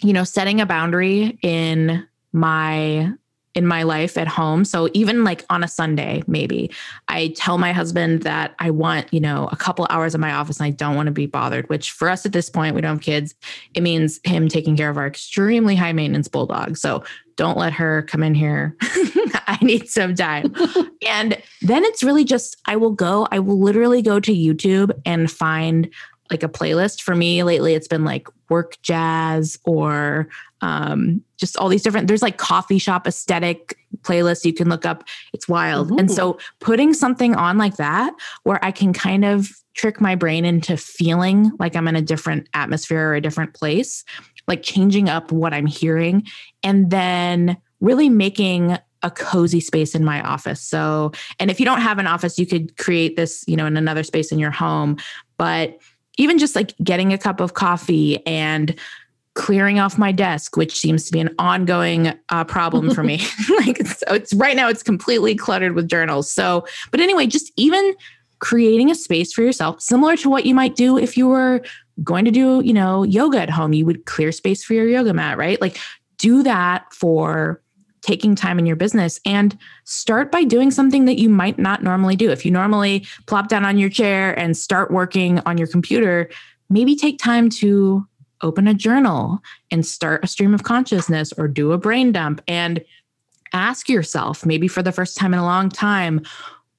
you 0.02 0.14
know, 0.14 0.24
setting 0.24 0.62
a 0.62 0.66
boundary 0.66 1.40
in 1.42 2.06
my 2.34 3.12
in 3.58 3.66
my 3.66 3.82
life 3.82 4.20
at 4.20 4.28
home. 4.28 4.64
So 4.64 4.88
even 4.94 5.24
like 5.24 5.44
on 5.50 5.64
a 5.64 5.68
Sunday, 5.68 6.22
maybe 6.28 6.70
I 7.08 7.30
tell 7.30 7.58
my 7.58 7.74
husband 7.74 8.22
that 8.22 8.54
I 8.60 8.70
want, 8.70 9.12
you 9.12 9.20
know, 9.20 9.50
a 9.52 9.56
couple 9.56 9.88
hours 9.90 10.14
in 10.14 10.22
my 10.22 10.32
office 10.32 10.60
and 10.60 10.68
I 10.68 10.70
don't 10.70 10.96
want 10.96 11.08
to 11.08 11.12
be 11.12 11.26
bothered, 11.26 11.68
which 11.68 11.90
for 11.90 12.08
us 12.08 12.24
at 12.24 12.34
this 12.34 12.52
point, 12.52 12.76
we 12.76 12.82
don't 12.82 12.98
have 12.98 13.02
kids. 13.02 13.34
It 13.74 13.82
means 13.82 14.20
him 14.24 14.48
taking 14.48 14.78
care 14.78 14.92
of 14.92 14.98
our 14.98 15.08
extremely 15.08 15.76
high 15.76 15.92
maintenance 15.92 16.28
bulldog. 16.28 16.78
So 16.78 17.04
don't 17.36 17.58
let 17.58 17.74
her 17.74 18.04
come 18.04 18.22
in 18.22 18.36
here. 18.36 18.76
I 18.82 19.58
need 19.64 19.90
some 19.90 20.14
time. 20.14 20.54
and 21.08 21.42
then 21.64 21.84
it's 21.84 22.04
really 22.04 22.26
just, 22.26 22.58
I 22.68 22.76
will 22.76 22.92
go, 22.92 23.28
I 23.32 23.40
will 23.40 23.60
literally 23.60 24.04
go 24.04 24.20
to 24.20 24.32
YouTube 24.32 24.92
and 25.04 25.32
find 25.32 25.90
like 26.32 26.44
a 26.44 26.50
playlist 26.50 27.02
for 27.02 27.16
me 27.16 27.44
lately 27.44 27.74
it's 27.74 27.88
been 27.88 28.04
like 28.04 28.28
work 28.50 28.78
jazz 28.82 29.58
or 29.66 30.28
um, 30.62 31.24
just 31.38 31.58
all 31.58 31.70
these 31.70 31.84
different 31.84 32.08
there's 32.08 32.22
like 32.22 32.38
coffee 32.38 32.80
shop 32.80 33.08
aesthetic 33.08 33.78
playlists 34.02 34.46
you 34.46 34.54
can 34.54 34.70
look 34.70 34.86
up 34.86 35.04
it's 35.34 35.48
wild 35.48 35.88
mm-hmm. 35.88 36.00
and 36.00 36.12
so 36.12 36.38
putting 36.60 36.94
something 36.94 37.36
on 37.36 37.58
like 37.58 37.78
that 37.78 38.14
where 38.44 38.64
i 38.64 38.72
can 38.72 38.94
kind 38.94 39.26
of 39.26 39.50
trick 39.74 40.02
my 40.02 40.16
brain 40.16 40.46
into 40.46 40.78
feeling 40.78 41.52
like 41.60 41.76
i'm 41.76 41.88
in 41.88 41.96
a 41.96 42.02
different 42.02 42.48
atmosphere 42.54 43.10
or 43.10 43.16
a 43.16 43.22
different 43.22 43.54
place 43.54 44.04
like 44.48 44.64
changing 44.64 45.10
up 45.10 45.32
what 45.32 45.54
i'm 45.54 45.68
hearing 45.68 46.24
and 46.64 46.90
then 46.90 47.58
really 47.80 48.10
making 48.10 48.78
a 49.04 49.12
cozy 49.12 49.60
space 49.60 49.94
in 49.94 50.04
my 50.04 50.22
office. 50.22 50.62
So, 50.62 51.12
and 51.40 51.52
if 51.52 51.60
you 51.60 51.66
don't 51.66 51.82
have 51.82 52.00
an 52.00 52.08
office, 52.08 52.40
you 52.40 52.46
could 52.46 52.78
create 52.78 53.16
this, 53.16 53.44
you 53.48 53.56
know, 53.56 53.66
in 53.66 53.78
another 53.78 54.04
space 54.04 54.32
in 54.32 54.40
your 54.40 54.52
home. 54.52 54.98
But 55.38 55.78
even 56.18 56.38
just 56.38 56.56
like 56.56 56.74
getting 56.84 57.14
a 57.14 57.18
cup 57.18 57.40
of 57.40 57.54
coffee 57.54 58.26
and 58.26 58.76
clearing 59.38 59.80
off 59.80 60.00
my 60.00 60.12
desk, 60.12 60.58
which 60.58 60.78
seems 60.78 61.06
to 61.06 61.12
be 61.12 61.20
an 61.20 61.34
ongoing 61.38 62.12
uh, 62.30 62.44
problem 62.44 62.94
for 62.94 63.04
me. 63.04 63.22
like 63.66 63.86
so 63.86 64.14
it's 64.14 64.34
right 64.34 64.56
now, 64.56 64.68
it's 64.68 64.84
completely 64.84 65.36
cluttered 65.36 65.74
with 65.74 65.88
journals. 65.88 66.30
So, 66.30 66.66
but 66.92 67.00
anyway, 67.00 67.28
just 67.28 67.54
even 67.56 67.96
creating 68.40 68.92
a 68.92 68.96
space 68.96 69.32
for 69.32 69.44
yourself, 69.44 69.82
similar 69.82 70.16
to 70.18 70.30
what 70.30 70.46
you 70.46 70.54
might 70.56 70.76
do 70.76 70.98
if 70.98 71.16
you 71.16 71.28
were 71.28 71.62
going 72.04 72.26
to 72.26 72.32
do, 72.32 72.62
you 72.62 72.74
know, 72.74 73.04
yoga 73.04 73.40
at 73.40 73.50
home, 73.50 73.74
you 73.74 73.86
would 73.86 74.06
clear 74.06 74.32
space 74.32 74.64
for 74.64 74.74
your 74.74 74.88
yoga 74.88 75.14
mat, 75.14 75.38
right? 75.38 75.62
Like 75.62 75.80
do 76.18 76.44
that 76.44 76.92
for 76.94 77.62
taking 78.08 78.36
time 78.36 78.58
in 78.58 78.66
your 78.66 78.78
business 78.78 79.20
and 79.26 79.58
start 79.84 80.32
by 80.32 80.44
doing 80.44 80.72
something 80.72 81.06
that 81.06 81.20
you 81.20 81.28
might 81.28 81.60
not 81.60 81.84
normally 81.84 82.16
do. 82.16 82.32
If 82.32 82.46
you 82.46 82.52
normally 82.52 83.06
plop 83.26 83.50
down 83.50 83.66
on 83.66 83.78
your 83.78 83.90
chair 83.90 84.34
and 84.40 84.56
start 84.56 84.92
working 84.92 85.40
on 85.46 85.58
your 85.58 85.68
computer, 85.68 86.30
maybe 86.70 86.96
take 86.96 87.20
time 87.20 87.50
to 87.50 88.08
open 88.42 88.68
a 88.68 88.74
journal 88.74 89.40
and 89.72 89.86
start 89.86 90.24
a 90.24 90.28
stream 90.28 90.54
of 90.54 90.64
consciousness 90.64 91.34
or 91.34 91.50
do 91.50 91.74
a 91.74 91.78
brain 91.78 92.14
dump 92.14 92.42
and 92.48 92.84
ask 93.54 93.90
yourself, 93.90 94.46
maybe 94.46 94.68
for 94.68 94.82
the 94.82 94.92
first 94.92 95.18
time 95.18 95.34
in 95.34 95.40
a 95.40 95.46
long 95.46 95.70
time, 95.70 96.22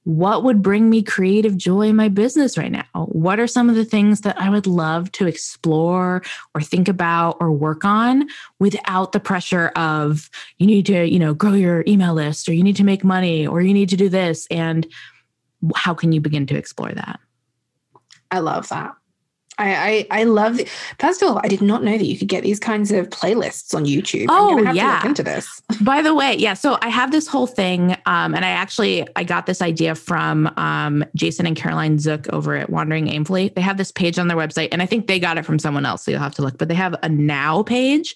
what 0.03 0.43
would 0.43 0.61
bring 0.61 0.89
me 0.89 1.03
creative 1.03 1.57
joy 1.57 1.87
in 1.87 1.95
my 1.95 2.07
business 2.07 2.57
right 2.57 2.71
now? 2.71 2.85
What 2.93 3.39
are 3.39 3.47
some 3.47 3.69
of 3.69 3.75
the 3.75 3.85
things 3.85 4.21
that 4.21 4.39
I 4.39 4.49
would 4.49 4.65
love 4.65 5.11
to 5.13 5.27
explore 5.27 6.23
or 6.55 6.61
think 6.61 6.87
about 6.87 7.37
or 7.39 7.51
work 7.51 7.85
on 7.85 8.27
without 8.59 9.11
the 9.11 9.19
pressure 9.19 9.67
of 9.75 10.29
you 10.57 10.67
need 10.67 10.85
to, 10.87 11.05
you 11.05 11.19
know, 11.19 11.33
grow 11.33 11.53
your 11.53 11.83
email 11.87 12.13
list 12.13 12.47
or 12.47 12.53
you 12.53 12.63
need 12.63 12.77
to 12.77 12.83
make 12.83 13.03
money 13.03 13.45
or 13.45 13.61
you 13.61 13.73
need 13.73 13.89
to 13.89 13.97
do 13.97 14.09
this 14.09 14.47
and 14.49 14.87
how 15.75 15.93
can 15.93 16.11
you 16.11 16.21
begin 16.21 16.45
to 16.47 16.55
explore 16.55 16.91
that? 16.91 17.19
I 18.31 18.39
love 18.39 18.69
that. 18.69 18.93
I, 19.59 20.07
I, 20.11 20.21
I 20.21 20.23
love. 20.23 20.57
The, 20.57 20.69
first 20.99 21.21
of 21.21 21.29
all, 21.29 21.41
I 21.43 21.47
did 21.47 21.61
not 21.61 21.83
know 21.83 21.97
that 21.97 22.05
you 22.05 22.17
could 22.17 22.29
get 22.29 22.43
these 22.43 22.59
kinds 22.59 22.91
of 22.91 23.09
playlists 23.09 23.75
on 23.75 23.85
YouTube. 23.85 24.27
Oh 24.29 24.59
yeah, 24.71 25.05
into 25.05 25.21
this. 25.21 25.61
By 25.81 26.01
the 26.01 26.15
way, 26.15 26.35
yeah. 26.35 26.53
So 26.53 26.77
I 26.81 26.87
have 26.87 27.11
this 27.11 27.27
whole 27.27 27.47
thing, 27.47 27.95
um, 28.05 28.33
and 28.33 28.45
I 28.45 28.49
actually 28.49 29.05
I 29.15 29.23
got 29.23 29.45
this 29.45 29.61
idea 29.61 29.95
from 29.95 30.47
um, 30.57 31.03
Jason 31.15 31.45
and 31.45 31.55
Caroline 31.55 31.99
Zook 31.99 32.27
over 32.29 32.55
at 32.55 32.69
Wandering 32.69 33.07
Aimfully. 33.07 33.53
They 33.53 33.61
have 33.61 33.77
this 33.77 33.91
page 33.91 34.17
on 34.17 34.29
their 34.29 34.37
website, 34.37 34.69
and 34.71 34.81
I 34.81 34.85
think 34.85 35.07
they 35.07 35.19
got 35.19 35.37
it 35.37 35.45
from 35.45 35.59
someone 35.59 35.85
else. 35.85 36.05
So 36.05 36.11
you'll 36.11 36.21
have 36.21 36.35
to 36.35 36.41
look. 36.41 36.57
But 36.57 36.69
they 36.69 36.75
have 36.75 36.95
a 37.03 37.09
now 37.09 37.61
page, 37.63 38.15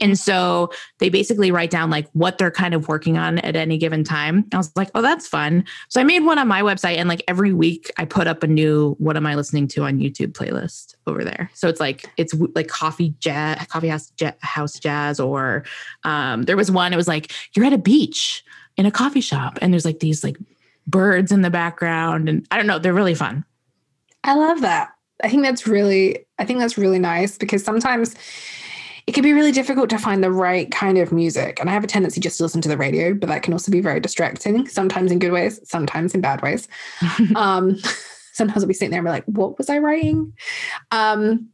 and 0.00 0.18
so 0.18 0.70
they 0.98 1.08
basically 1.08 1.50
write 1.50 1.70
down 1.70 1.88
like 1.88 2.08
what 2.12 2.38
they're 2.38 2.50
kind 2.50 2.74
of 2.74 2.88
working 2.88 3.16
on 3.16 3.38
at 3.38 3.54
any 3.54 3.78
given 3.78 4.02
time. 4.02 4.44
I 4.52 4.56
was 4.56 4.72
like, 4.74 4.90
oh, 4.94 5.02
that's 5.02 5.28
fun. 5.28 5.64
So 5.88 6.00
I 6.00 6.04
made 6.04 6.24
one 6.24 6.38
on 6.38 6.48
my 6.48 6.62
website 6.62 6.96
and 6.96 7.08
like 7.08 7.22
every 7.28 7.52
week 7.52 7.92
I 7.96 8.04
put 8.04 8.26
up 8.26 8.42
a 8.42 8.46
new 8.46 8.96
what 8.98 9.16
am 9.16 9.26
I 9.26 9.34
listening 9.36 9.68
to 9.68 9.84
on 9.84 9.98
YouTube 9.98 10.32
playlist 10.32 10.94
over 11.06 11.22
there. 11.22 11.50
So 11.54 11.68
it's 11.68 11.80
like 11.80 12.06
it's 12.16 12.34
like 12.54 12.68
coffee 12.68 13.14
jazz, 13.20 13.64
coffee 13.68 13.88
house, 13.88 14.12
house 14.40 14.78
jazz, 14.78 15.20
or 15.20 15.64
um, 16.02 16.42
there 16.42 16.56
was 16.56 16.70
one. 16.70 16.92
It 16.92 16.96
was 16.96 17.08
like 17.08 17.32
you're 17.54 17.66
at 17.66 17.72
a 17.72 17.78
beach 17.78 18.42
in 18.76 18.86
a 18.86 18.90
coffee 18.90 19.20
shop 19.20 19.58
and 19.62 19.72
there's 19.72 19.84
like 19.84 20.00
these 20.00 20.24
like 20.24 20.36
birds 20.86 21.30
in 21.30 21.42
the 21.42 21.50
background 21.50 22.28
and 22.28 22.46
I 22.50 22.56
don't 22.56 22.66
know, 22.66 22.78
they're 22.78 22.92
really 22.92 23.14
fun. 23.14 23.44
I 24.24 24.34
love 24.34 24.62
that. 24.62 24.90
I 25.22 25.28
think 25.28 25.42
that's 25.42 25.66
really 25.66 26.26
I 26.38 26.44
think 26.44 26.58
that's 26.58 26.76
really 26.76 26.98
nice 26.98 27.38
because 27.38 27.62
sometimes 27.62 28.16
it 29.06 29.12
can 29.12 29.22
be 29.22 29.32
really 29.32 29.52
difficult 29.52 29.90
to 29.90 29.98
find 29.98 30.24
the 30.24 30.30
right 30.30 30.70
kind 30.70 30.96
of 30.98 31.12
music. 31.12 31.60
And 31.60 31.68
I 31.68 31.72
have 31.72 31.84
a 31.84 31.86
tendency 31.86 32.20
just 32.20 32.38
to 32.38 32.42
listen 32.42 32.62
to 32.62 32.68
the 32.68 32.76
radio, 32.76 33.12
but 33.12 33.28
that 33.28 33.42
can 33.42 33.52
also 33.52 33.70
be 33.70 33.80
very 33.80 34.00
distracting, 34.00 34.66
sometimes 34.66 35.12
in 35.12 35.18
good 35.18 35.32
ways, 35.32 35.60
sometimes 35.64 36.14
in 36.14 36.20
bad 36.20 36.40
ways. 36.42 36.68
um, 37.36 37.76
sometimes 38.32 38.62
I'll 38.62 38.68
be 38.68 38.74
sitting 38.74 38.90
there 38.90 39.00
and 39.00 39.06
be 39.06 39.10
like, 39.10 39.24
what 39.26 39.58
was 39.58 39.68
I 39.68 39.78
writing? 39.78 40.32
Um, 40.90 41.48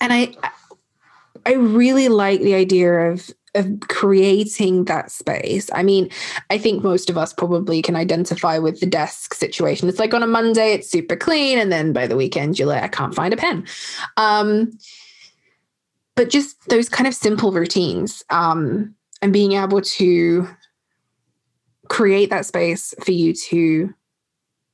and 0.00 0.12
I 0.12 0.34
I 1.46 1.54
really 1.54 2.08
like 2.08 2.40
the 2.40 2.54
idea 2.54 3.10
of 3.10 3.30
of 3.54 3.80
creating 3.88 4.86
that 4.86 5.12
space. 5.12 5.70
I 5.72 5.84
mean, 5.84 6.10
I 6.50 6.58
think 6.58 6.82
most 6.82 7.08
of 7.08 7.16
us 7.16 7.32
probably 7.32 7.82
can 7.82 7.94
identify 7.94 8.58
with 8.58 8.80
the 8.80 8.86
desk 8.86 9.32
situation. 9.32 9.88
It's 9.88 10.00
like 10.00 10.12
on 10.12 10.24
a 10.24 10.26
Monday, 10.26 10.72
it's 10.72 10.90
super 10.90 11.14
clean, 11.14 11.58
and 11.58 11.70
then 11.70 11.92
by 11.92 12.06
the 12.06 12.16
weekend, 12.16 12.58
you're 12.58 12.68
like, 12.68 12.82
I 12.82 12.88
can't 12.88 13.14
find 13.14 13.32
a 13.32 13.36
pen. 13.36 13.64
Um, 14.16 14.76
but 16.16 16.30
just 16.30 16.68
those 16.68 16.88
kind 16.88 17.06
of 17.06 17.14
simple 17.14 17.52
routines 17.52 18.22
um, 18.30 18.94
and 19.22 19.32
being 19.32 19.52
able 19.52 19.80
to 19.80 20.48
create 21.88 22.30
that 22.30 22.46
space 22.46 22.94
for 23.04 23.12
you 23.12 23.34
to 23.34 23.92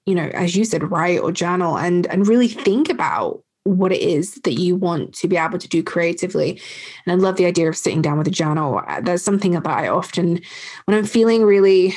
you 0.07 0.15
know 0.15 0.31
as 0.33 0.55
you 0.55 0.65
said 0.65 0.91
write 0.91 1.19
or 1.21 1.33
journal 1.33 1.77
and 1.77 2.07
and 2.07 2.29
really 2.29 2.47
think 2.47 2.89
about 2.89 3.43
what 3.65 3.93
it 3.93 4.01
is 4.01 4.37
that 4.37 4.55
you 4.55 4.75
want 4.75 5.13
to 5.15 5.29
be 5.29 5.37
able 5.37 5.59
to 5.59 5.69
do 5.69 5.83
creatively. 5.83 6.61
And 7.05 7.13
i 7.13 7.15
love 7.15 7.37
the 7.37 7.47
idea 7.47 7.69
of 7.69 7.77
sitting 7.77 8.03
down 8.03 8.19
with 8.19 8.27
a 8.27 8.33
journal. 8.33 8.81
There's 9.03 9.23
something 9.23 9.53
that 9.53 9.67
i 9.67 9.89
often 9.89 10.41
when 10.87 10.97
i'm 10.97 11.05
feeling 11.05 11.43
really 11.43 11.95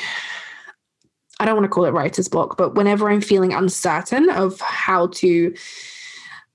i 1.40 1.44
don't 1.44 1.56
want 1.56 1.64
to 1.64 1.68
call 1.68 1.84
it 1.84 1.92
writer's 1.92 2.28
block 2.28 2.56
but 2.56 2.74
whenever 2.74 3.10
i'm 3.10 3.20
feeling 3.20 3.52
uncertain 3.52 4.28
of 4.30 4.60
how 4.60 5.08
to 5.08 5.54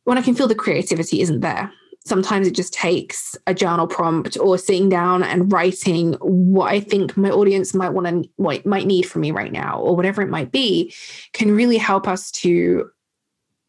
when 0.05 0.17
i 0.17 0.21
can 0.21 0.35
feel 0.35 0.47
the 0.47 0.55
creativity 0.55 1.21
isn't 1.21 1.41
there 1.41 1.71
sometimes 2.09 2.47
it 2.47 2.55
just 2.55 2.73
takes 2.73 3.37
a 3.47 3.53
journal 3.53 3.87
prompt 3.87 4.37
or 4.37 4.57
sitting 4.57 4.89
down 4.89 5.23
and 5.23 5.51
writing 5.51 6.13
what 6.21 6.71
I 6.71 6.79
think 6.79 7.15
my 7.15 7.29
audience 7.29 7.73
might 7.73 7.89
want 7.89 8.07
to 8.07 8.29
might 8.37 8.87
need 8.87 9.03
from 9.03 9.21
me 9.21 9.31
right 9.31 9.51
now 9.51 9.79
or 9.79 9.95
whatever 9.95 10.21
it 10.21 10.29
might 10.29 10.51
be 10.51 10.93
can 11.33 11.55
really 11.55 11.77
help 11.77 12.07
us 12.07 12.31
to 12.31 12.89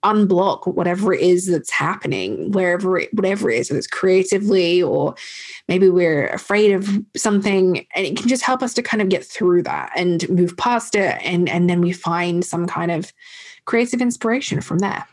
unblock 0.02 0.66
whatever 0.74 1.12
it 1.12 1.20
is 1.20 1.46
that's 1.46 1.70
happening 1.70 2.50
wherever 2.52 2.98
it 2.98 3.12
whatever 3.12 3.50
it 3.50 3.58
is 3.58 3.68
whether 3.68 3.76
it's 3.78 3.86
creatively 3.86 4.82
or 4.82 5.14
maybe 5.68 5.90
we're 5.90 6.28
afraid 6.28 6.72
of 6.72 6.88
something 7.14 7.86
and 7.94 8.06
it 8.06 8.16
can 8.16 8.26
just 8.26 8.42
help 8.42 8.62
us 8.62 8.72
to 8.72 8.82
kind 8.82 9.02
of 9.02 9.10
get 9.10 9.22
through 9.22 9.62
that 9.62 9.92
and 9.94 10.26
move 10.30 10.56
past 10.56 10.94
it 10.94 11.20
and 11.22 11.50
and 11.50 11.68
then 11.68 11.82
we 11.82 11.92
find 11.92 12.46
some 12.46 12.66
kind 12.66 12.90
of 12.90 13.12
creative 13.66 14.00
inspiration 14.00 14.62
from 14.62 14.78
there 14.78 15.06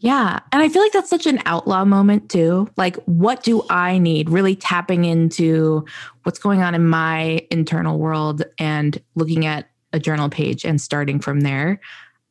yeah. 0.00 0.40
And 0.50 0.62
I 0.62 0.68
feel 0.70 0.80
like 0.82 0.92
that's 0.92 1.10
such 1.10 1.26
an 1.26 1.40
outlaw 1.44 1.84
moment 1.84 2.30
too. 2.30 2.70
Like, 2.78 2.96
what 3.04 3.42
do 3.42 3.62
I 3.68 3.98
need? 3.98 4.30
Really 4.30 4.56
tapping 4.56 5.04
into 5.04 5.84
what's 6.22 6.38
going 6.38 6.62
on 6.62 6.74
in 6.74 6.86
my 6.86 7.46
internal 7.50 7.98
world 7.98 8.42
and 8.58 9.00
looking 9.14 9.44
at 9.44 9.68
a 9.92 10.00
journal 10.00 10.30
page 10.30 10.64
and 10.64 10.80
starting 10.80 11.20
from 11.20 11.40
there. 11.40 11.80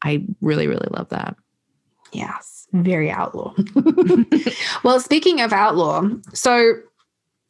I 0.03 0.25
really, 0.41 0.67
really 0.67 0.87
love 0.91 1.09
that. 1.09 1.35
Yes. 2.11 2.67
Very 2.73 3.11
outlaw. 3.11 3.53
well, 4.83 4.99
speaking 4.99 5.41
of 5.41 5.53
outlaw, 5.53 6.09
so 6.33 6.73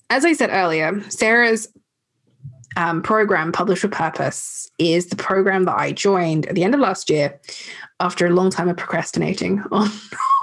as 0.10 0.26
I 0.26 0.34
said 0.34 0.50
earlier, 0.50 1.02
Sarah's 1.10 1.70
um, 2.80 3.02
program, 3.02 3.52
Publish 3.52 3.82
Purpose, 3.92 4.72
is 4.80 5.08
the 5.08 5.18
program 5.18 5.66
that 5.66 5.78
I 5.78 5.92
joined 5.92 6.46
at 6.46 6.56
the 6.56 6.64
end 6.64 6.74
of 6.74 6.80
last 6.80 7.10
year 7.10 7.38
after 8.00 8.26
a 8.26 8.30
long 8.30 8.50
time 8.50 8.70
of 8.70 8.78
procrastinating 8.78 9.62
on, 9.72 9.92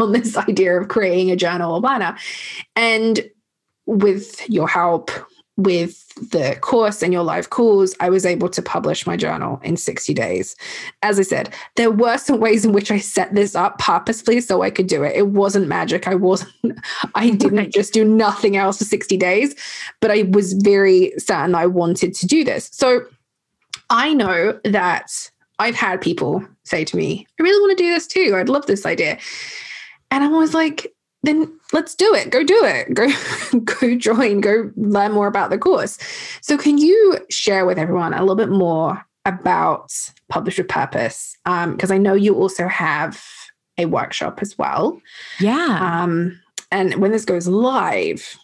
on 0.00 0.12
this 0.12 0.36
idea 0.36 0.78
of 0.78 0.88
creating 0.88 1.30
a 1.30 1.36
journal 1.36 1.74
or 1.74 1.80
planner. 1.80 2.16
And 2.76 3.28
with 3.86 4.48
your 4.50 4.68
help, 4.68 5.10
with 5.56 6.06
the 6.30 6.56
course 6.60 7.02
and 7.02 7.12
your 7.12 7.22
live 7.22 7.50
calls, 7.50 7.94
I 8.00 8.10
was 8.10 8.26
able 8.26 8.48
to 8.50 8.62
publish 8.62 9.06
my 9.06 9.16
journal 9.16 9.60
in 9.62 9.76
60 9.76 10.12
days. 10.12 10.54
As 11.02 11.18
I 11.18 11.22
said, 11.22 11.54
there 11.76 11.90
were 11.90 12.18
some 12.18 12.40
ways 12.40 12.64
in 12.64 12.72
which 12.72 12.90
I 12.90 12.98
set 12.98 13.34
this 13.34 13.54
up 13.54 13.78
purposefully 13.78 14.40
so 14.40 14.62
I 14.62 14.70
could 14.70 14.86
do 14.86 15.02
it. 15.02 15.16
It 15.16 15.28
wasn't 15.28 15.68
magic. 15.68 16.06
I 16.06 16.14
wasn't, 16.14 16.52
I 17.14 17.30
didn't 17.30 17.72
just 17.72 17.94
do 17.94 18.04
nothing 18.04 18.56
else 18.56 18.78
for 18.78 18.84
60 18.84 19.16
days, 19.16 19.54
but 20.00 20.10
I 20.10 20.22
was 20.30 20.52
very 20.52 21.12
certain 21.18 21.54
I 21.54 21.66
wanted 21.66 22.14
to 22.14 22.26
do 22.26 22.44
this. 22.44 22.68
So 22.72 23.06
I 23.88 24.12
know 24.12 24.58
that 24.64 25.30
I've 25.58 25.74
had 25.74 26.00
people 26.00 26.46
say 26.64 26.84
to 26.84 26.96
me, 26.96 27.26
I 27.38 27.42
really 27.42 27.60
want 27.60 27.78
to 27.78 27.82
do 27.82 27.90
this 27.90 28.06
too. 28.06 28.34
I'd 28.36 28.48
love 28.48 28.66
this 28.66 28.84
idea. 28.84 29.18
And 30.10 30.22
I'm 30.22 30.32
always 30.32 30.54
like, 30.54 30.94
then 31.26 31.60
let's 31.72 31.94
do 31.94 32.14
it. 32.14 32.30
Go 32.30 32.42
do 32.42 32.60
it. 32.64 32.94
Go 32.94 33.08
go 33.64 33.96
join. 33.96 34.40
Go 34.40 34.70
learn 34.76 35.12
more 35.12 35.26
about 35.26 35.50
the 35.50 35.58
course. 35.58 35.98
So 36.40 36.56
can 36.56 36.78
you 36.78 37.18
share 37.30 37.66
with 37.66 37.78
everyone 37.78 38.14
a 38.14 38.20
little 38.20 38.36
bit 38.36 38.50
more 38.50 39.04
about 39.24 39.92
Publish 40.28 40.58
with 40.58 40.68
Purpose? 40.68 41.36
Because 41.44 41.90
um, 41.90 41.94
I 41.94 41.98
know 41.98 42.14
you 42.14 42.34
also 42.34 42.68
have 42.68 43.22
a 43.78 43.86
workshop 43.86 44.38
as 44.40 44.56
well. 44.56 45.00
Yeah. 45.40 45.78
Um, 46.02 46.40
and 46.70 46.94
when 46.96 47.12
this 47.12 47.24
goes 47.24 47.46
live, 47.46 48.38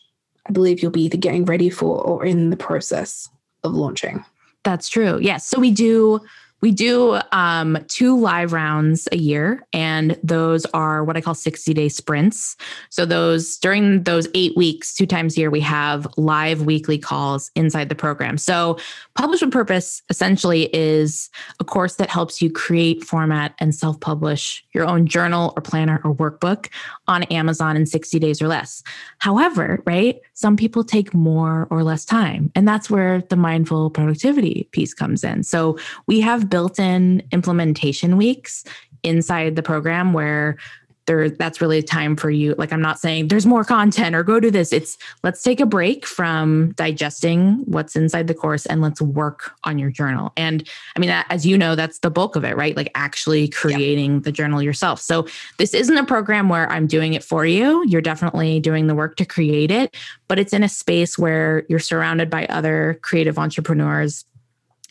I 0.46 0.52
believe 0.52 0.82
you'll 0.82 0.90
be 0.90 1.04
either 1.04 1.16
getting 1.16 1.44
ready 1.44 1.70
for 1.70 2.00
or 2.02 2.24
in 2.24 2.50
the 2.50 2.56
process 2.56 3.28
of 3.64 3.72
launching. 3.72 4.24
That's 4.64 4.88
true. 4.88 5.18
Yes. 5.20 5.46
So 5.46 5.58
we 5.58 5.70
do 5.70 6.20
we 6.62 6.70
do 6.70 7.20
um, 7.32 7.76
two 7.88 8.18
live 8.18 8.52
rounds 8.52 9.08
a 9.10 9.16
year, 9.16 9.66
and 9.72 10.16
those 10.22 10.64
are 10.66 11.04
what 11.04 11.16
I 11.16 11.20
call 11.20 11.34
60 11.34 11.74
day 11.74 11.88
sprints. 11.88 12.56
So, 12.88 13.04
those 13.04 13.58
during 13.58 14.04
those 14.04 14.28
eight 14.34 14.56
weeks, 14.56 14.94
two 14.94 15.06
times 15.06 15.36
a 15.36 15.40
year, 15.40 15.50
we 15.50 15.60
have 15.60 16.06
live 16.16 16.62
weekly 16.62 16.98
calls 16.98 17.50
inside 17.56 17.88
the 17.88 17.94
program. 17.96 18.38
So, 18.38 18.78
Publish 19.14 19.42
with 19.42 19.50
Purpose 19.50 20.02
essentially 20.08 20.74
is 20.74 21.28
a 21.60 21.64
course 21.64 21.96
that 21.96 22.08
helps 22.08 22.40
you 22.40 22.50
create, 22.50 23.04
format, 23.04 23.54
and 23.58 23.74
self 23.74 23.98
publish 24.00 24.64
your 24.72 24.86
own 24.86 25.06
journal 25.06 25.52
or 25.56 25.62
planner 25.62 26.00
or 26.04 26.14
workbook 26.14 26.68
on 27.08 27.24
Amazon 27.24 27.76
in 27.76 27.86
60 27.86 28.18
days 28.18 28.40
or 28.40 28.48
less. 28.48 28.82
However, 29.18 29.82
right, 29.86 30.20
some 30.34 30.56
people 30.56 30.84
take 30.84 31.12
more 31.12 31.66
or 31.70 31.82
less 31.82 32.04
time, 32.04 32.50
and 32.54 32.66
that's 32.66 32.88
where 32.88 33.22
the 33.22 33.36
mindful 33.36 33.90
productivity 33.90 34.68
piece 34.72 34.94
comes 34.94 35.24
in. 35.24 35.42
So, 35.42 35.78
we 36.06 36.20
have 36.20 36.48
built 36.48 36.78
in 36.78 37.22
implementation 37.32 38.16
weeks 38.16 38.64
inside 39.02 39.56
the 39.56 39.62
program 39.62 40.12
where 40.12 40.56
there 41.06 41.30
that's 41.30 41.60
really 41.60 41.78
a 41.78 41.82
time 41.82 42.16
for 42.16 42.30
you 42.30 42.54
like 42.58 42.72
i'm 42.72 42.80
not 42.80 42.98
saying 42.98 43.28
there's 43.28 43.46
more 43.46 43.64
content 43.64 44.14
or 44.14 44.22
go 44.22 44.40
do 44.40 44.50
this. 44.50 44.72
It's 44.72 44.98
let's 45.22 45.42
take 45.42 45.60
a 45.60 45.66
break 45.66 46.06
from 46.06 46.72
digesting 46.72 47.62
what's 47.64 47.96
inside 47.96 48.26
the 48.26 48.34
course 48.34 48.66
and 48.66 48.80
let's 48.80 49.00
work 49.00 49.52
on 49.64 49.78
your 49.78 49.90
journal. 49.90 50.32
And 50.36 50.68
i 50.96 51.00
mean 51.00 51.10
as 51.10 51.46
you 51.46 51.56
know 51.58 51.74
that's 51.74 51.98
the 52.00 52.10
bulk 52.10 52.36
of 52.36 52.44
it 52.44 52.56
right? 52.56 52.76
Like 52.76 52.90
actually 52.94 53.48
creating 53.48 54.14
yeah. 54.14 54.20
the 54.24 54.32
journal 54.32 54.62
yourself. 54.62 55.00
So 55.00 55.26
this 55.58 55.74
isn't 55.74 55.96
a 55.96 56.04
program 56.04 56.48
where 56.48 56.70
i'm 56.70 56.86
doing 56.86 57.14
it 57.14 57.24
for 57.24 57.46
you. 57.46 57.84
You're 57.86 58.00
definitely 58.00 58.60
doing 58.60 58.86
the 58.86 58.94
work 58.94 59.16
to 59.16 59.24
create 59.24 59.70
it 59.70 59.96
but 60.28 60.38
it's 60.38 60.54
in 60.54 60.62
a 60.62 60.68
space 60.68 61.18
where 61.18 61.64
you're 61.68 61.78
surrounded 61.78 62.30
by 62.30 62.46
other 62.46 62.98
creative 63.02 63.38
entrepreneurs 63.38 64.24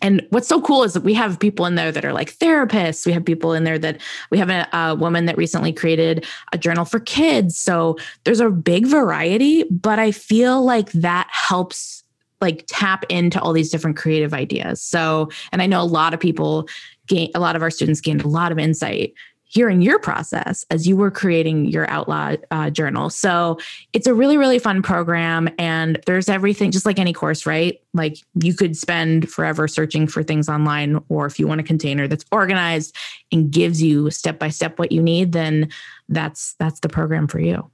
and 0.02 0.26
what's 0.30 0.48
so 0.48 0.62
cool 0.62 0.84
is 0.84 0.94
that 0.94 1.04
we 1.04 1.14
have 1.14 1.40
people 1.40 1.66
in 1.66 1.76
there 1.76 1.92
that 1.92 2.04
are 2.04 2.14
like 2.14 2.36
therapists. 2.38 3.06
We 3.06 3.12
have 3.12 3.24
people 3.24 3.54
in 3.54 3.64
there 3.64 3.80
that 3.80 4.02
we 4.32 4.38
have 4.38 4.50
a, 4.50 4.68
a, 4.74 4.96
woman 4.96 5.26
that 5.26 5.38
recently 5.38 5.72
created 5.72 6.26
a 6.54 6.58
journal 6.58 6.86
for 6.86 7.00
kids. 7.00 7.58
So 7.58 7.98
there's 8.24 8.40
a 8.40 8.50
big 8.50 8.88
variety, 8.88 9.64
but 9.66 10.00
I 10.00 10.12
feel 10.12 10.64
like 10.64 10.92
that 10.94 11.28
helps 11.32 12.04
like 12.42 12.66
tap 12.68 13.06
into 13.10 13.40
all 13.40 13.54
these 13.54 13.70
different 13.70 13.98
creative 13.98 14.34
ideas. 14.34 14.82
So, 14.82 15.30
and 15.52 15.62
I 15.62 15.68
know 15.68 15.82
a 15.82 15.84
lot 15.84 16.14
of 16.14 16.20
people 16.20 16.68
gain, 17.08 17.30
a 17.36 17.40
lot 17.40 17.56
of 17.56 17.62
our 17.62 17.70
students 17.70 18.02
gained 18.02 18.24
a 18.24 18.28
lot 18.28 18.52
of 18.52 18.58
insight 18.58 19.14
hearing 19.52 19.82
your 19.82 20.00
process 20.00 20.66
as 20.70 20.88
you 20.88 20.96
were 20.96 21.12
creating 21.12 21.66
your 21.66 21.90
outlaw 21.90 22.36
uh, 22.52 22.70
journal. 22.70 23.10
So 23.10 23.60
it's 23.92 24.08
a 24.08 24.14
really, 24.14 24.38
really 24.38 24.60
fun 24.60 24.82
program. 24.82 25.50
And 25.60 26.02
there's 26.06 26.30
everything, 26.30 26.72
just 26.72 26.86
like 26.86 26.98
any 26.98 27.12
course, 27.12 27.46
right? 27.46 27.82
Like 27.94 28.18
you 28.42 28.54
could 28.54 28.78
spend 28.78 29.30
forever 29.30 29.68
searching 29.68 30.08
for 30.08 30.24
things 30.24 30.48
online, 30.48 31.04
or 31.10 31.26
if 31.26 31.38
you 31.38 31.48
want 31.48 31.60
a 31.60 31.66
container 31.66 32.08
that's 32.08 32.24
organized 32.32 32.96
and 33.34 33.52
gives 33.52 33.84
you 33.84 34.10
step 34.10 34.40
by 34.40 34.48
step 34.48 34.80
what 34.80 34.94
you 34.94 35.04
need, 35.04 35.34
then 35.34 35.70
that's 36.08 36.54
that's 36.54 36.80
the 36.80 36.90
program 36.90 37.28
for 37.28 37.42
you. 37.42 37.70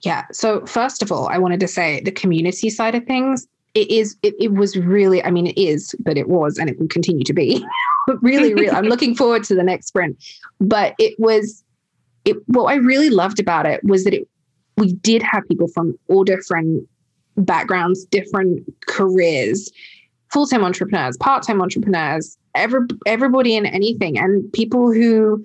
Yeah. 0.00 0.24
So 0.32 0.66
first 0.66 1.00
of 1.00 1.12
all, 1.12 1.28
I 1.28 1.38
wanted 1.38 1.60
to 1.60 1.68
say 1.68 2.00
the 2.00 2.10
community 2.10 2.70
side 2.70 2.96
of 2.96 3.04
things 3.04 3.46
it 3.74 3.90
is 3.90 4.16
it, 4.22 4.34
it 4.38 4.52
was 4.52 4.76
really 4.76 5.20
i 5.24 5.30
mean 5.32 5.48
it 5.48 5.58
is 5.60 5.96
but 5.98 6.16
it 6.16 6.28
was 6.28 6.58
and 6.58 6.70
it 6.70 6.78
will 6.78 6.86
continue 6.86 7.24
to 7.24 7.32
be 7.32 7.64
really 8.22 8.54
really 8.54 8.70
i'm 8.70 8.86
looking 8.86 9.14
forward 9.14 9.44
to 9.44 9.54
the 9.54 9.62
next 9.62 9.88
sprint 9.88 10.16
but 10.60 10.94
it 10.98 11.14
was 11.18 11.64
it 12.24 12.36
what 12.46 12.64
i 12.64 12.74
really 12.74 13.10
loved 13.10 13.40
about 13.40 13.66
it 13.66 13.82
was 13.84 14.04
that 14.04 14.14
it 14.14 14.28
we 14.76 14.92
did 14.94 15.22
have 15.22 15.46
people 15.48 15.68
from 15.68 15.96
all 16.08 16.24
different 16.24 16.86
backgrounds 17.36 18.04
different 18.06 18.62
careers 18.86 19.70
full-time 20.32 20.64
entrepreneurs 20.64 21.16
part-time 21.18 21.60
entrepreneurs 21.60 22.36
every, 22.54 22.80
everybody 23.06 23.54
in 23.54 23.66
anything 23.66 24.18
and 24.18 24.52
people 24.52 24.92
who 24.92 25.44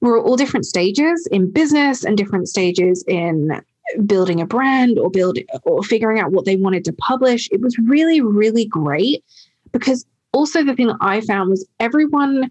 were 0.00 0.20
all 0.20 0.36
different 0.36 0.64
stages 0.64 1.28
in 1.30 1.50
business 1.50 2.04
and 2.04 2.16
different 2.16 2.48
stages 2.48 3.04
in 3.06 3.60
building 4.06 4.40
a 4.40 4.46
brand 4.46 4.98
or 4.98 5.10
building 5.10 5.44
or 5.64 5.82
figuring 5.82 6.20
out 6.20 6.32
what 6.32 6.44
they 6.44 6.56
wanted 6.56 6.84
to 6.84 6.92
publish. 6.92 7.48
It 7.50 7.60
was 7.60 7.76
really, 7.78 8.20
really 8.20 8.64
great 8.64 9.24
because 9.72 10.06
also 10.32 10.64
the 10.64 10.74
thing 10.74 10.88
that 10.88 10.98
I 11.00 11.20
found 11.20 11.50
was 11.50 11.66
everyone, 11.78 12.50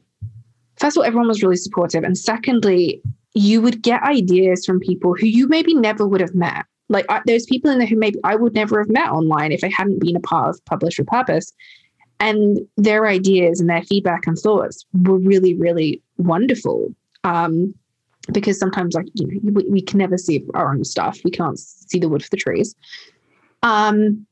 first 0.78 0.98
of 0.98 1.02
all, 1.02 1.08
everyone 1.08 1.28
was 1.28 1.44
really 1.44 1.56
supportive. 1.56 2.04
And 2.04 2.18
secondly, 2.18 3.02
you 3.34 3.62
would 3.62 3.82
get 3.82 4.04
ideas 4.04 4.66
from 4.66 4.80
people 4.80 5.16
who 5.16 5.28
you 5.28 5.48
maybe 5.48 5.74
never 5.74 6.08
would 6.08 6.22
have 6.22 6.36
met. 6.36 6.66
Like 6.90 7.06
I, 7.10 7.22
there's 7.26 7.46
people 7.46 7.70
in 7.70 7.78
there 7.78 7.88
who 7.88 7.98
maybe 7.98 8.20
I 8.24 8.36
would 8.36 8.54
never 8.54 8.80
have 8.80 8.90
met 8.90 9.10
online 9.10 9.52
if 9.52 9.64
I 9.64 9.70
hadn't 9.76 10.02
been 10.02 10.16
a 10.16 10.22
part 10.22 10.50
of 10.50 10.66
Publish 10.66 10.98
with 10.98 11.08
Purpose. 11.08 11.54
And 12.20 12.60
their 12.76 13.08
ideas 13.08 13.62
and 13.62 13.70
their 13.70 13.84
feedback 13.84 14.28
and 14.28 14.38
thoughts 14.38 14.86
were 14.94 15.20
really, 15.20 15.56
really 15.56 16.02
wonderful. 16.18 16.94
Um, 17.24 17.74
because 18.32 18.60
sometimes 18.60 18.96
like 18.96 19.08
you 19.14 19.28
know 19.28 19.52
we, 19.54 19.66
we 19.70 19.82
can 19.82 19.98
never 19.98 20.18
see 20.18 20.44
our 20.54 20.72
own 20.72 20.84
stuff 20.84 21.20
we 21.24 21.32
can't 21.32 21.58
see 21.60 22.00
the 22.00 22.10
wood 22.10 22.24
for 22.24 22.30
the 22.30 22.38
trees 22.38 22.76
um 23.64 24.26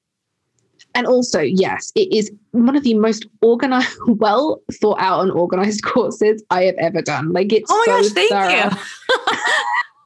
and 0.98 1.06
also 1.08 1.39
yes 1.39 1.91
it 1.95 2.12
is 2.12 2.32
one 2.52 2.76
of 2.76 2.84
the 2.84 2.95
most 2.95 3.26
organized 3.41 3.95
well 4.08 4.62
thought 4.74 5.00
out 5.00 5.22
and 5.22 5.32
organized 5.32 5.84
courses 5.84 6.43
i 6.50 6.64
have 6.64 6.76
ever 6.76 7.02
done 7.02 7.32
like 7.32 7.54
it's 7.54 7.72
oh 7.72 7.84
my 7.88 7.93
so 7.93 8.02
gosh 8.02 8.12
thank 8.14 8.30
thorough. 8.32 8.72
you 8.72 9.38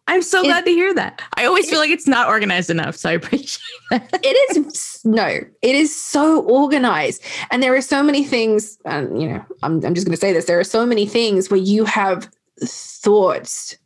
I'm 0.08 0.24
so 0.24 0.44
glad 0.44 0.66
to 0.66 0.72
hear 0.72 0.94
that. 0.96 1.22
I 1.38 1.46
always 1.46 1.70
feel 1.70 1.80
like 1.80 1.90
it's 1.90 2.08
not 2.08 2.28
organized 2.28 2.70
enough. 2.70 2.98
So 2.98 3.10
I 3.10 3.14
appreciate 3.14 3.62
that. 3.92 4.20
it 4.22 4.58
is 4.58 5.00
no, 5.06 5.26
it 5.26 5.76
is 5.76 5.96
so 5.96 6.42
organized. 6.42 7.24
And 7.50 7.64
there 7.64 7.74
are 7.74 7.82
so 7.82 8.04
many 8.04 8.26
things, 8.26 8.78
and 8.84 9.22
you 9.22 9.30
know, 9.30 9.46
I'm, 9.64 9.86
I'm 9.86 9.94
just 9.94 10.06
going 10.06 10.12
to 10.16 10.20
say 10.20 10.34
this 10.34 10.46
there 10.46 10.60
are 10.60 10.66
so 10.66 10.86
many 10.86 11.06
things 11.06 11.50
where 11.50 11.62
you 11.62 11.86
have 11.86 12.30
thoughts 12.60 13.78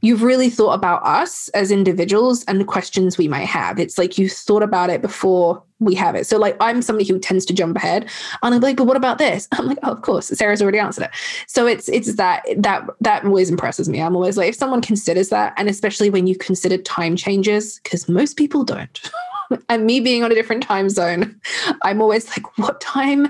you've 0.00 0.22
really 0.22 0.50
thought 0.50 0.74
about 0.74 1.04
us 1.04 1.48
as 1.50 1.70
individuals 1.70 2.44
and 2.44 2.60
the 2.60 2.64
questions 2.64 3.18
we 3.18 3.28
might 3.28 3.46
have. 3.46 3.78
It's 3.78 3.98
like 3.98 4.18
you 4.18 4.28
thought 4.28 4.62
about 4.62 4.90
it 4.90 5.02
before 5.02 5.62
we 5.80 5.94
have 5.94 6.14
it. 6.14 6.26
So, 6.26 6.38
like, 6.38 6.56
I'm 6.60 6.82
somebody 6.82 7.08
who 7.08 7.18
tends 7.18 7.44
to 7.46 7.54
jump 7.54 7.76
ahead, 7.76 8.08
and 8.42 8.54
I'm 8.54 8.60
like, 8.60 8.76
"But 8.76 8.86
what 8.86 8.96
about 8.96 9.18
this?" 9.18 9.48
I'm 9.52 9.66
like, 9.66 9.78
"Oh, 9.82 9.92
of 9.92 10.02
course, 10.02 10.26
Sarah's 10.26 10.62
already 10.62 10.78
answered 10.78 11.04
it." 11.04 11.10
So 11.46 11.66
it's 11.66 11.88
it's 11.88 12.14
that 12.14 12.44
that 12.56 12.88
that 13.00 13.24
always 13.24 13.50
impresses 13.50 13.88
me. 13.88 14.00
I'm 14.00 14.16
always 14.16 14.36
like, 14.36 14.48
if 14.48 14.54
someone 14.54 14.82
considers 14.82 15.28
that, 15.30 15.54
and 15.56 15.68
especially 15.68 16.10
when 16.10 16.26
you 16.26 16.36
consider 16.36 16.78
time 16.78 17.16
changes, 17.16 17.80
because 17.82 18.08
most 18.08 18.36
people 18.36 18.64
don't. 18.64 19.10
and 19.68 19.86
me 19.86 20.00
being 20.00 20.24
on 20.24 20.32
a 20.32 20.34
different 20.34 20.62
time 20.62 20.88
zone, 20.90 21.40
I'm 21.82 22.02
always 22.02 22.28
like, 22.30 22.58
"What 22.58 22.80
time? 22.80 23.28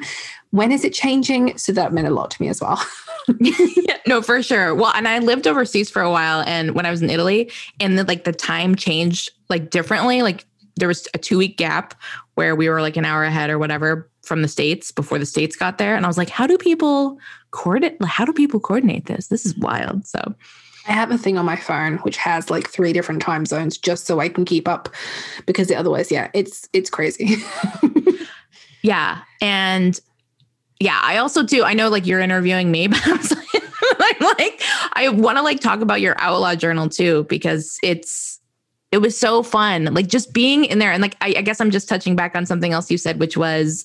When 0.51 0.73
is 0.73 0.85
it 0.85 0.95
changing?" 0.95 1.59
So 1.59 1.73
that 1.73 1.93
meant 1.93 2.09
a 2.09 2.13
lot 2.13 2.31
to 2.33 2.43
me 2.43 2.49
as 2.49 2.61
well. 2.61 2.83
no, 4.07 4.23
for 4.23 4.43
sure. 4.43 4.75
Well, 4.75 4.93
and 4.95 5.09
I 5.09 5.19
lived 5.19 5.47
overseas 5.47 5.91
for 5.91 6.03
a 6.03 6.11
while, 6.11 6.43
and 6.47 6.75
when 6.75 6.87
I 6.87 6.91
was 6.91 7.03
in 7.03 7.11
Italy, 7.11 7.51
and 7.81 7.99
the, 7.99 8.05
like 8.05 8.25
the 8.25 8.33
time 8.33 8.75
changed 8.75 9.31
like 9.49 9.71
differently. 9.71 10.23
Like 10.23 10.47
there 10.77 10.89
was 10.89 11.09
a 11.15 11.19
two 11.19 11.39
week 11.39 11.57
gap 11.57 11.95
where 12.35 12.55
we 12.55 12.69
were 12.69 12.81
like 12.81 12.97
an 12.97 13.05
hour 13.05 13.25
ahead 13.25 13.51
or 13.51 13.59
whatever 13.59 14.11
from 14.23 14.43
the 14.43 14.49
states 14.49 14.93
before 14.93 15.19
the 15.19 15.27
states 15.27 15.57
got 15.57 15.79
there, 15.79 15.97
and 15.97 16.05
I 16.05 16.09
was 16.09 16.19
like, 16.19 16.31
how 16.31 16.47
do 16.47 16.59
people 16.59 17.19
coordinate? 17.51 18.03
How 18.05 18.25
do 18.25 18.33
people 18.33 18.61
coordinate 18.61 19.07
this? 19.07 19.29
This 19.29 19.47
is 19.47 19.57
wild. 19.59 20.07
So. 20.07 20.35
I 20.87 20.93
have 20.93 21.11
a 21.11 21.19
thing 21.19 21.37
on 21.37 21.45
my 21.45 21.57
phone 21.57 21.99
which 21.99 22.17
has 22.17 22.49
like 22.49 22.67
three 22.67 22.95
different 22.95 23.21
time 23.21 23.45
zones 23.45 23.77
just 23.77 24.07
so 24.07 24.21
I 24.21 24.31
can 24.31 24.47
keep 24.47 24.67
up 24.67 24.89
because 25.45 25.71
otherwise, 25.71 26.11
yeah, 26.11 26.31
it's 26.33 26.67
it's 26.73 26.89
crazy. 26.89 27.37
yeah. 28.83 29.21
And 29.43 30.01
yeah, 30.81 31.01
I 31.03 31.17
also 31.19 31.43
do. 31.43 31.65
I 31.65 31.75
know 31.75 31.89
like 31.89 32.07
you're 32.07 32.21
interviewing 32.21 32.71
me, 32.71 32.87
but 32.89 33.01
I'm 33.03 34.37
like, 34.39 34.63
I 34.93 35.09
want 35.09 35.39
to 35.39 35.43
like 35.43 35.61
talk 35.61 35.81
about 35.81 36.01
your 36.01 36.15
outlaw 36.19 36.55
journal 36.55 36.89
too 36.89 37.25
because 37.29 37.79
it's 37.83 38.39
it 38.91 38.99
was 38.99 39.19
so 39.19 39.43
fun. 39.43 39.87
Like 39.87 40.07
just 40.07 40.33
being 40.33 40.65
in 40.65 40.79
there. 40.79 40.93
And 40.93 41.03
like, 41.03 41.17
I, 41.21 41.35
I 41.39 41.43
guess 41.43 41.61
I'm 41.61 41.71
just 41.71 41.89
touching 41.89 42.17
back 42.17 42.35
on 42.35 42.47
something 42.47 42.73
else 42.73 42.91
you 42.91 42.99
said, 42.99 43.21
which 43.21 43.37
was 43.37 43.85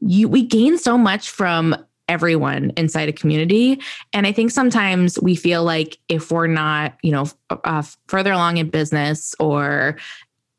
you, 0.00 0.28
we 0.28 0.44
gain 0.44 0.78
so 0.78 0.98
much 0.98 1.30
from 1.30 1.76
everyone 2.08 2.72
inside 2.76 3.08
a 3.08 3.12
community. 3.12 3.80
And 4.12 4.26
I 4.26 4.32
think 4.32 4.50
sometimes 4.50 5.18
we 5.20 5.36
feel 5.36 5.62
like 5.62 5.98
if 6.08 6.32
we're 6.32 6.48
not, 6.48 6.96
you 7.02 7.12
know, 7.12 7.26
uh, 7.50 7.82
further 8.08 8.32
along 8.32 8.56
in 8.56 8.68
business 8.68 9.34
or 9.38 9.96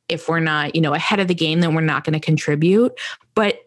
if 0.07 0.29
we're 0.29 0.39
not, 0.39 0.75
you 0.75 0.81
know, 0.81 0.93
ahead 0.93 1.19
of 1.19 1.27
the 1.27 1.35
game, 1.35 1.59
then 1.59 1.75
we're 1.75 1.81
not 1.81 2.05
going 2.05 2.13
to 2.13 2.19
contribute. 2.19 2.93
But 3.35 3.59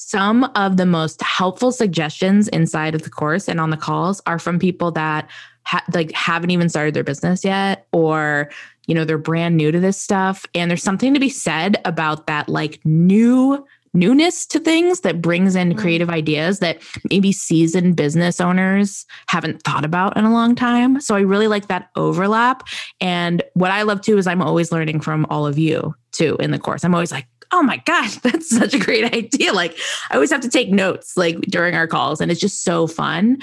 some 0.00 0.44
of 0.54 0.76
the 0.76 0.86
most 0.86 1.20
helpful 1.22 1.72
suggestions 1.72 2.46
inside 2.48 2.94
of 2.94 3.02
the 3.02 3.10
course 3.10 3.48
and 3.48 3.60
on 3.60 3.70
the 3.70 3.76
calls 3.76 4.22
are 4.26 4.38
from 4.38 4.56
people 4.56 4.92
that 4.92 5.28
ha- 5.64 5.84
like 5.92 6.12
haven't 6.12 6.50
even 6.50 6.68
started 6.68 6.94
their 6.94 7.02
business 7.02 7.44
yet 7.44 7.88
or 7.90 8.48
you 8.86 8.94
know 8.94 9.04
they're 9.04 9.18
brand 9.18 9.56
new 9.56 9.72
to 9.72 9.80
this 9.80 10.00
stuff 10.00 10.46
and 10.54 10.70
there's 10.70 10.84
something 10.84 11.14
to 11.14 11.18
be 11.18 11.28
said 11.28 11.78
about 11.84 12.28
that 12.28 12.48
like 12.48 12.78
new 12.84 13.66
newness 13.92 14.46
to 14.46 14.60
things 14.60 15.00
that 15.00 15.20
brings 15.20 15.56
in 15.56 15.70
mm-hmm. 15.70 15.80
creative 15.80 16.10
ideas 16.10 16.60
that 16.60 16.80
maybe 17.10 17.32
seasoned 17.32 17.96
business 17.96 18.40
owners 18.40 19.04
haven't 19.26 19.62
thought 19.64 19.84
about 19.84 20.16
in 20.16 20.24
a 20.24 20.32
long 20.32 20.54
time. 20.54 21.00
So 21.00 21.16
I 21.16 21.20
really 21.20 21.48
like 21.48 21.66
that 21.68 21.88
overlap. 21.96 22.62
And 23.00 23.42
what 23.54 23.72
I 23.72 23.82
love 23.82 24.02
too 24.02 24.16
is 24.16 24.28
I'm 24.28 24.42
always 24.42 24.70
learning 24.70 25.00
from 25.00 25.26
all 25.30 25.46
of 25.46 25.58
you 25.58 25.96
too 26.12 26.36
in 26.38 26.52
the 26.52 26.58
course. 26.58 26.84
I'm 26.84 26.94
always 26.94 27.10
like, 27.10 27.26
oh 27.52 27.62
my 27.62 27.78
gosh, 27.78 28.16
that's 28.22 28.48
such 28.48 28.74
a 28.74 28.78
great 28.78 29.12
idea. 29.12 29.52
Like 29.52 29.76
I 30.10 30.14
always 30.14 30.30
have 30.30 30.40
to 30.42 30.48
take 30.48 30.70
notes 30.70 31.16
like 31.16 31.40
during 31.42 31.74
our 31.74 31.86
calls, 31.86 32.20
and 32.20 32.30
it's 32.30 32.40
just 32.40 32.64
so 32.64 32.86
fun. 32.86 33.38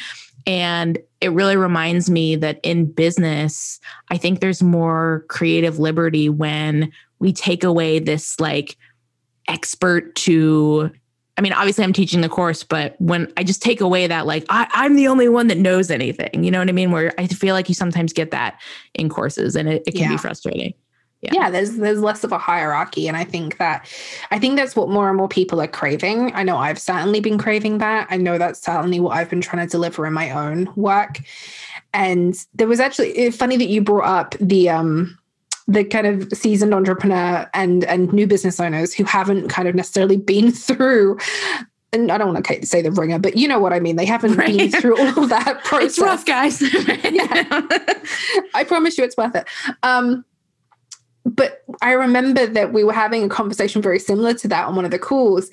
And 0.47 0.99
it 1.21 1.29
really 1.29 1.57
reminds 1.57 2.09
me 2.09 2.35
that 2.35 2.59
in 2.61 2.85
business, 2.91 3.79
I 4.09 4.17
think 4.17 4.39
there's 4.39 4.61
more 4.61 5.25
creative 5.27 5.79
liberty 5.79 6.29
when 6.29 6.91
we 7.17 7.33
take 7.33 7.63
away 7.63 7.97
this 7.97 8.39
like 8.39 8.77
expert 9.47 10.13
to 10.15 10.91
I 11.37 11.41
mean, 11.41 11.51
obviously 11.51 11.83
I'm 11.83 11.91
teaching 11.91 12.21
the 12.21 12.29
course, 12.29 12.63
but 12.63 12.95
when 12.99 13.31
I 13.35 13.43
just 13.43 13.61
take 13.61 13.81
away 13.81 14.07
that, 14.07 14.25
like, 14.25 14.45
I, 14.47 14.85
am 14.85 14.95
the 14.95 15.09
only 15.09 15.27
one 15.27 15.47
that 15.47 15.57
knows 15.57 15.91
anything, 15.91 16.45
you 16.45 16.49
know 16.49 16.59
what 16.59 16.69
I 16.69 16.71
mean? 16.71 16.91
Where 16.91 17.13
I 17.17 17.27
feel 17.27 17.53
like 17.53 17.67
you 17.67 17.75
sometimes 17.75 18.13
get 18.13 18.31
that 18.31 18.61
in 18.93 19.09
courses 19.09 19.55
and 19.57 19.67
it, 19.67 19.83
it 19.85 19.91
can 19.91 20.03
yeah. 20.03 20.09
be 20.11 20.17
frustrating. 20.17 20.73
Yeah. 21.25 21.31
yeah, 21.33 21.49
there's 21.49 21.77
there's 21.77 21.99
less 21.99 22.23
of 22.23 22.31
a 22.31 22.37
hierarchy. 22.37 23.07
And 23.07 23.17
I 23.17 23.23
think 23.23 23.57
that 23.57 23.87
I 24.31 24.39
think 24.39 24.57
that's 24.57 24.75
what 24.75 24.89
more 24.89 25.07
and 25.07 25.17
more 25.17 25.27
people 25.27 25.61
are 25.61 25.67
craving. 25.67 26.33
I 26.33 26.43
know 26.43 26.57
I've 26.57 26.79
certainly 26.79 27.19
been 27.19 27.37
craving 27.37 27.79
that. 27.79 28.07
I 28.09 28.17
know 28.17 28.37
that's 28.37 28.61
certainly 28.61 28.99
what 28.99 29.17
I've 29.17 29.29
been 29.29 29.41
trying 29.41 29.65
to 29.65 29.71
deliver 29.71 30.05
in 30.05 30.13
my 30.13 30.31
own 30.31 30.71
work. 30.75 31.19
And 31.93 32.35
there 32.53 32.67
was 32.67 32.79
actually 32.79 33.17
eh, 33.17 33.31
funny 33.31 33.57
that 33.57 33.67
you 33.67 33.81
brought 33.81 34.05
up 34.05 34.35
the 34.39 34.69
um 34.69 35.17
the 35.67 35.83
kind 35.83 36.05
of 36.05 36.31
seasoned 36.31 36.73
entrepreneur 36.73 37.49
and 37.53 37.83
and 37.85 38.13
new 38.13 38.27
business 38.27 38.59
owners 38.59 38.93
who 38.93 39.03
haven't 39.03 39.49
kind 39.49 39.67
of 39.67 39.75
necessarily 39.75 40.17
been 40.17 40.51
through 40.51 41.17
and 41.95 42.11
I 42.11 42.17
don't 42.17 42.33
want 42.33 42.45
to 42.45 42.65
say 42.65 42.81
the 42.81 42.91
ringer, 42.91 43.19
but 43.19 43.37
you 43.37 43.47
know 43.47 43.57
what 43.57 43.73
I 43.73 43.79
mean. 43.79 43.95
They 43.95 44.05
haven't 44.05 44.35
right. 44.35 44.55
been 44.55 44.71
through 44.71 44.97
all 44.99 45.23
of 45.23 45.29
that 45.29 45.63
process. 45.63 45.85
It's 45.85 45.99
rough, 45.99 46.25
guys. 46.25 46.61
yeah. 47.11 47.61
I 48.53 48.65
promise 48.67 48.97
you, 48.97 49.03
it's 49.03 49.15
worth 49.15 49.35
it. 49.35 49.47
Um, 49.81 50.25
but 51.25 51.63
I 51.81 51.93
remember 51.93 52.45
that 52.45 52.71
we 52.71 52.83
were 52.83 52.93
having 52.93 53.23
a 53.23 53.29
conversation 53.29 53.81
very 53.81 53.97
similar 53.97 54.35
to 54.35 54.47
that 54.47 54.67
on 54.67 54.75
one 54.75 54.85
of 54.85 54.91
the 54.91 54.99
calls. 54.99 55.49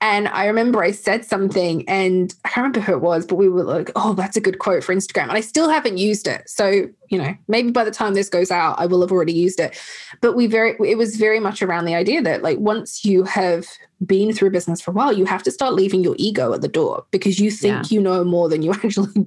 And 0.00 0.28
I 0.28 0.46
remember 0.46 0.82
I 0.82 0.92
said 0.92 1.24
something, 1.24 1.86
and 1.88 2.32
I 2.44 2.48
can't 2.48 2.64
remember 2.64 2.80
who 2.80 2.92
it 2.92 3.00
was, 3.00 3.26
but 3.26 3.34
we 3.34 3.48
were 3.48 3.64
like, 3.64 3.90
oh, 3.96 4.14
that's 4.14 4.36
a 4.36 4.40
good 4.40 4.60
quote 4.60 4.84
for 4.84 4.94
Instagram. 4.94 5.24
And 5.24 5.32
I 5.32 5.40
still 5.40 5.68
haven't 5.68 5.98
used 5.98 6.28
it. 6.28 6.48
So, 6.48 6.88
you 7.08 7.18
know, 7.18 7.34
maybe 7.48 7.72
by 7.72 7.82
the 7.82 7.90
time 7.90 8.14
this 8.14 8.28
goes 8.28 8.52
out, 8.52 8.78
I 8.78 8.86
will 8.86 9.00
have 9.00 9.10
already 9.10 9.32
used 9.32 9.58
it. 9.58 9.76
But 10.20 10.36
we 10.36 10.46
very, 10.46 10.76
it 10.88 10.96
was 10.96 11.16
very 11.16 11.40
much 11.40 11.60
around 11.60 11.86
the 11.86 11.96
idea 11.96 12.22
that, 12.22 12.42
like, 12.42 12.58
once 12.58 13.04
you 13.04 13.24
have 13.24 13.66
been 14.04 14.32
through 14.32 14.50
business 14.50 14.80
for 14.80 14.92
a 14.92 14.94
while, 14.94 15.12
you 15.12 15.24
have 15.24 15.42
to 15.42 15.50
start 15.50 15.74
leaving 15.74 16.04
your 16.04 16.14
ego 16.18 16.52
at 16.52 16.60
the 16.60 16.68
door 16.68 17.04
because 17.10 17.40
you 17.40 17.50
think 17.50 17.90
yeah. 17.90 17.96
you 17.96 18.00
know 18.00 18.22
more 18.22 18.48
than 18.48 18.62
you 18.62 18.72
actually. 18.84 19.26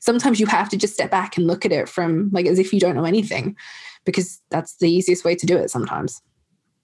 Sometimes 0.00 0.38
you 0.38 0.46
have 0.46 0.68
to 0.68 0.76
just 0.76 0.94
step 0.94 1.10
back 1.10 1.38
and 1.38 1.46
look 1.46 1.64
at 1.64 1.72
it 1.72 1.88
from 1.88 2.28
like 2.30 2.46
as 2.46 2.58
if 2.58 2.74
you 2.74 2.80
don't 2.80 2.96
know 2.96 3.04
anything 3.04 3.56
because 4.04 4.40
that's 4.50 4.76
the 4.76 4.90
easiest 4.90 5.24
way 5.24 5.34
to 5.34 5.46
do 5.46 5.56
it 5.56 5.70
sometimes. 5.70 6.20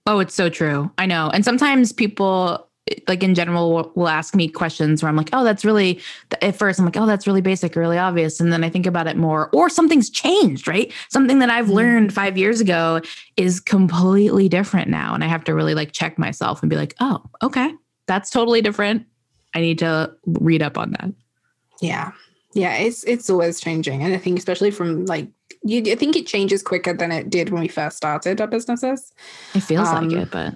Oh, 0.07 0.21
it's 0.21 0.35
so 0.35 0.49
true. 0.49 0.91
I 0.99 1.07
know. 1.07 1.31
And 1.31 1.45
sometimes 1.45 1.93
people 1.93 2.69
like 3.09 3.23
in 3.23 3.35
general 3.35 3.93
will, 3.97 4.09
ask 4.09 4.35
me 4.37 4.49
questions 4.49 5.03
where 5.03 5.09
I'm 5.09 5.17
like, 5.17 5.31
oh, 5.33 5.43
that's 5.43 5.65
really 5.65 6.01
at 6.41 6.55
first 6.55 6.79
I'm 6.79 6.85
like, 6.85 6.97
oh, 6.97 7.07
that's 7.07 7.27
really 7.27 7.41
basic, 7.41 7.75
really 7.75 7.99
obvious. 7.99 8.39
And 8.39 8.53
then 8.53 8.63
I 8.63 8.71
think 8.71 8.87
about 8.87 9.09
it 9.09 9.17
more, 9.17 9.51
or 9.53 9.69
something's 9.69 10.09
changed, 10.09 10.69
right? 10.69 10.93
Something 11.09 11.41
that 11.41 11.51
I've 11.51 11.67
mm-hmm. 11.67 11.75
learned 11.75 12.15
five 12.15 12.39
years 12.39 12.61
ago 12.61 13.01
is 13.37 13.59
completely 13.59 14.49
different 14.49 14.89
now. 14.89 15.15
And 15.15 15.25
I 15.25 15.27
have 15.27 15.43
to 15.45 15.55
really 15.55 15.75
like 15.75 15.91
check 15.91 16.17
myself 16.17 16.63
and 16.63 16.71
be 16.71 16.77
like, 16.77 16.95
oh, 17.01 17.21
okay, 17.43 17.73
that's 18.07 18.31
totally 18.31 18.63
different. 18.63 19.05
I 19.55 19.61
need 19.61 19.81
to 19.81 20.13
read 20.27 20.63
up 20.63 20.79
on 20.79 20.93
that. 20.93 21.13
Yeah. 21.81 22.13
Yeah, 22.57 22.75
it's 22.77 23.05
it's 23.05 23.29
always 23.29 23.61
changing. 23.61 24.03
And 24.03 24.15
I 24.15 24.17
think 24.17 24.39
especially 24.39 24.71
from 24.71 25.05
like 25.05 25.29
you 25.63 25.93
I 25.93 25.95
think 25.95 26.17
it 26.17 26.27
changes 26.27 26.63
quicker 26.63 26.95
than 26.95 27.13
it 27.13 27.29
did 27.29 27.51
when 27.51 27.61
we 27.61 27.69
first 27.69 27.99
started 27.99 28.41
our 28.41 28.47
businesses. 28.47 29.13
It 29.55 29.61
feels 29.61 29.89
um, 29.89 30.09
like 30.09 30.19
it, 30.19 30.31
but 30.31 30.55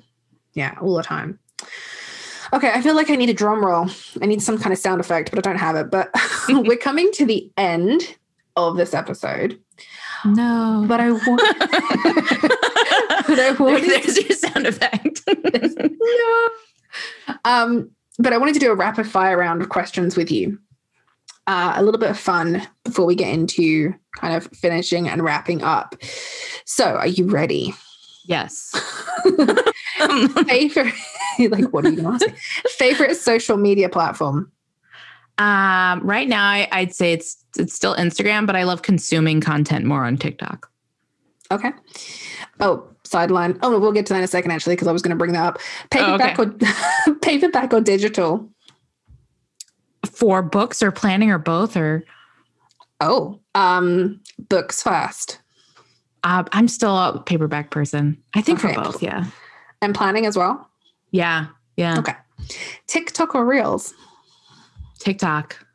yeah, 0.55 0.77
all 0.81 0.95
the 0.95 1.03
time. 1.03 1.39
Okay, 2.55 2.71
I 2.73 2.81
feel 2.81 2.95
like 2.95 3.11
I 3.11 3.17
need 3.17 3.29
a 3.29 3.35
drum 3.35 3.63
roll. 3.63 3.89
I 4.23 4.27
need 4.27 4.41
some 4.41 4.59
kind 4.59 4.73
of 4.73 4.79
sound 4.79 5.03
effect, 5.03 5.29
but 5.31 5.39
I 5.39 5.43
don't 5.43 5.61
have 5.61 5.77
it. 5.77 5.91
But 5.91 6.11
we're 6.49 6.79
coming 6.79 7.11
to 7.13 7.27
the 7.27 7.51
end 7.59 8.17
of 8.57 8.79
this 8.79 8.95
episode. 8.95 9.61
No. 10.25 10.87
But 10.89 11.01
I 11.01 11.11
want 11.13 11.43
but 13.29 13.39
I 13.39 13.55
wanted 13.59 13.91
there's 13.91 14.17
your 14.17 14.39
sound 14.39 14.67
effect. 14.67 15.21
no. 16.01 16.49
Um, 17.45 17.91
but 18.19 18.33
I 18.33 18.39
wanted 18.39 18.55
to 18.55 18.61
do 18.61 18.73
a 18.73 18.75
rapid 18.75 19.07
fire 19.07 19.37
round 19.37 19.61
of 19.61 19.69
questions 19.69 20.17
with 20.17 20.31
you 20.31 20.59
uh, 21.47 21.75
a 21.77 21.83
little 21.83 22.01
bit 22.01 22.11
of 22.11 22.19
fun 22.19 22.67
before 22.85 23.07
we 23.07 23.15
get 23.15 23.33
into 23.33 23.95
kind 24.17 24.35
of 24.35 24.47
finishing 24.53 25.09
and 25.09 25.23
wrapping 25.23 25.63
up. 25.63 25.95
So, 26.65 26.85
are 26.85 27.07
you 27.07 27.27
ready? 27.27 27.75
Yes. 28.25 28.71
favorite, 30.47 30.95
like, 31.39 31.73
what 31.73 31.85
are 31.85 31.91
you 31.91 32.03
going 32.03 32.19
to 32.19 32.27
ask? 32.27 32.37
favorite 32.71 33.17
social 33.17 33.57
media 33.57 33.89
platform? 33.89 34.53
Um, 35.39 36.01
right 36.07 36.29
now, 36.29 36.45
I, 36.45 36.69
I'd 36.71 36.95
say 36.95 37.13
it's 37.13 37.43
it's 37.57 37.75
still 37.75 37.97
Instagram, 37.97 38.47
but 38.47 38.57
I 38.57 38.65
love 38.65 38.83
consuming 38.83 39.41
content 39.41 39.87
more 39.87 40.05
on 40.05 40.19
TikTok. 40.19 40.71
Okay. 41.51 41.71
Oh, 42.61 42.87
sideline. 43.05 43.59
Oh, 43.63 43.79
we'll 43.79 43.93
get 43.93 44.07
to 44.07 44.13
that 44.13 44.19
in 44.19 44.25
a 44.25 44.29
second, 44.29 44.51
actually, 44.51 44.75
because 44.75 44.87
I 44.87 44.93
was 44.93 45.03
going 45.03 45.11
to 45.11 45.17
bring 45.17 45.33
that 45.33 45.45
up. 45.45 45.59
Paperback 45.91 46.39
oh, 46.39 46.43
okay. 46.45 46.73
or 47.09 47.15
paperback 47.23 47.73
or 47.73 47.81
digital? 47.81 48.49
For 50.07 50.43
books 50.43 50.83
or 50.83 50.91
planning 50.91 51.31
or 51.31 51.39
both 51.39 51.77
or? 51.77 52.05
Oh 53.01 53.41
um 53.55 54.21
books 54.49 54.83
first. 54.83 55.41
Uh, 56.23 56.45
i'm 56.53 56.69
still 56.69 56.97
a 56.97 57.23
paperback 57.25 57.71
person. 57.71 58.17
I 58.35 58.43
think 58.43 58.63
okay. 58.63 58.75
for 58.75 58.83
both 58.83 59.03
yeah. 59.03 59.27
And 59.83 59.95
planning 59.95 60.27
as 60.27 60.37
well? 60.37 60.69
Yeah 61.11 61.47
yeah. 61.77 61.99
Okay. 61.99 62.15
Tiktok 62.87 63.35
or 63.35 63.47
reels? 63.47 63.95
Tiktok. 64.99 65.67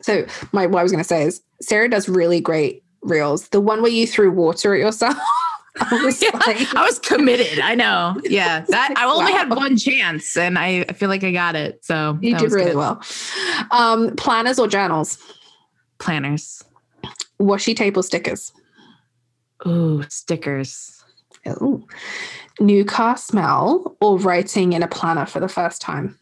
So 0.00 0.26
my 0.52 0.66
what 0.66 0.80
i 0.80 0.82
was 0.82 0.92
going 0.92 1.02
to 1.02 1.08
say 1.08 1.24
is 1.24 1.42
sarah 1.60 1.88
does 1.88 2.08
really 2.08 2.40
great 2.40 2.82
reels. 3.02 3.48
The 3.48 3.60
one 3.60 3.82
where 3.82 3.90
you 3.90 4.06
threw 4.06 4.30
water 4.30 4.74
at 4.74 4.80
yourself 4.80 5.16
I 5.80 6.04
was, 6.04 6.22
yeah, 6.22 6.30
like, 6.46 6.74
I 6.74 6.84
was 6.84 7.00
committed. 7.00 7.58
I 7.58 7.74
know. 7.74 8.20
Yeah. 8.24 8.64
That 8.68 8.94
I 8.96 9.06
only 9.06 9.32
wow. 9.32 9.38
had 9.38 9.50
one 9.50 9.76
chance 9.76 10.36
and 10.36 10.56
I 10.56 10.84
feel 10.84 11.08
like 11.08 11.24
I 11.24 11.32
got 11.32 11.56
it. 11.56 11.84
So 11.84 12.16
you 12.22 12.36
did 12.36 12.52
really 12.52 12.66
good. 12.66 12.76
well. 12.76 13.02
Um, 13.72 14.14
planners 14.16 14.58
or 14.58 14.68
journals? 14.68 15.18
Planners. 15.98 16.62
Washi 17.40 17.74
tape 17.74 17.96
or 17.96 18.04
stickers? 18.04 18.52
Ooh, 19.66 20.04
stickers. 20.08 21.02
Ooh. 21.48 21.86
New 22.60 22.84
car 22.84 23.16
smell 23.16 23.96
or 24.00 24.18
writing 24.18 24.74
in 24.74 24.82
a 24.82 24.88
planner 24.88 25.26
for 25.26 25.40
the 25.40 25.48
first 25.48 25.82
time? 25.82 26.16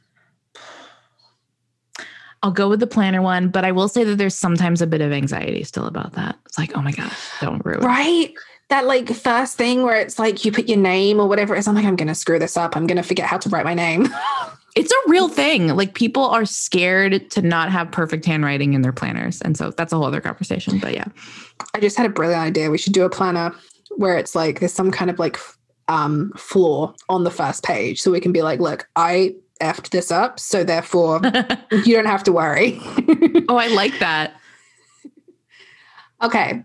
I'll 2.43 2.51
go 2.51 2.71
with 2.71 2.81
the 2.81 2.87
planner 2.87 3.23
one, 3.23 3.51
but 3.51 3.65
I 3.65 3.71
will 3.71 3.87
say 3.87 4.03
that 4.03 4.17
there's 4.17 4.35
sometimes 4.35 4.81
a 4.83 4.87
bit 4.87 5.01
of 5.01 5.13
anxiety 5.13 5.63
still 5.63 5.87
about 5.87 6.15
that. 6.15 6.37
It's 6.47 6.59
like, 6.59 6.77
oh 6.77 6.83
my 6.83 6.91
gosh, 6.91 7.17
don't 7.41 7.65
ruin 7.65 7.81
Right 7.81 8.35
that 8.73 8.87
like 8.87 9.13
first 9.15 9.59
thing 9.59 9.83
where 9.83 10.01
it's 10.01 10.19
like 10.19 10.47
you 10.47 10.51
put 10.51 10.67
your 10.67 10.79
name 10.79 11.21
or 11.21 11.29
whatever 11.29 11.55
it 11.55 11.59
is. 11.59 11.69
I'm 11.69 11.75
like, 11.75 11.85
I'm 11.85 11.95
gonna 11.95 12.15
screw 12.15 12.39
this 12.39 12.57
up. 12.57 12.75
I'm 12.75 12.87
gonna 12.87 13.03
forget 13.03 13.27
how 13.27 13.37
to 13.37 13.49
write 13.51 13.67
my 13.67 13.75
name. 13.75 14.09
it's 14.75 14.91
a 14.91 15.11
real 15.11 15.29
thing. 15.29 15.69
Like 15.77 15.93
people 15.93 16.25
are 16.25 16.47
scared 16.47 17.31
to 17.33 17.43
not 17.43 17.71
have 17.71 17.91
perfect 17.91 18.25
handwriting 18.25 18.73
in 18.73 18.81
their 18.81 18.93
planners. 18.93 19.43
And 19.43 19.59
so 19.59 19.73
that's 19.73 19.93
a 19.93 19.97
whole 19.97 20.07
other 20.07 20.23
conversation. 20.23 20.79
But 20.79 20.95
yeah. 20.95 21.05
I 21.75 21.81
just 21.81 21.99
had 21.99 22.07
a 22.07 22.09
brilliant 22.09 22.41
idea. 22.41 22.71
We 22.71 22.79
should 22.79 22.95
do 22.95 23.05
a 23.05 23.11
planner 23.11 23.55
where 23.97 24.17
it's 24.17 24.35
like 24.35 24.61
there's 24.61 24.73
some 24.73 24.91
kind 24.91 25.11
of 25.11 25.19
like 25.19 25.39
um 25.89 26.33
flaw 26.39 26.95
on 27.11 27.25
the 27.25 27.31
first 27.31 27.65
page. 27.65 28.01
So 28.01 28.11
we 28.11 28.21
can 28.21 28.33
be 28.33 28.41
like, 28.41 28.59
look, 28.59 28.89
I 28.97 29.35
effed 29.61 29.91
this 29.91 30.11
up. 30.11 30.41
So 30.41 30.65
therefore 30.65 31.21
you 31.71 31.95
don't 31.95 32.07
have 32.07 32.25
to 32.25 32.33
worry. 32.33 32.81
oh, 33.51 33.57
I 33.57 33.67
like 33.67 33.99
that. 33.99 34.33
Okay. 36.23 36.65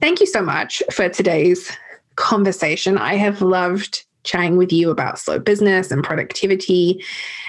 Thank 0.00 0.20
you 0.20 0.26
so 0.26 0.42
much 0.42 0.82
for 0.90 1.08
today's 1.08 1.70
conversation. 2.16 2.96
I 2.96 3.16
have 3.16 3.42
loved 3.42 4.04
chatting 4.22 4.56
with 4.56 4.72
you 4.72 4.90
about 4.90 5.18
slow 5.18 5.38
business 5.38 5.90
and 5.90 6.02
productivity 6.04 7.02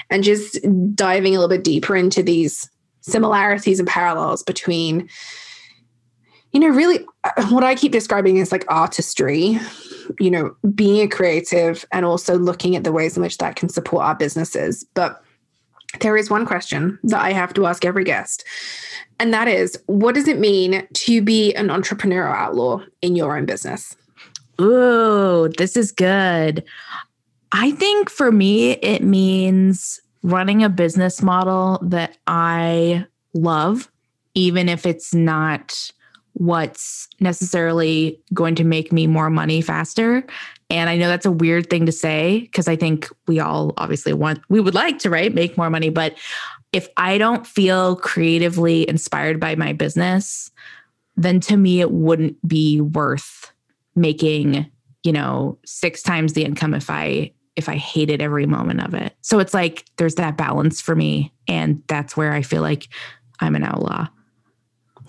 and 0.09 0.23
just 0.23 0.59
diving 0.95 1.35
a 1.35 1.39
little 1.39 1.55
bit 1.55 1.63
deeper 1.63 1.95
into 1.95 2.23
these 2.23 2.69
similarities 3.01 3.79
and 3.79 3.87
parallels 3.87 4.43
between 4.43 5.09
you 6.51 6.59
know 6.59 6.67
really 6.67 7.05
uh, 7.23 7.47
what 7.47 7.63
i 7.63 7.73
keep 7.73 7.91
describing 7.91 8.37
is 8.37 8.51
like 8.51 8.63
artistry 8.69 9.57
you 10.19 10.29
know 10.29 10.55
being 10.75 11.01
a 11.01 11.07
creative 11.07 11.83
and 11.91 12.05
also 12.05 12.37
looking 12.37 12.75
at 12.75 12.83
the 12.83 12.91
ways 12.91 13.17
in 13.17 13.23
which 13.23 13.39
that 13.39 13.55
can 13.55 13.69
support 13.69 14.05
our 14.05 14.15
businesses 14.15 14.85
but 14.93 15.23
there 15.99 16.17
is 16.17 16.29
one 16.29 16.45
question 16.45 16.97
that 17.03 17.21
i 17.21 17.31
have 17.31 17.53
to 17.53 17.65
ask 17.65 17.85
every 17.85 18.03
guest 18.03 18.43
and 19.19 19.33
that 19.33 19.47
is 19.47 19.77
what 19.87 20.15
does 20.15 20.27
it 20.27 20.39
mean 20.39 20.87
to 20.93 21.21
be 21.21 21.53
an 21.55 21.67
entrepreneurial 21.67 22.35
outlaw 22.35 22.79
in 23.01 23.15
your 23.15 23.37
own 23.37 23.45
business 23.45 23.95
Ooh, 24.61 25.49
this 25.57 25.75
is 25.75 25.91
good. 25.91 26.63
I 27.51 27.71
think 27.71 28.09
for 28.09 28.31
me, 28.31 28.73
it 28.73 29.03
means 29.03 29.99
running 30.23 30.63
a 30.63 30.69
business 30.69 31.21
model 31.21 31.79
that 31.81 32.17
I 32.27 33.05
love, 33.33 33.89
even 34.35 34.69
if 34.69 34.85
it's 34.85 35.13
not 35.13 35.91
what's 36.33 37.07
necessarily 37.19 38.19
going 38.33 38.55
to 38.55 38.63
make 38.63 38.91
me 38.91 39.07
more 39.07 39.29
money 39.29 39.61
faster. 39.61 40.25
And 40.69 40.89
I 40.89 40.97
know 40.97 41.07
that's 41.07 41.25
a 41.25 41.31
weird 41.31 41.69
thing 41.69 41.85
to 41.85 41.91
say 41.91 42.41
because 42.41 42.67
I 42.67 42.75
think 42.75 43.09
we 43.27 43.39
all 43.39 43.73
obviously 43.77 44.13
want, 44.13 44.39
we 44.49 44.59
would 44.59 44.73
like 44.73 44.99
to, 44.99 45.09
right, 45.09 45.33
make 45.33 45.57
more 45.57 45.69
money. 45.69 45.89
But 45.89 46.17
if 46.71 46.87
I 46.95 47.17
don't 47.17 47.45
feel 47.45 47.97
creatively 47.97 48.87
inspired 48.87 49.39
by 49.39 49.55
my 49.55 49.73
business, 49.73 50.51
then 51.17 51.39
to 51.41 51.57
me, 51.57 51.81
it 51.81 51.91
wouldn't 51.91 52.47
be 52.47 52.79
worth 52.79 53.51
making, 53.95 54.69
you 55.03 55.11
know, 55.11 55.57
six 55.65 56.01
times 56.01 56.33
the 56.33 56.45
income 56.45 56.73
if 56.73 56.89
I 56.89 57.33
if 57.57 57.67
I 57.67 57.75
hated 57.75 58.21
every 58.21 58.45
moment 58.45 58.81
of 58.81 58.93
it. 58.93 59.13
So 59.21 59.39
it's 59.39 59.53
like 59.53 59.85
there's 59.97 60.15
that 60.15 60.37
balance 60.37 60.79
for 60.79 60.95
me 60.95 61.33
and 61.49 61.83
that's 61.87 62.15
where 62.15 62.31
I 62.31 62.43
feel 62.43 62.61
like 62.61 62.87
I'm 63.41 63.55
an 63.55 63.63
outlaw. 63.63 64.07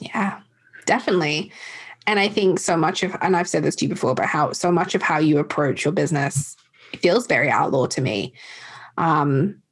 Yeah. 0.01 0.41
Definitely. 0.87 1.53
And 2.07 2.19
I 2.19 2.29
think 2.29 2.59
so 2.59 2.77
much 2.77 3.03
of 3.03 3.17
and 3.21 3.37
I've 3.37 3.49
said 3.49 3.63
this 3.63 3.77
to 3.77 3.85
you 3.85 3.89
before 3.89 4.15
but 4.15 4.27
how 4.27 4.53
so 4.53 4.73
much 4.73 4.95
of 4.95 5.03
how 5.03 5.19
you 5.19 5.39
approach 5.39 5.85
your 5.85 5.93
business 5.93 6.57
feels 6.99 7.27
very 7.27 7.51
outlaw 7.51 7.87
to 7.87 8.01
me. 8.01 8.35
Um 8.99 9.63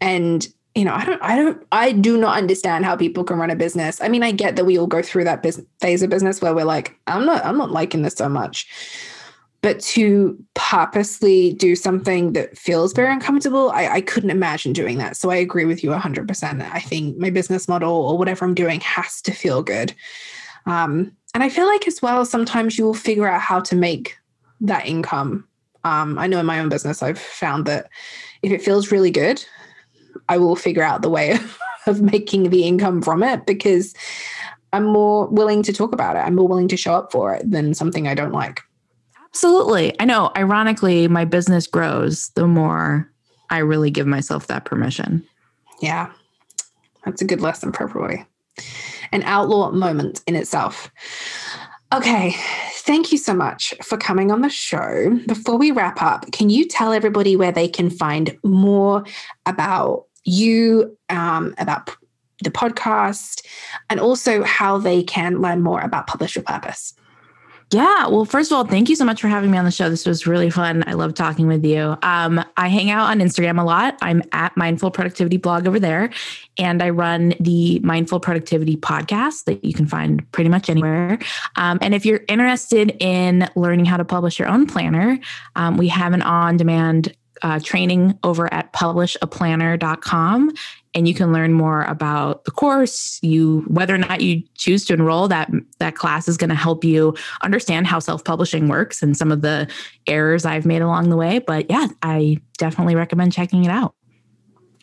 and 0.00 0.46
you 0.74 0.84
know, 0.84 0.94
I 0.94 1.04
don't, 1.04 1.22
I 1.22 1.36
don't, 1.36 1.66
I 1.72 1.92
do 1.92 2.16
not 2.16 2.36
understand 2.36 2.84
how 2.84 2.96
people 2.96 3.24
can 3.24 3.38
run 3.38 3.50
a 3.50 3.56
business. 3.56 4.00
I 4.00 4.08
mean, 4.08 4.22
I 4.22 4.30
get 4.30 4.56
that 4.56 4.64
we 4.64 4.78
all 4.78 4.86
go 4.86 5.02
through 5.02 5.24
that 5.24 5.42
business 5.42 5.66
phase 5.80 6.02
of 6.02 6.10
business 6.10 6.40
where 6.40 6.54
we're 6.54 6.64
like, 6.64 6.96
I'm 7.06 7.26
not, 7.26 7.44
I'm 7.44 7.58
not 7.58 7.72
liking 7.72 8.02
this 8.02 8.14
so 8.14 8.28
much. 8.28 8.68
But 9.62 9.80
to 9.80 10.42
purposely 10.54 11.52
do 11.54 11.76
something 11.76 12.32
that 12.32 12.56
feels 12.56 12.92
very 12.94 13.12
uncomfortable, 13.12 13.70
I, 13.72 13.88
I 13.88 14.00
couldn't 14.00 14.30
imagine 14.30 14.72
doing 14.72 14.96
that. 14.98 15.16
So 15.16 15.30
I 15.30 15.36
agree 15.36 15.66
with 15.66 15.84
you 15.84 15.90
100%. 15.90 16.70
I 16.72 16.80
think 16.80 17.18
my 17.18 17.28
business 17.30 17.68
model 17.68 17.92
or 17.92 18.16
whatever 18.16 18.44
I'm 18.44 18.54
doing 18.54 18.80
has 18.80 19.20
to 19.22 19.32
feel 19.32 19.62
good. 19.62 19.92
Um, 20.66 21.16
and 21.34 21.42
I 21.42 21.48
feel 21.48 21.66
like 21.66 21.86
as 21.86 22.02
well, 22.02 22.24
sometimes 22.24 22.78
you 22.78 22.84
will 22.84 22.94
figure 22.94 23.28
out 23.28 23.40
how 23.40 23.60
to 23.60 23.76
make 23.76 24.16
that 24.60 24.86
income. 24.86 25.46
Um, 25.84 26.18
I 26.18 26.26
know 26.26 26.40
in 26.40 26.46
my 26.46 26.60
own 26.60 26.68
business, 26.68 27.02
I've 27.02 27.18
found 27.18 27.66
that 27.66 27.88
if 28.42 28.52
it 28.52 28.62
feels 28.62 28.92
really 28.92 29.10
good, 29.10 29.44
I 30.28 30.38
will 30.38 30.56
figure 30.56 30.82
out 30.82 31.02
the 31.02 31.10
way 31.10 31.38
of 31.86 32.02
making 32.02 32.50
the 32.50 32.64
income 32.64 33.02
from 33.02 33.22
it 33.22 33.46
because 33.46 33.94
I'm 34.72 34.84
more 34.84 35.26
willing 35.28 35.62
to 35.64 35.72
talk 35.72 35.92
about 35.92 36.16
it. 36.16 36.20
I'm 36.20 36.34
more 36.34 36.48
willing 36.48 36.68
to 36.68 36.76
show 36.76 36.94
up 36.94 37.10
for 37.10 37.34
it 37.34 37.50
than 37.50 37.74
something 37.74 38.06
I 38.06 38.14
don't 38.14 38.32
like. 38.32 38.60
Absolutely. 39.30 39.98
I 40.00 40.04
know. 40.04 40.32
Ironically, 40.36 41.08
my 41.08 41.24
business 41.24 41.66
grows 41.66 42.30
the 42.30 42.46
more 42.46 43.10
I 43.50 43.58
really 43.58 43.90
give 43.90 44.06
myself 44.06 44.48
that 44.48 44.64
permission. 44.64 45.24
Yeah. 45.80 46.12
That's 47.04 47.22
a 47.22 47.24
good 47.24 47.40
lesson 47.40 47.72
for 47.72 47.84
everybody. 47.84 48.24
An 49.12 49.22
outlaw 49.24 49.70
moment 49.70 50.22
in 50.26 50.36
itself. 50.36 50.90
Okay. 51.92 52.34
Thank 52.72 53.12
you 53.12 53.18
so 53.18 53.34
much 53.34 53.74
for 53.82 53.96
coming 53.96 54.30
on 54.30 54.42
the 54.42 54.48
show. 54.48 55.18
Before 55.26 55.56
we 55.56 55.70
wrap 55.70 56.00
up, 56.02 56.30
can 56.32 56.48
you 56.48 56.66
tell 56.66 56.92
everybody 56.92 57.36
where 57.36 57.52
they 57.52 57.68
can 57.68 57.90
find 57.90 58.36
more 58.44 59.04
about 59.46 60.06
you, 60.24 60.96
um, 61.08 61.54
about 61.58 61.90
the 62.42 62.50
podcast, 62.50 63.44
and 63.88 64.00
also 64.00 64.42
how 64.42 64.78
they 64.78 65.02
can 65.02 65.40
learn 65.40 65.62
more 65.62 65.80
about 65.80 66.06
Publish 66.06 66.36
Your 66.36 66.44
Purpose. 66.44 66.94
Yeah. 67.72 68.08
Well, 68.08 68.24
first 68.24 68.50
of 68.50 68.56
all, 68.56 68.64
thank 68.64 68.88
you 68.88 68.96
so 68.96 69.04
much 69.04 69.20
for 69.20 69.28
having 69.28 69.52
me 69.52 69.56
on 69.56 69.64
the 69.64 69.70
show. 69.70 69.88
This 69.88 70.04
was 70.04 70.26
really 70.26 70.50
fun. 70.50 70.82
I 70.88 70.94
love 70.94 71.14
talking 71.14 71.46
with 71.46 71.64
you. 71.64 71.96
Um, 72.02 72.44
I 72.56 72.66
hang 72.66 72.90
out 72.90 73.08
on 73.08 73.20
Instagram 73.20 73.60
a 73.60 73.64
lot. 73.64 73.96
I'm 74.02 74.24
at 74.32 74.56
Mindful 74.56 74.90
Productivity 74.90 75.36
Blog 75.36 75.68
over 75.68 75.78
there, 75.78 76.10
and 76.58 76.82
I 76.82 76.90
run 76.90 77.34
the 77.38 77.78
Mindful 77.80 78.18
Productivity 78.18 78.76
podcast 78.76 79.44
that 79.44 79.64
you 79.64 79.72
can 79.72 79.86
find 79.86 80.28
pretty 80.32 80.50
much 80.50 80.68
anywhere. 80.68 81.20
Um, 81.54 81.78
and 81.80 81.94
if 81.94 82.04
you're 82.04 82.22
interested 82.26 82.96
in 82.98 83.48
learning 83.54 83.84
how 83.84 83.98
to 83.98 84.04
publish 84.04 84.40
your 84.40 84.48
own 84.48 84.66
planner, 84.66 85.20
um, 85.54 85.76
we 85.76 85.86
have 85.88 86.12
an 86.12 86.22
on 86.22 86.56
demand 86.56 87.14
uh, 87.42 87.60
training 87.62 88.18
over 88.24 88.52
at 88.52 88.72
publishaplanner.com 88.72 90.50
and 90.94 91.06
you 91.06 91.14
can 91.14 91.32
learn 91.32 91.52
more 91.52 91.82
about 91.82 92.44
the 92.44 92.50
course 92.50 93.18
you 93.22 93.64
whether 93.68 93.94
or 93.94 93.98
not 93.98 94.20
you 94.20 94.42
choose 94.54 94.84
to 94.86 94.94
enroll 94.94 95.28
that 95.28 95.50
that 95.78 95.94
class 95.94 96.28
is 96.28 96.36
going 96.36 96.50
to 96.50 96.56
help 96.56 96.84
you 96.84 97.14
understand 97.42 97.86
how 97.86 97.98
self-publishing 97.98 98.68
works 98.68 99.02
and 99.02 99.16
some 99.16 99.30
of 99.30 99.42
the 99.42 99.70
errors 100.06 100.44
i've 100.44 100.66
made 100.66 100.82
along 100.82 101.08
the 101.10 101.16
way. 101.16 101.38
But 101.38 101.70
yeah 101.70 101.88
i 102.02 102.38
definitely 102.58 102.94
recommend 102.94 103.32
checking 103.32 103.64
it 103.64 103.70
out. 103.70 103.94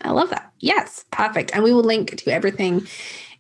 I 0.02 0.12
love 0.12 0.30
that. 0.30 0.52
Yes 0.60 1.06
perfect. 1.12 1.52
And 1.54 1.64
we 1.64 1.74
will 1.74 1.84
link 1.84 2.18
to 2.18 2.32
everything 2.32 2.88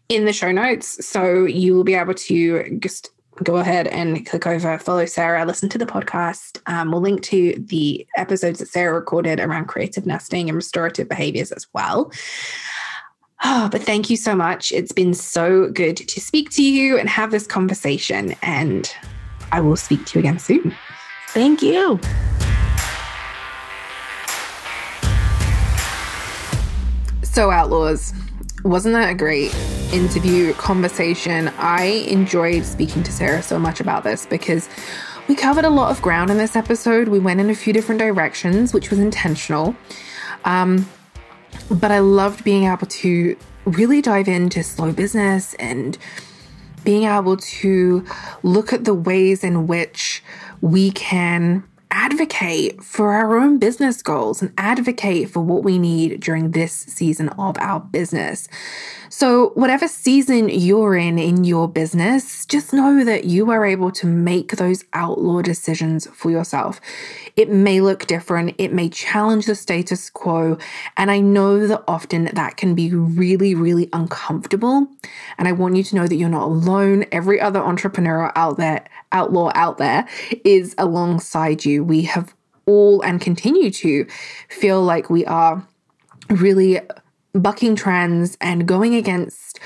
in 0.09 0.25
the 0.25 0.33
show 0.33 0.51
notes 0.51 1.05
so 1.05 1.45
you 1.45 1.75
will 1.75 1.83
be 1.83 1.95
able 1.95 2.13
to 2.13 2.79
just 2.79 3.11
go 3.43 3.57
ahead 3.57 3.87
and 3.87 4.25
click 4.25 4.47
over, 4.47 4.77
follow 4.77 5.05
Sarah, 5.05 5.45
listen 5.45 5.69
to 5.69 5.77
the 5.77 5.85
podcast. 5.85 6.61
Um, 6.65 6.91
we'll 6.91 7.01
link 7.01 7.21
to 7.23 7.53
the 7.57 8.05
episodes 8.17 8.59
that 8.59 8.67
Sarah 8.67 8.93
recorded 8.93 9.39
around 9.39 9.65
creative 9.65 10.05
nesting 10.05 10.49
and 10.49 10.55
restorative 10.55 11.07
behaviors 11.07 11.51
as 11.51 11.67
well. 11.73 12.11
Oh, 13.43 13.69
but 13.71 13.83
thank 13.83 14.09
you 14.09 14.17
so 14.17 14.35
much. 14.35 14.71
It's 14.71 14.91
been 14.91 15.13
so 15.13 15.69
good 15.69 15.97
to 15.97 16.19
speak 16.19 16.49
to 16.51 16.63
you 16.63 16.97
and 16.97 17.07
have 17.07 17.31
this 17.31 17.45
conversation. 17.45 18.35
And 18.41 18.91
I 19.51 19.61
will 19.61 19.75
speak 19.75 20.05
to 20.07 20.19
you 20.19 20.21
again 20.21 20.39
soon. 20.39 20.75
Thank 21.29 21.61
you. 21.61 21.99
So, 27.23 27.51
Outlaws, 27.51 28.13
wasn't 28.67 28.93
that 28.93 29.09
a 29.09 29.15
great 29.15 29.55
interview 29.93 30.53
conversation? 30.53 31.47
I 31.57 31.85
enjoyed 32.07 32.65
speaking 32.65 33.01
to 33.03 33.11
Sarah 33.11 33.41
so 33.41 33.57
much 33.57 33.79
about 33.79 34.03
this 34.03 34.25
because 34.25 34.67
we 35.27 35.35
covered 35.35 35.63
a 35.63 35.69
lot 35.69 35.89
of 35.89 36.01
ground 36.01 36.29
in 36.29 36.37
this 36.37 36.55
episode. 36.55 37.07
We 37.07 37.19
went 37.19 37.39
in 37.39 37.49
a 37.49 37.55
few 37.55 37.71
different 37.71 37.99
directions, 37.99 38.73
which 38.73 38.89
was 38.89 38.99
intentional. 38.99 39.75
Um, 40.43 40.87
but 41.71 41.91
I 41.91 41.99
loved 41.99 42.43
being 42.43 42.65
able 42.65 42.87
to 42.87 43.37
really 43.65 44.01
dive 44.01 44.27
into 44.27 44.63
slow 44.63 44.91
business 44.91 45.53
and 45.55 45.97
being 46.83 47.03
able 47.03 47.37
to 47.37 48.05
look 48.43 48.73
at 48.73 48.83
the 48.83 48.93
ways 48.93 49.43
in 49.43 49.67
which 49.67 50.23
we 50.61 50.91
can 50.91 51.63
advocate 51.97 52.83
for 52.83 53.11
our 53.11 53.39
own 53.39 53.57
business 53.57 54.03
goals 54.03 54.39
and 54.39 54.53
advocate 54.55 55.31
for 55.31 55.39
what 55.39 55.63
we 55.63 55.79
need 55.79 56.19
during 56.19 56.51
this 56.51 56.71
season 56.71 57.27
of 57.29 57.57
our 57.57 57.79
business. 57.79 58.47
So, 59.09 59.49
whatever 59.55 59.87
season 59.87 60.49
you're 60.49 60.95
in 60.95 61.17
in 61.17 61.43
your 61.43 61.67
business, 61.67 62.45
just 62.45 62.71
know 62.71 63.03
that 63.03 63.25
you 63.25 63.49
are 63.49 63.65
able 63.65 63.89
to 63.93 64.05
make 64.05 64.57
those 64.57 64.83
outlaw 64.93 65.41
decisions 65.41 66.07
for 66.13 66.29
yourself. 66.29 66.79
It 67.35 67.49
may 67.49 67.81
look 67.81 68.05
different, 68.05 68.55
it 68.59 68.73
may 68.73 68.89
challenge 68.89 69.47
the 69.47 69.55
status 69.55 70.11
quo, 70.11 70.57
and 70.97 71.09
I 71.09 71.19
know 71.19 71.65
that 71.65 71.83
often 71.87 72.25
that 72.25 72.57
can 72.57 72.75
be 72.75 72.93
really, 72.93 73.55
really 73.55 73.89
uncomfortable. 73.91 74.87
And 75.39 75.47
I 75.47 75.51
want 75.53 75.77
you 75.77 75.83
to 75.83 75.95
know 75.95 76.05
that 76.05 76.15
you're 76.15 76.29
not 76.29 76.43
alone. 76.43 77.05
Every 77.11 77.41
other 77.41 77.59
entrepreneur 77.59 78.31
out 78.35 78.57
there, 78.57 78.85
outlaw 79.11 79.51
out 79.55 79.77
there, 79.77 80.07
is 80.43 80.75
alongside 80.77 81.65
you. 81.65 81.86
We 81.87 82.03
have 82.03 82.35
all 82.65 83.01
and 83.01 83.19
continue 83.19 83.71
to 83.71 84.05
feel 84.49 84.83
like 84.83 85.09
we 85.09 85.25
are 85.25 85.65
really 86.29 86.81
bucking 87.33 87.75
trends 87.75 88.37
and 88.41 88.67
going 88.67 88.95
against 88.95 89.59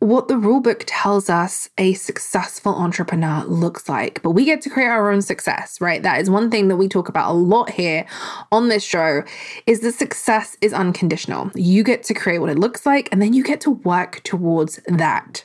what 0.00 0.28
the 0.28 0.34
rulebook 0.34 0.84
tells 0.86 1.28
us 1.28 1.68
a 1.76 1.92
successful 1.92 2.74
entrepreneur 2.74 3.44
looks 3.44 3.86
like. 3.86 4.22
But 4.22 4.30
we 4.30 4.46
get 4.46 4.62
to 4.62 4.70
create 4.70 4.88
our 4.88 5.10
own 5.10 5.20
success, 5.20 5.78
right? 5.78 6.02
That 6.02 6.20
is 6.20 6.30
one 6.30 6.50
thing 6.50 6.68
that 6.68 6.76
we 6.76 6.88
talk 6.88 7.10
about 7.10 7.30
a 7.30 7.34
lot 7.34 7.68
here 7.68 8.06
on 8.50 8.68
this 8.68 8.82
show 8.82 9.22
is 9.66 9.80
that 9.80 9.92
success 9.92 10.56
is 10.62 10.72
unconditional. 10.72 11.50
You 11.54 11.84
get 11.84 12.02
to 12.04 12.14
create 12.14 12.38
what 12.38 12.48
it 12.48 12.58
looks 12.58 12.86
like 12.86 13.10
and 13.12 13.20
then 13.20 13.34
you 13.34 13.44
get 13.44 13.60
to 13.62 13.72
work 13.72 14.22
towards 14.22 14.80
that. 14.86 15.44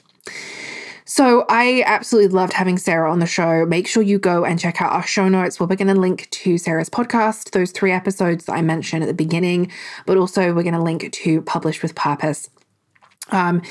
So 1.08 1.46
I 1.50 1.84
absolutely 1.86 2.36
loved 2.36 2.54
having 2.54 2.80
Sarah 2.80 3.12
on 3.12 3.20
the 3.20 3.28
show. 3.28 3.64
Make 3.66 3.88
sure 3.88 4.02
you 4.02 4.18
go 4.18 4.44
and 4.44 4.60
check 4.60 4.82
out 4.82 4.92
our 4.92 5.06
show 5.06 5.30
notes 5.30 5.60
where 5.60 5.68
we're 5.68 5.76
going 5.76 5.94
to 5.94 6.00
link 6.00 6.28
to 6.32 6.58
Sarah's 6.58 6.90
podcast, 6.90 7.52
those 7.52 7.70
three 7.70 7.92
episodes 7.92 8.46
that 8.46 8.54
I 8.54 8.64
mentioned 8.64 9.04
at 9.04 9.08
the 9.08 9.14
beginning, 9.14 9.72
but 10.08 10.18
also 10.18 10.52
we're 10.54 10.64
going 10.64 10.74
to 10.74 10.82
link 10.82 11.12
to 11.12 11.42
Publish 11.44 11.84
with 11.84 11.94
Purpose. 11.94 12.50
Um, 13.30 13.62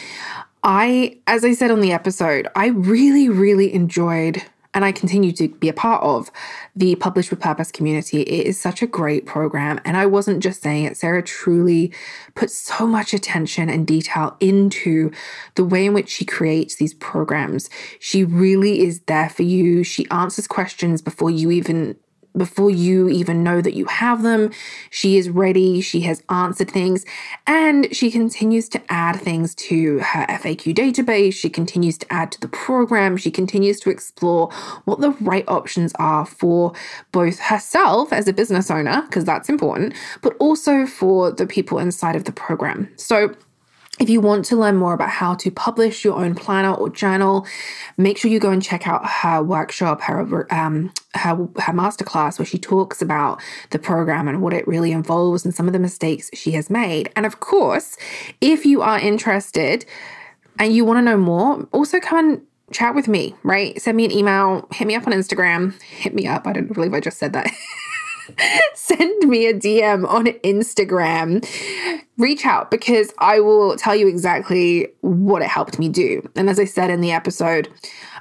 I, 0.62 1.18
as 1.26 1.44
I 1.44 1.54
said 1.54 1.72
on 1.72 1.80
the 1.80 1.92
episode, 1.92 2.46
I 2.54 2.68
really, 2.68 3.28
really 3.28 3.74
enjoyed 3.74 4.42
and 4.74 4.84
I 4.84 4.92
continue 4.92 5.32
to 5.32 5.48
be 5.48 5.68
a 5.68 5.72
part 5.72 6.02
of 6.02 6.30
the 6.74 6.96
Publish 6.96 7.30
with 7.30 7.40
Purpose 7.40 7.70
community. 7.70 8.22
It 8.22 8.46
is 8.46 8.60
such 8.60 8.82
a 8.82 8.86
great 8.86 9.24
program. 9.24 9.80
And 9.84 9.96
I 9.96 10.06
wasn't 10.06 10.42
just 10.42 10.62
saying 10.62 10.84
it, 10.84 10.96
Sarah 10.96 11.22
truly 11.22 11.92
puts 12.34 12.54
so 12.56 12.86
much 12.86 13.14
attention 13.14 13.70
and 13.70 13.86
detail 13.86 14.36
into 14.40 15.12
the 15.54 15.64
way 15.64 15.86
in 15.86 15.94
which 15.94 16.10
she 16.10 16.24
creates 16.24 16.74
these 16.76 16.94
programs. 16.94 17.70
She 18.00 18.24
really 18.24 18.80
is 18.80 19.00
there 19.00 19.28
for 19.30 19.44
you. 19.44 19.84
She 19.84 20.08
answers 20.10 20.48
questions 20.48 21.00
before 21.00 21.30
you 21.30 21.52
even 21.52 21.96
before 22.36 22.70
you 22.70 23.08
even 23.08 23.42
know 23.42 23.60
that 23.60 23.74
you 23.74 23.86
have 23.86 24.22
them. 24.22 24.50
She 24.90 25.16
is 25.16 25.30
ready, 25.30 25.80
she 25.80 26.00
has 26.02 26.22
answered 26.28 26.70
things, 26.70 27.04
and 27.46 27.94
she 27.94 28.10
continues 28.10 28.68
to 28.70 28.82
add 28.88 29.16
things 29.16 29.54
to 29.56 29.98
her 30.00 30.26
FAQ 30.26 30.74
database. 30.74 31.34
She 31.34 31.50
continues 31.50 31.98
to 31.98 32.12
add 32.12 32.32
to 32.32 32.40
the 32.40 32.48
program. 32.48 33.16
She 33.16 33.30
continues 33.30 33.80
to 33.80 33.90
explore 33.90 34.50
what 34.84 35.00
the 35.00 35.10
right 35.20 35.44
options 35.48 35.92
are 35.98 36.26
for 36.26 36.72
both 37.12 37.38
herself 37.38 38.12
as 38.12 38.28
a 38.28 38.32
business 38.32 38.70
owner, 38.70 39.02
because 39.02 39.24
that's 39.24 39.48
important, 39.48 39.94
but 40.22 40.34
also 40.38 40.86
for 40.86 41.30
the 41.30 41.46
people 41.46 41.78
inside 41.78 42.16
of 42.16 42.24
the 42.24 42.32
program. 42.32 42.88
So, 42.96 43.34
if 44.00 44.10
you 44.10 44.20
want 44.20 44.44
to 44.46 44.56
learn 44.56 44.76
more 44.76 44.92
about 44.92 45.10
how 45.10 45.34
to 45.36 45.50
publish 45.50 46.04
your 46.04 46.16
own 46.16 46.34
planner 46.34 46.74
or 46.74 46.90
journal, 46.90 47.46
make 47.96 48.18
sure 48.18 48.30
you 48.30 48.40
go 48.40 48.50
and 48.50 48.62
check 48.62 48.88
out 48.88 49.06
her 49.08 49.42
workshop, 49.42 50.00
her 50.02 50.52
um, 50.52 50.92
her 51.14 51.36
her 51.36 51.72
masterclass, 51.72 52.38
where 52.38 52.46
she 52.46 52.58
talks 52.58 53.00
about 53.00 53.40
the 53.70 53.78
program 53.78 54.26
and 54.26 54.42
what 54.42 54.52
it 54.52 54.66
really 54.66 54.90
involves 54.90 55.44
and 55.44 55.54
some 55.54 55.66
of 55.68 55.72
the 55.72 55.78
mistakes 55.78 56.28
she 56.34 56.52
has 56.52 56.68
made. 56.68 57.10
And 57.14 57.24
of 57.24 57.38
course, 57.38 57.96
if 58.40 58.66
you 58.66 58.82
are 58.82 58.98
interested 58.98 59.86
and 60.58 60.74
you 60.74 60.84
want 60.84 60.98
to 60.98 61.02
know 61.02 61.16
more, 61.16 61.68
also 61.70 62.00
come 62.00 62.18
and 62.18 62.42
chat 62.72 62.96
with 62.96 63.06
me. 63.06 63.36
Right? 63.44 63.80
Send 63.80 63.96
me 63.96 64.04
an 64.04 64.10
email, 64.10 64.66
hit 64.72 64.88
me 64.88 64.96
up 64.96 65.06
on 65.06 65.12
Instagram, 65.12 65.80
hit 65.82 66.14
me 66.14 66.26
up. 66.26 66.48
I 66.48 66.52
don't 66.52 66.72
believe 66.72 66.94
I 66.94 67.00
just 67.00 67.18
said 67.18 67.32
that. 67.34 67.48
send 68.74 69.28
me 69.28 69.46
a 69.46 69.54
DM 69.54 70.08
on 70.08 70.26
Instagram. 70.26 71.46
Reach 72.16 72.46
out 72.46 72.70
because 72.70 73.12
I 73.18 73.40
will 73.40 73.76
tell 73.76 73.94
you 73.94 74.08
exactly 74.08 74.88
what 75.00 75.42
it 75.42 75.48
helped 75.48 75.78
me 75.78 75.88
do. 75.88 76.28
And 76.36 76.48
as 76.48 76.58
I 76.58 76.64
said 76.64 76.90
in 76.90 77.00
the 77.00 77.12
episode, 77.12 77.68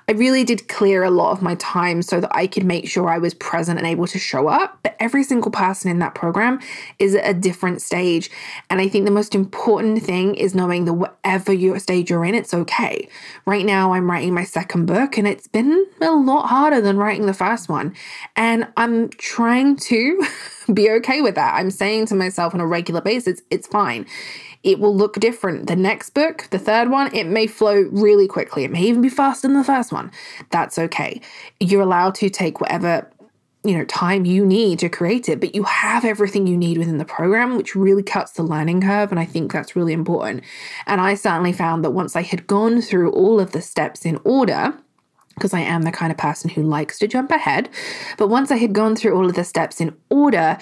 I 0.07 0.11
really 0.13 0.43
did 0.43 0.67
clear 0.67 1.03
a 1.03 1.09
lot 1.09 1.31
of 1.31 1.41
my 1.41 1.55
time 1.55 2.01
so 2.01 2.19
that 2.19 2.35
I 2.35 2.47
could 2.47 2.65
make 2.65 2.89
sure 2.89 3.09
I 3.09 3.17
was 3.17 3.33
present 3.33 3.77
and 3.77 3.87
able 3.87 4.07
to 4.07 4.19
show 4.19 4.47
up. 4.47 4.79
But 4.83 4.95
every 4.99 5.23
single 5.23 5.51
person 5.51 5.89
in 5.89 5.99
that 5.99 6.13
program 6.13 6.59
is 6.99 7.15
at 7.15 7.29
a 7.29 7.33
different 7.33 7.81
stage. 7.81 8.29
And 8.69 8.81
I 8.81 8.87
think 8.87 9.05
the 9.05 9.11
most 9.11 9.33
important 9.33 10.03
thing 10.03 10.35
is 10.35 10.53
knowing 10.53 10.85
that 10.85 10.93
whatever 10.93 11.53
your 11.53 11.79
stage 11.79 12.09
you're 12.09 12.25
in, 12.25 12.35
it's 12.35 12.53
okay. 12.53 13.07
Right 13.45 13.65
now, 13.65 13.93
I'm 13.93 14.09
writing 14.09 14.33
my 14.33 14.43
second 14.43 14.85
book, 14.87 15.17
and 15.17 15.27
it's 15.27 15.47
been 15.47 15.85
a 16.01 16.11
lot 16.11 16.47
harder 16.47 16.81
than 16.81 16.97
writing 16.97 17.25
the 17.25 17.33
first 17.33 17.69
one. 17.69 17.95
And 18.35 18.67
I'm 18.75 19.09
trying 19.09 19.77
to 19.77 20.21
be 20.73 20.89
okay 20.91 21.21
with 21.21 21.35
that. 21.35 21.55
I'm 21.55 21.71
saying 21.71 22.07
to 22.07 22.15
myself 22.15 22.53
on 22.53 22.59
a 22.59 22.67
regular 22.67 23.01
basis, 23.01 23.41
it's 23.49 23.67
fine 23.67 24.05
it 24.63 24.79
will 24.79 24.95
look 24.95 25.19
different. 25.19 25.67
The 25.67 25.75
next 25.75 26.11
book, 26.11 26.47
the 26.49 26.59
third 26.59 26.89
one, 26.89 27.13
it 27.13 27.25
may 27.25 27.47
flow 27.47 27.87
really 27.91 28.27
quickly. 28.27 28.63
It 28.63 28.71
may 28.71 28.83
even 28.83 29.01
be 29.01 29.09
faster 29.09 29.47
than 29.47 29.57
the 29.57 29.63
first 29.63 29.91
one. 29.91 30.11
That's 30.49 30.79
okay. 30.79 31.21
You're 31.59 31.81
allowed 31.81 32.15
to 32.15 32.29
take 32.29 32.61
whatever 32.61 33.09
you 33.65 33.77
know 33.77 33.85
time 33.85 34.25
you 34.25 34.45
need 34.45 34.77
to 34.77 34.89
create 34.89 35.29
it 35.29 35.39
but 35.39 35.55
you 35.55 35.63
have 35.63 36.03
everything 36.03 36.45
you 36.45 36.57
need 36.57 36.77
within 36.77 36.97
the 36.97 37.05
program 37.05 37.55
which 37.55 37.77
really 37.77 38.03
cuts 38.03 38.33
the 38.33 38.43
learning 38.43 38.81
curve 38.81 39.09
and 39.09 39.21
i 39.21 39.23
think 39.23 39.53
that's 39.53 39.73
really 39.73 39.93
important 39.93 40.43
and 40.85 40.99
i 40.99 41.13
certainly 41.13 41.53
found 41.53 41.81
that 41.81 41.91
once 41.91 42.13
i 42.13 42.21
had 42.21 42.45
gone 42.45 42.81
through 42.81 43.09
all 43.11 43.39
of 43.39 43.53
the 43.53 43.61
steps 43.61 44.05
in 44.05 44.19
order 44.25 44.73
because 45.35 45.53
I 45.53 45.61
am 45.61 45.81
the 45.81 45.91
kind 45.91 46.11
of 46.11 46.17
person 46.17 46.49
who 46.49 46.61
likes 46.61 46.99
to 46.99 47.07
jump 47.07 47.31
ahead. 47.31 47.67
But 48.17 48.27
once 48.27 48.51
I 48.51 48.57
had 48.57 48.71
gone 48.71 48.95
through 48.95 49.15
all 49.15 49.27
of 49.27 49.35
the 49.35 49.43
steps 49.43 49.81
in 49.81 49.95
order, 50.09 50.57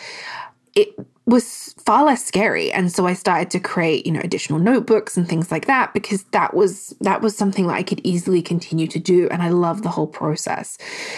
it 0.76 0.96
was 1.32 1.74
far 1.86 2.04
less 2.04 2.24
scary. 2.24 2.72
And 2.72 2.92
so 2.92 3.08
i 3.08 3.14
started 3.14 3.50
to 3.52 3.60
create 3.60 4.06
you 4.06 4.12
know 4.12 4.20
additional 4.24 4.60
notebooks 4.60 5.18
and 5.18 5.28
things 5.28 5.50
like 5.50 5.66
that 5.66 5.94
because 5.94 6.24
that 6.26 6.54
was 6.54 6.94
that 7.02 7.22
was 7.22 7.36
something 7.36 7.68
that 7.68 7.74
i 7.74 7.84
could 7.84 8.02
easily 8.04 8.42
continue 8.42 8.88
to 8.88 9.00
do. 9.00 9.28
And 9.30 9.42
i 9.42 9.50
love 9.50 9.82
the 9.82 9.90
whole 9.90 10.08
process. 10.08 10.78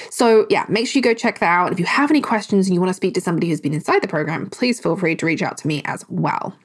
So 0.09 0.45
yeah 0.49 0.65
make 0.69 0.87
sure 0.87 0.99
you 0.99 1.03
go 1.03 1.13
check 1.13 1.39
that 1.39 1.47
out. 1.47 1.71
If 1.71 1.79
you 1.79 1.85
have 1.85 2.11
any 2.11 2.21
questions 2.21 2.67
and 2.67 2.73
you 2.73 2.79
want 2.79 2.91
to 2.91 2.93
speak 2.93 3.15
to 3.15 3.21
somebody 3.21 3.49
who's 3.49 3.61
been 3.61 3.73
inside 3.73 4.01
the 4.01 4.07
program 4.07 4.49
please 4.49 4.79
feel 4.79 4.95
free 4.95 5.15
to 5.15 5.25
reach 5.25 5.41
out 5.41 5.57
to 5.57 5.67
me 5.67 5.81
as 5.85 6.05
well. 6.07 6.55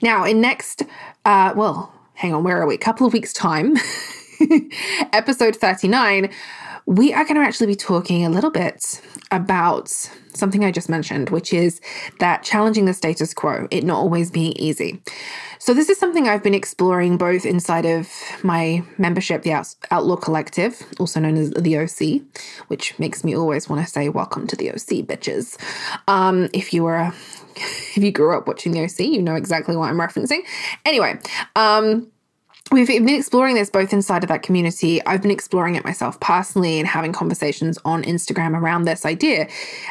Now 0.00 0.24
in 0.24 0.40
next 0.40 0.82
uh 1.24 1.52
well 1.54 1.92
hang 2.14 2.34
on 2.34 2.42
where 2.44 2.60
are 2.60 2.66
we? 2.66 2.74
A 2.74 2.78
couple 2.78 3.06
of 3.06 3.12
weeks 3.12 3.32
time 3.32 3.76
episode 5.12 5.54
39 5.54 6.30
we 6.86 7.12
are 7.12 7.24
going 7.24 7.36
to 7.36 7.42
actually 7.42 7.68
be 7.68 7.76
talking 7.76 8.24
a 8.24 8.30
little 8.30 8.50
bit 8.50 9.00
about 9.30 9.88
something 10.34 10.64
I 10.64 10.72
just 10.72 10.88
mentioned, 10.88 11.30
which 11.30 11.52
is 11.52 11.80
that 12.18 12.42
challenging 12.42 12.86
the 12.86 12.94
status 12.94 13.32
quo, 13.34 13.68
it 13.70 13.84
not 13.84 13.98
always 13.98 14.30
being 14.30 14.52
easy. 14.52 15.02
So, 15.58 15.74
this 15.74 15.88
is 15.88 15.98
something 15.98 16.28
I've 16.28 16.42
been 16.42 16.54
exploring 16.54 17.18
both 17.18 17.46
inside 17.46 17.86
of 17.86 18.08
my 18.42 18.82
membership, 18.98 19.42
the 19.42 19.64
Outlaw 19.90 20.16
Collective, 20.16 20.82
also 20.98 21.20
known 21.20 21.36
as 21.36 21.50
the 21.50 21.78
OC, 21.78 22.22
which 22.66 22.98
makes 22.98 23.22
me 23.22 23.36
always 23.36 23.68
want 23.68 23.84
to 23.84 23.90
say, 23.90 24.08
Welcome 24.08 24.48
to 24.48 24.56
the 24.56 24.70
OC, 24.70 25.06
bitches. 25.06 25.56
Um, 26.08 26.48
if 26.52 26.72
you 26.72 26.82
were 26.82 26.96
a 26.96 27.14
if 27.56 27.98
you 27.98 28.10
grew 28.10 28.36
up 28.36 28.48
watching 28.48 28.72
the 28.72 28.82
OC, 28.82 29.00
you 29.00 29.22
know 29.22 29.34
exactly 29.34 29.76
what 29.76 29.88
I'm 29.88 29.98
referencing. 29.98 30.40
Anyway, 30.84 31.18
um, 31.54 32.10
we've 32.72 32.88
been 32.88 33.08
exploring 33.10 33.54
this 33.54 33.68
both 33.68 33.92
inside 33.92 34.24
of 34.24 34.28
that 34.28 34.42
community. 34.42 35.04
I've 35.04 35.20
been 35.20 35.30
exploring 35.30 35.74
it 35.74 35.84
myself 35.84 36.18
personally 36.20 36.78
and 36.78 36.88
having 36.88 37.12
conversations 37.12 37.78
on 37.84 38.02
Instagram 38.02 38.58
around 38.58 38.84
this 38.84 39.04
idea. 39.04 39.46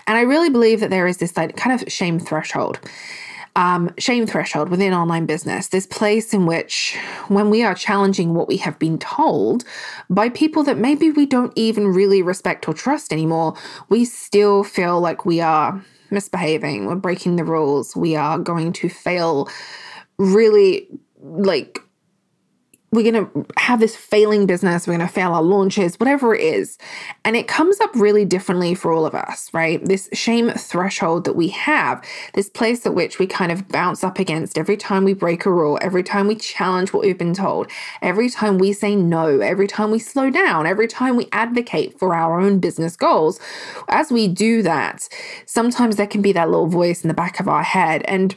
And 0.07 0.17
I 0.17 0.21
really 0.21 0.49
believe 0.49 0.79
that 0.79 0.89
there 0.89 1.07
is 1.07 1.17
this 1.17 1.38
like, 1.38 1.55
kind 1.55 1.79
of 1.79 1.91
shame 1.91 2.19
threshold. 2.19 2.79
Um, 3.57 3.93
shame 3.97 4.25
threshold 4.25 4.69
within 4.69 4.93
online 4.93 5.25
business, 5.25 5.67
this 5.67 5.86
place 5.86 6.34
in 6.34 6.45
which, 6.45 6.97
when 7.27 7.49
we 7.49 7.63
are 7.63 7.75
challenging 7.75 8.34
what 8.34 8.47
we 8.47 8.55
have 8.57 8.79
been 8.79 8.97
told 8.97 9.65
by 10.09 10.29
people 10.29 10.63
that 10.63 10.77
maybe 10.77 11.11
we 11.11 11.25
don't 11.25 11.51
even 11.57 11.88
really 11.88 12.21
respect 12.21 12.69
or 12.69 12.73
trust 12.73 13.11
anymore, 13.11 13.55
we 13.89 14.05
still 14.05 14.63
feel 14.63 15.01
like 15.01 15.25
we 15.25 15.41
are 15.41 15.84
misbehaving, 16.11 16.86
we're 16.86 16.95
breaking 16.95 17.36
the 17.36 17.43
rules, 17.43 17.93
we 17.93 18.15
are 18.15 18.39
going 18.39 18.71
to 18.71 18.88
fail 18.88 19.49
really 20.17 20.88
like 21.19 21.82
we're 22.91 23.09
going 23.09 23.25
to 23.25 23.45
have 23.57 23.79
this 23.79 23.95
failing 23.95 24.45
business, 24.45 24.85
we're 24.85 24.97
going 24.97 25.07
to 25.07 25.13
fail 25.13 25.33
our 25.33 25.41
launches, 25.41 25.95
whatever 25.95 26.35
it 26.35 26.41
is. 26.41 26.77
And 27.23 27.37
it 27.37 27.47
comes 27.47 27.79
up 27.79 27.91
really 27.95 28.25
differently 28.25 28.75
for 28.75 28.91
all 28.91 29.05
of 29.05 29.15
us, 29.15 29.49
right? 29.53 29.83
This 29.85 30.09
shame 30.11 30.49
threshold 30.51 31.23
that 31.23 31.35
we 31.35 31.47
have, 31.49 32.03
this 32.33 32.49
place 32.49 32.85
at 32.85 32.93
which 32.93 33.17
we 33.17 33.27
kind 33.27 33.51
of 33.51 33.69
bounce 33.69 34.03
up 34.03 34.19
against 34.19 34.57
every 34.57 34.75
time 34.75 35.05
we 35.05 35.13
break 35.13 35.45
a 35.45 35.51
rule, 35.51 35.79
every 35.81 36.03
time 36.03 36.27
we 36.27 36.35
challenge 36.35 36.91
what 36.91 37.03
we've 37.03 37.17
been 37.17 37.33
told, 37.33 37.67
every 38.01 38.29
time 38.29 38.57
we 38.57 38.73
say 38.73 38.93
no, 38.93 39.39
every 39.39 39.67
time 39.67 39.89
we 39.89 39.99
slow 39.99 40.29
down, 40.29 40.67
every 40.67 40.87
time 40.87 41.15
we 41.15 41.29
advocate 41.31 41.97
for 41.97 42.13
our 42.13 42.41
own 42.41 42.59
business 42.59 42.97
goals. 42.97 43.39
As 43.87 44.11
we 44.11 44.27
do 44.27 44.61
that, 44.63 45.07
sometimes 45.45 45.95
there 45.95 46.07
can 46.07 46.21
be 46.21 46.33
that 46.33 46.49
little 46.49 46.67
voice 46.67 47.03
in 47.03 47.07
the 47.07 47.13
back 47.13 47.39
of 47.39 47.47
our 47.47 47.63
head. 47.63 48.03
And 48.05 48.35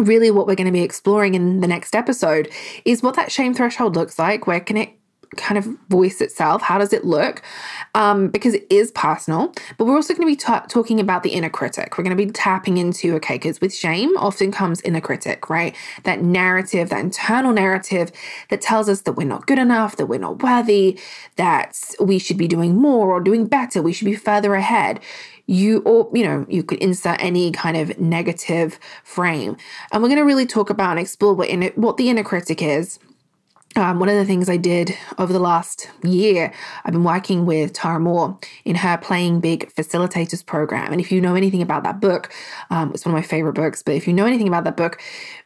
really 0.00 0.30
what 0.30 0.46
we're 0.46 0.54
going 0.54 0.66
to 0.66 0.72
be 0.72 0.82
exploring 0.82 1.34
in 1.34 1.60
the 1.60 1.68
next 1.68 1.94
episode 1.94 2.48
is 2.84 3.02
what 3.02 3.14
that 3.16 3.30
shame 3.30 3.54
threshold 3.54 3.96
looks 3.96 4.18
like. 4.18 4.46
Where 4.46 4.60
can 4.60 4.76
it 4.76 4.90
kind 5.36 5.58
of 5.58 5.64
voice 5.88 6.20
itself? 6.20 6.60
How 6.62 6.78
does 6.78 6.92
it 6.92 7.04
look? 7.04 7.42
Um, 7.94 8.28
because 8.28 8.54
it 8.54 8.66
is 8.68 8.90
personal, 8.92 9.52
but 9.78 9.84
we're 9.84 9.94
also 9.94 10.14
going 10.14 10.26
to 10.26 10.32
be 10.32 10.36
ta- 10.36 10.66
talking 10.68 10.98
about 10.98 11.22
the 11.22 11.30
inner 11.30 11.48
critic. 11.48 11.96
We're 11.96 12.04
going 12.04 12.16
to 12.16 12.26
be 12.26 12.30
tapping 12.32 12.78
into, 12.78 13.14
okay, 13.16 13.34
because 13.34 13.60
with 13.60 13.74
shame 13.74 14.16
often 14.16 14.50
comes 14.50 14.80
inner 14.82 15.00
critic, 15.00 15.48
right? 15.48 15.74
That 16.04 16.22
narrative, 16.22 16.90
that 16.90 17.00
internal 17.00 17.52
narrative 17.52 18.10
that 18.48 18.60
tells 18.60 18.88
us 18.88 19.02
that 19.02 19.12
we're 19.12 19.26
not 19.26 19.46
good 19.46 19.58
enough, 19.58 19.96
that 19.96 20.06
we're 20.06 20.18
not 20.18 20.42
worthy, 20.42 20.98
that 21.36 21.78
we 22.00 22.18
should 22.18 22.38
be 22.38 22.48
doing 22.48 22.76
more 22.76 23.10
or 23.10 23.20
doing 23.20 23.46
better, 23.46 23.82
we 23.82 23.92
should 23.92 24.06
be 24.06 24.16
further 24.16 24.54
ahead 24.54 25.00
you 25.50 25.80
or 25.80 26.08
you 26.16 26.24
know 26.24 26.46
you 26.48 26.62
could 26.62 26.78
insert 26.78 27.20
any 27.20 27.50
kind 27.50 27.76
of 27.76 27.98
negative 27.98 28.78
frame. 29.02 29.56
And 29.92 30.02
we're 30.02 30.08
going 30.08 30.18
to 30.18 30.24
really 30.24 30.46
talk 30.46 30.70
about 30.70 30.92
and 30.92 31.00
explore 31.00 31.34
what 31.34 31.50
what 31.76 31.96
the 31.96 32.08
inner 32.08 32.22
critic 32.22 32.62
is 32.62 33.00
um, 33.76 34.00
one 34.00 34.08
of 34.08 34.16
the 34.16 34.24
things 34.24 34.48
I 34.48 34.56
did 34.56 34.96
over 35.18 35.32
the 35.32 35.38
last 35.38 35.88
year, 36.02 36.52
I've 36.84 36.92
been 36.92 37.04
working 37.04 37.46
with 37.46 37.72
Tara 37.72 38.00
Mohr 38.00 38.42
in 38.64 38.74
her 38.74 38.98
Playing 38.98 39.38
Big 39.38 39.72
Facilitators 39.74 40.44
program. 40.44 40.90
And 40.90 41.00
if 41.00 41.12
you 41.12 41.20
know 41.20 41.36
anything 41.36 41.62
about 41.62 41.84
that 41.84 42.00
book, 42.00 42.32
um, 42.70 42.90
it's 42.92 43.06
one 43.06 43.14
of 43.14 43.20
my 43.20 43.26
favorite 43.26 43.52
books, 43.52 43.82
but 43.82 43.94
if 43.94 44.08
you 44.08 44.12
know 44.12 44.26
anything 44.26 44.48
about 44.48 44.64
that 44.64 44.76
book, 44.76 45.00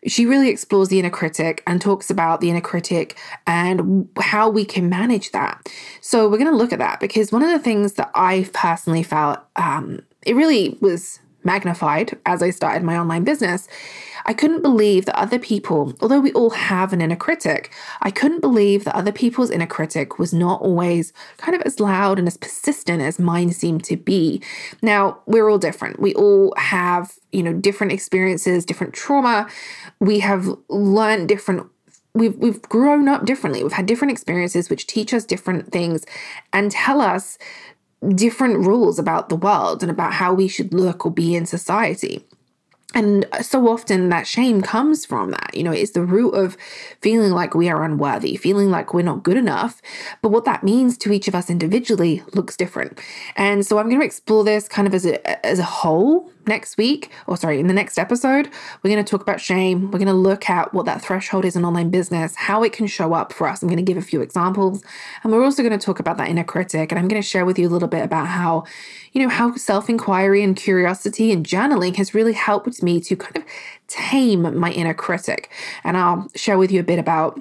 she 0.06 0.24
really 0.24 0.48
explores 0.48 0.88
the 0.88 0.98
inner 0.98 1.10
critic 1.10 1.62
and 1.66 1.82
talks 1.82 2.08
about 2.08 2.40
the 2.40 2.48
inner 2.48 2.62
critic 2.62 3.18
and 3.46 4.08
how 4.18 4.48
we 4.48 4.64
can 4.64 4.88
manage 4.88 5.32
that. 5.32 5.68
So 6.00 6.26
we're 6.28 6.38
going 6.38 6.50
to 6.50 6.56
look 6.56 6.72
at 6.72 6.78
that 6.78 7.00
because 7.00 7.30
one 7.30 7.42
of 7.42 7.50
the 7.50 7.58
things 7.58 7.94
that 7.94 8.10
I 8.14 8.48
personally 8.54 9.02
felt 9.02 9.40
um, 9.56 10.00
it 10.24 10.34
really 10.34 10.78
was 10.80 11.20
magnified 11.44 12.18
as 12.26 12.42
I 12.42 12.50
started 12.50 12.82
my 12.82 12.96
online 12.96 13.24
business, 13.24 13.68
I 14.26 14.32
couldn't 14.32 14.62
believe 14.62 15.04
that 15.06 15.18
other 15.18 15.38
people, 15.38 15.92
although 16.00 16.20
we 16.20 16.32
all 16.32 16.50
have 16.50 16.92
an 16.92 17.00
inner 17.00 17.16
critic, 17.16 17.70
I 18.00 18.10
couldn't 18.10 18.40
believe 18.40 18.84
that 18.84 18.94
other 18.94 19.12
people's 19.12 19.50
inner 19.50 19.66
critic 19.66 20.18
was 20.18 20.32
not 20.32 20.62
always 20.62 21.12
kind 21.36 21.54
of 21.54 21.62
as 21.62 21.78
loud 21.78 22.18
and 22.18 22.26
as 22.26 22.36
persistent 22.36 23.02
as 23.02 23.18
mine 23.18 23.52
seemed 23.52 23.84
to 23.84 23.96
be. 23.96 24.42
Now, 24.82 25.20
we're 25.26 25.48
all 25.50 25.58
different. 25.58 26.00
We 26.00 26.14
all 26.14 26.54
have, 26.56 27.18
you 27.32 27.42
know, 27.42 27.52
different 27.52 27.92
experiences, 27.92 28.64
different 28.64 28.94
trauma. 28.94 29.46
We 30.00 30.20
have 30.20 30.48
learned 30.68 31.28
different 31.28 31.68
we've 32.14 32.36
we've 32.36 32.62
grown 32.62 33.08
up 33.08 33.24
differently. 33.24 33.62
We've 33.62 33.72
had 33.72 33.86
different 33.86 34.12
experiences 34.12 34.70
which 34.70 34.86
teach 34.86 35.12
us 35.12 35.24
different 35.24 35.72
things 35.72 36.06
and 36.52 36.70
tell 36.70 37.00
us 37.00 37.38
different 38.10 38.66
rules 38.66 38.98
about 38.98 39.28
the 39.28 39.36
world 39.36 39.82
and 39.82 39.90
about 39.90 40.14
how 40.14 40.34
we 40.34 40.48
should 40.48 40.72
look 40.72 41.04
or 41.04 41.12
be 41.12 41.34
in 41.34 41.46
society. 41.46 42.24
And 42.94 43.26
so 43.42 43.68
often 43.68 44.08
that 44.10 44.26
shame 44.26 44.62
comes 44.62 45.04
from 45.04 45.32
that. 45.32 45.50
You 45.54 45.64
know, 45.64 45.72
it's 45.72 45.92
the 45.92 46.04
root 46.04 46.30
of 46.30 46.56
feeling 47.00 47.32
like 47.32 47.54
we 47.54 47.68
are 47.68 47.82
unworthy, 47.82 48.36
feeling 48.36 48.70
like 48.70 48.94
we're 48.94 49.02
not 49.02 49.24
good 49.24 49.36
enough. 49.36 49.82
But 50.22 50.28
what 50.28 50.44
that 50.44 50.62
means 50.62 50.96
to 50.98 51.12
each 51.12 51.26
of 51.26 51.34
us 51.34 51.50
individually 51.50 52.22
looks 52.34 52.56
different. 52.56 53.00
And 53.34 53.66
so 53.66 53.78
I'm 53.78 53.88
going 53.88 54.00
to 54.00 54.06
explore 54.06 54.44
this 54.44 54.68
kind 54.68 54.86
of 54.86 54.94
as 54.94 55.04
a, 55.04 55.44
as 55.46 55.58
a 55.58 55.64
whole 55.64 56.30
next 56.46 56.76
week, 56.76 57.10
or 57.26 57.36
sorry, 57.36 57.60
in 57.60 57.66
the 57.66 57.74
next 57.74 57.98
episode, 57.98 58.48
we're 58.82 58.90
going 58.90 59.04
to 59.04 59.08
talk 59.08 59.22
about 59.22 59.40
shame. 59.40 59.90
We're 59.90 59.98
going 59.98 60.06
to 60.06 60.14
look 60.14 60.48
at 60.48 60.72
what 60.72 60.86
that 60.86 61.02
threshold 61.02 61.44
is 61.44 61.56
in 61.56 61.64
online 61.64 61.90
business, 61.90 62.34
how 62.36 62.62
it 62.62 62.72
can 62.72 62.86
show 62.86 63.14
up 63.14 63.32
for 63.32 63.48
us. 63.48 63.62
I'm 63.62 63.68
going 63.68 63.76
to 63.76 63.82
give 63.82 63.96
a 63.96 64.02
few 64.02 64.20
examples. 64.20 64.82
And 65.22 65.32
we're 65.32 65.44
also 65.44 65.62
going 65.62 65.78
to 65.78 65.84
talk 65.84 66.00
about 66.00 66.16
that 66.18 66.28
inner 66.28 66.44
critic. 66.44 66.92
And 66.92 66.98
I'm 66.98 67.08
going 67.08 67.20
to 67.20 67.26
share 67.26 67.44
with 67.44 67.58
you 67.58 67.68
a 67.68 67.70
little 67.70 67.88
bit 67.88 68.02
about 68.02 68.26
how, 68.26 68.64
you 69.12 69.22
know, 69.22 69.28
how 69.28 69.54
self 69.56 69.88
inquiry 69.88 70.42
and 70.42 70.56
curiosity 70.56 71.32
and 71.32 71.46
journaling 71.46 71.96
has 71.96 72.14
really 72.14 72.32
helped 72.32 72.82
me 72.82 73.00
to 73.00 73.16
kind 73.16 73.36
of 73.36 73.44
tame 73.88 74.58
my 74.58 74.72
inner 74.72 74.94
critic. 74.94 75.50
And 75.84 75.96
I'll 75.96 76.30
share 76.34 76.58
with 76.58 76.70
you 76.70 76.80
a 76.80 76.84
bit 76.84 76.98
about 76.98 77.40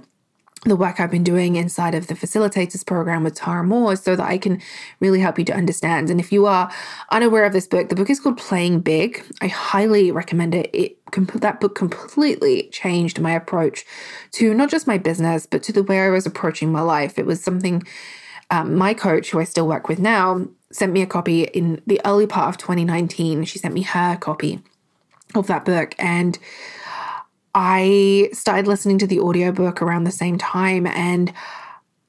the 0.65 0.75
work 0.75 0.99
I've 0.99 1.11
been 1.11 1.23
doing 1.23 1.55
inside 1.55 1.93
of 1.93 2.07
the 2.07 2.13
facilitators 2.13 2.85
program 2.85 3.23
with 3.23 3.35
Tara 3.35 3.65
Mohr 3.65 4.01
so 4.01 4.15
that 4.15 4.25
I 4.25 4.37
can 4.37 4.61
really 5.01 5.19
help 5.19 5.37
you 5.37 5.45
to 5.45 5.53
understand. 5.53 6.09
And 6.09 6.19
if 6.19 6.31
you 6.31 6.45
are 6.45 6.71
unaware 7.11 7.43
of 7.43 7.53
this 7.53 7.67
book, 7.67 7.89
the 7.89 7.95
book 7.95 8.09
is 8.09 8.19
called 8.19 8.37
Playing 8.37 8.79
Big. 8.79 9.23
I 9.41 9.47
highly 9.47 10.11
recommend 10.11 10.55
it. 10.55 10.69
It 10.73 10.97
that 11.35 11.59
book 11.59 11.75
completely 11.75 12.69
changed 12.69 13.19
my 13.19 13.31
approach 13.31 13.85
to 14.31 14.53
not 14.53 14.69
just 14.69 14.87
my 14.87 14.97
business, 14.97 15.45
but 15.45 15.61
to 15.63 15.71
the 15.71 15.83
way 15.83 16.01
I 16.01 16.09
was 16.09 16.25
approaching 16.25 16.71
my 16.71 16.81
life. 16.81 17.19
It 17.19 17.25
was 17.25 17.43
something 17.43 17.83
um, 18.49 18.75
my 18.75 18.93
coach, 18.93 19.31
who 19.31 19.39
I 19.39 19.43
still 19.43 19.67
work 19.67 19.87
with 19.87 19.99
now, 19.99 20.47
sent 20.71 20.91
me 20.91 21.01
a 21.01 21.07
copy 21.07 21.43
in 21.43 21.81
the 21.85 22.01
early 22.05 22.27
part 22.27 22.49
of 22.49 22.57
2019. 22.57 23.45
She 23.45 23.59
sent 23.59 23.73
me 23.73 23.83
her 23.83 24.15
copy 24.15 24.61
of 25.35 25.47
that 25.47 25.65
book. 25.65 25.95
And 25.99 26.37
I 27.55 28.29
started 28.33 28.67
listening 28.67 28.97
to 28.99 29.07
the 29.07 29.19
audiobook 29.19 29.81
around 29.81 30.05
the 30.05 30.11
same 30.11 30.37
time 30.37 30.87
and 30.87 31.31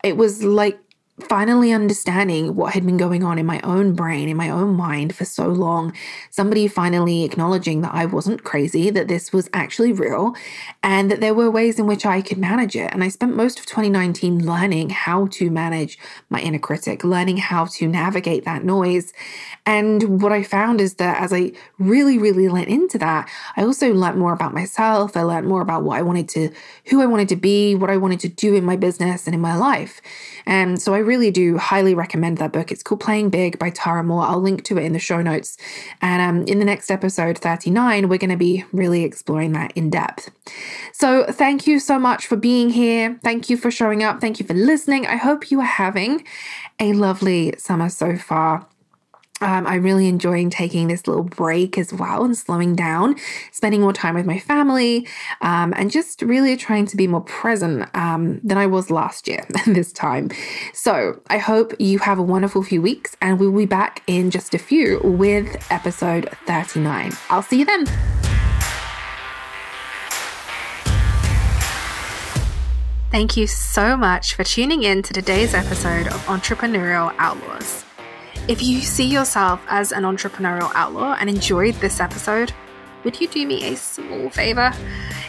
it 0.02 0.16
was 0.16 0.42
like 0.42 0.78
finally 1.20 1.72
understanding 1.72 2.56
what 2.56 2.74
had 2.74 2.84
been 2.84 2.96
going 2.96 3.22
on 3.22 3.38
in 3.38 3.46
my 3.46 3.60
own 3.62 3.94
brain, 3.94 4.28
in 4.28 4.36
my 4.36 4.50
own 4.50 4.74
mind 4.74 5.14
for 5.14 5.24
so 5.24 5.46
long. 5.46 5.92
Somebody 6.30 6.66
finally 6.66 7.22
acknowledging 7.22 7.82
that 7.82 7.94
I 7.94 8.04
wasn't 8.04 8.42
crazy, 8.42 8.90
that 8.90 9.06
this 9.06 9.32
was 9.32 9.48
actually 9.52 9.92
real, 9.92 10.34
and 10.82 11.10
that 11.12 11.20
there 11.20 11.32
were 11.32 11.50
ways 11.50 11.78
in 11.78 11.86
which 11.86 12.04
I 12.04 12.20
could 12.20 12.38
manage 12.38 12.74
it. 12.74 12.92
And 12.92 13.04
I 13.04 13.08
spent 13.08 13.36
most 13.36 13.60
of 13.60 13.66
2019 13.66 14.44
learning 14.44 14.90
how 14.90 15.28
to 15.28 15.50
manage 15.50 16.00
my 16.30 16.40
inner 16.40 16.58
critic, 16.58 17.04
learning 17.04 17.36
how 17.36 17.66
to 17.66 17.86
navigate 17.86 18.44
that 18.44 18.64
noise. 18.64 19.12
And 19.66 20.20
what 20.20 20.32
I 20.32 20.42
found 20.42 20.80
is 20.80 20.94
that 20.94 21.22
as 21.22 21.32
I 21.32 21.52
really, 21.78 22.18
really 22.18 22.48
went 22.48 22.68
into 22.68 22.98
that, 22.98 23.30
I 23.56 23.62
also 23.62 23.92
learned 23.94 24.18
more 24.18 24.32
about 24.32 24.52
myself. 24.52 25.16
I 25.16 25.22
learned 25.22 25.46
more 25.46 25.62
about 25.62 25.84
what 25.84 25.96
I 25.96 26.02
wanted 26.02 26.28
to, 26.30 26.50
who 26.86 27.00
I 27.00 27.06
wanted 27.06 27.28
to 27.28 27.36
be, 27.36 27.76
what 27.76 27.88
I 27.90 27.98
wanted 27.98 28.18
to 28.20 28.28
do 28.28 28.56
in 28.56 28.64
my 28.64 28.74
business 28.74 29.26
and 29.26 29.34
in 29.34 29.40
my 29.40 29.56
life. 29.56 30.00
And 30.44 30.82
so 30.82 30.92
I 30.92 31.03
really 31.04 31.30
do 31.30 31.58
highly 31.58 31.94
recommend 31.94 32.38
that 32.38 32.52
book. 32.52 32.72
It's 32.72 32.82
called 32.82 33.00
Playing 33.00 33.30
Big 33.30 33.58
by 33.58 33.70
Tara 33.70 34.02
Mohr. 34.02 34.26
I'll 34.26 34.40
link 34.40 34.64
to 34.64 34.78
it 34.78 34.84
in 34.84 34.92
the 34.92 34.98
show 34.98 35.22
notes. 35.22 35.56
And 36.02 36.22
um, 36.22 36.46
in 36.46 36.58
the 36.58 36.64
next 36.64 36.90
episode, 36.90 37.38
39, 37.38 38.08
we're 38.08 38.18
going 38.18 38.30
to 38.30 38.36
be 38.36 38.64
really 38.72 39.04
exploring 39.04 39.52
that 39.52 39.72
in 39.76 39.90
depth. 39.90 40.30
So 40.92 41.24
thank 41.24 41.66
you 41.66 41.78
so 41.78 41.98
much 41.98 42.26
for 42.26 42.36
being 42.36 42.70
here. 42.70 43.18
Thank 43.22 43.48
you 43.48 43.56
for 43.56 43.70
showing 43.70 44.02
up. 44.02 44.20
Thank 44.20 44.40
you 44.40 44.46
for 44.46 44.54
listening. 44.54 45.06
I 45.06 45.16
hope 45.16 45.50
you 45.50 45.60
are 45.60 45.64
having 45.64 46.24
a 46.80 46.92
lovely 46.92 47.54
summer 47.58 47.88
so 47.88 48.16
far. 48.16 48.66
Um, 49.44 49.66
I'm 49.66 49.82
really 49.82 50.08
enjoying 50.08 50.48
taking 50.48 50.88
this 50.88 51.06
little 51.06 51.22
break 51.22 51.76
as 51.76 51.92
well 51.92 52.24
and 52.24 52.36
slowing 52.36 52.74
down, 52.74 53.16
spending 53.52 53.82
more 53.82 53.92
time 53.92 54.14
with 54.14 54.24
my 54.24 54.38
family, 54.38 55.06
um, 55.42 55.74
and 55.76 55.90
just 55.90 56.22
really 56.22 56.56
trying 56.56 56.86
to 56.86 56.96
be 56.96 57.06
more 57.06 57.20
present 57.20 57.94
um, 57.94 58.40
than 58.42 58.56
I 58.56 58.66
was 58.66 58.90
last 58.90 59.28
year 59.28 59.46
this 59.66 59.92
time. 59.92 60.30
So 60.72 61.20
I 61.28 61.36
hope 61.36 61.74
you 61.78 61.98
have 61.98 62.18
a 62.18 62.22
wonderful 62.22 62.62
few 62.62 62.80
weeks, 62.80 63.16
and 63.20 63.38
we'll 63.38 63.52
be 63.52 63.66
back 63.66 64.02
in 64.06 64.30
just 64.30 64.54
a 64.54 64.58
few 64.58 64.98
with 65.00 65.70
episode 65.70 66.30
39. 66.46 67.12
I'll 67.28 67.42
see 67.42 67.58
you 67.58 67.66
then. 67.66 67.84
Thank 73.10 73.36
you 73.36 73.46
so 73.46 73.94
much 73.94 74.34
for 74.34 74.42
tuning 74.42 74.84
in 74.84 75.02
to 75.02 75.12
today's 75.12 75.52
episode 75.52 76.06
of 76.06 76.24
Entrepreneurial 76.24 77.14
Outlaws. 77.18 77.83
If 78.46 78.62
you 78.62 78.82
see 78.82 79.06
yourself 79.06 79.64
as 79.68 79.90
an 79.90 80.02
entrepreneurial 80.02 80.70
outlaw 80.74 81.16
and 81.18 81.30
enjoyed 81.30 81.76
this 81.76 81.98
episode, 81.98 82.52
would 83.02 83.18
you 83.18 83.26
do 83.26 83.46
me 83.46 83.72
a 83.72 83.74
small 83.74 84.28
favor? 84.28 84.70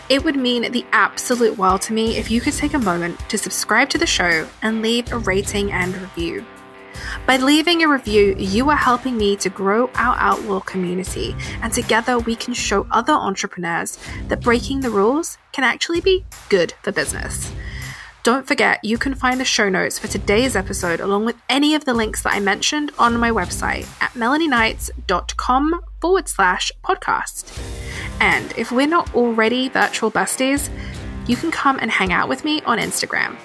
It 0.09 0.26
would 0.26 0.36
mean 0.36 0.70
the 0.70 0.86
absolute 0.91 1.57
world 1.57 1.82
to 1.84 1.93
me 1.93 2.18
if 2.18 2.30
you 2.30 2.41
could 2.41 2.55
take 2.55 2.74
a 2.74 2.80
moment 2.80 3.18
to 3.30 3.38
subscribe 3.38 3.88
to 3.91 3.97
the 3.97 4.05
show 4.05 4.45
and 4.61 4.82
leave 4.82 5.13
a 5.13 5.18
rating 5.20 5.72
and 5.72 5.95
review. 5.95 6.45
By 7.26 7.38
leaving 7.38 7.84
a 7.84 7.88
review, 7.88 8.36
you 8.38 8.70
are 8.70 8.76
helping 8.76 9.18
me 9.18 9.38
to 9.38 9.49
grow 9.49 9.89
our 9.95 10.18
outlaw 10.18 10.59
community, 10.59 11.38
and 11.61 11.72
together 11.72 12.20
we 12.20 12.36
can 12.36 12.53
show 12.53 12.86
other 12.91 13.13
entrepreneurs 13.13 13.97
that 14.28 14.41
breaking 14.41 14.82
the 14.82 14.89
rules 14.89 15.38
can 15.53 15.63
actually 15.63 16.01
be 16.01 16.26
good 16.49 16.74
for 16.84 16.91
business. 16.91 17.53
Don't 18.26 18.47
forget, 18.47 18.84
you 18.84 18.97
can 18.97 19.13
find 19.13 19.39
the 19.39 19.45
show 19.45 19.69
notes 19.69 19.99
for 19.99 20.07
today's 20.07 20.55
episode 20.55 20.99
along 20.99 21.26
with 21.26 21.36
any 21.47 21.76
of 21.76 21.86
the 21.86 21.93
links 21.93 22.23
that 22.23 22.34
I 22.34 22.39
mentioned 22.39 22.91
on 22.97 23.19
my 23.19 23.30
website 23.30 23.86
at 24.01 24.13
melanieknights.com 24.13 25.82
forward 26.01 26.28
slash 26.28 26.71
podcast. 26.84 27.55
And 28.19 28.51
if 28.57 28.71
we're 28.71 28.88
not 28.88 29.13
already 29.13 29.69
virtual 29.69 30.09
besties, 30.09 30.71
you 31.28 31.36
can 31.36 31.51
come 31.51 31.78
and 31.80 31.91
hang 31.91 32.11
out 32.11 32.28
with 32.28 32.43
me 32.43 32.63
on 32.63 32.80
Instagram. 32.80 33.38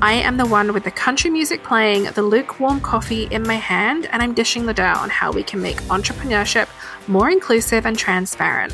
I 0.00 0.12
am 0.12 0.36
the 0.36 0.46
one 0.46 0.72
with 0.72 0.84
the 0.84 0.92
country 0.92 1.30
music 1.30 1.64
playing, 1.64 2.04
the 2.04 2.22
lukewarm 2.22 2.80
coffee 2.80 3.24
in 3.32 3.42
my 3.42 3.56
hand, 3.56 4.06
and 4.12 4.22
I'm 4.22 4.34
dishing 4.34 4.66
the 4.66 4.74
dough 4.74 5.00
on 5.00 5.10
how 5.10 5.32
we 5.32 5.42
can 5.42 5.60
make 5.60 5.78
entrepreneurship 5.88 6.68
more 7.08 7.28
inclusive 7.28 7.86
and 7.86 7.98
transparent. 7.98 8.72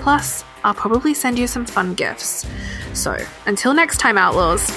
Plus, 0.00 0.42
I'll 0.64 0.72
probably 0.72 1.12
send 1.12 1.38
you 1.38 1.46
some 1.46 1.66
fun 1.66 1.92
gifts. 1.92 2.46
So, 2.94 3.18
until 3.46 3.74
next 3.74 3.98
time, 3.98 4.16
Outlaws, 4.16 4.70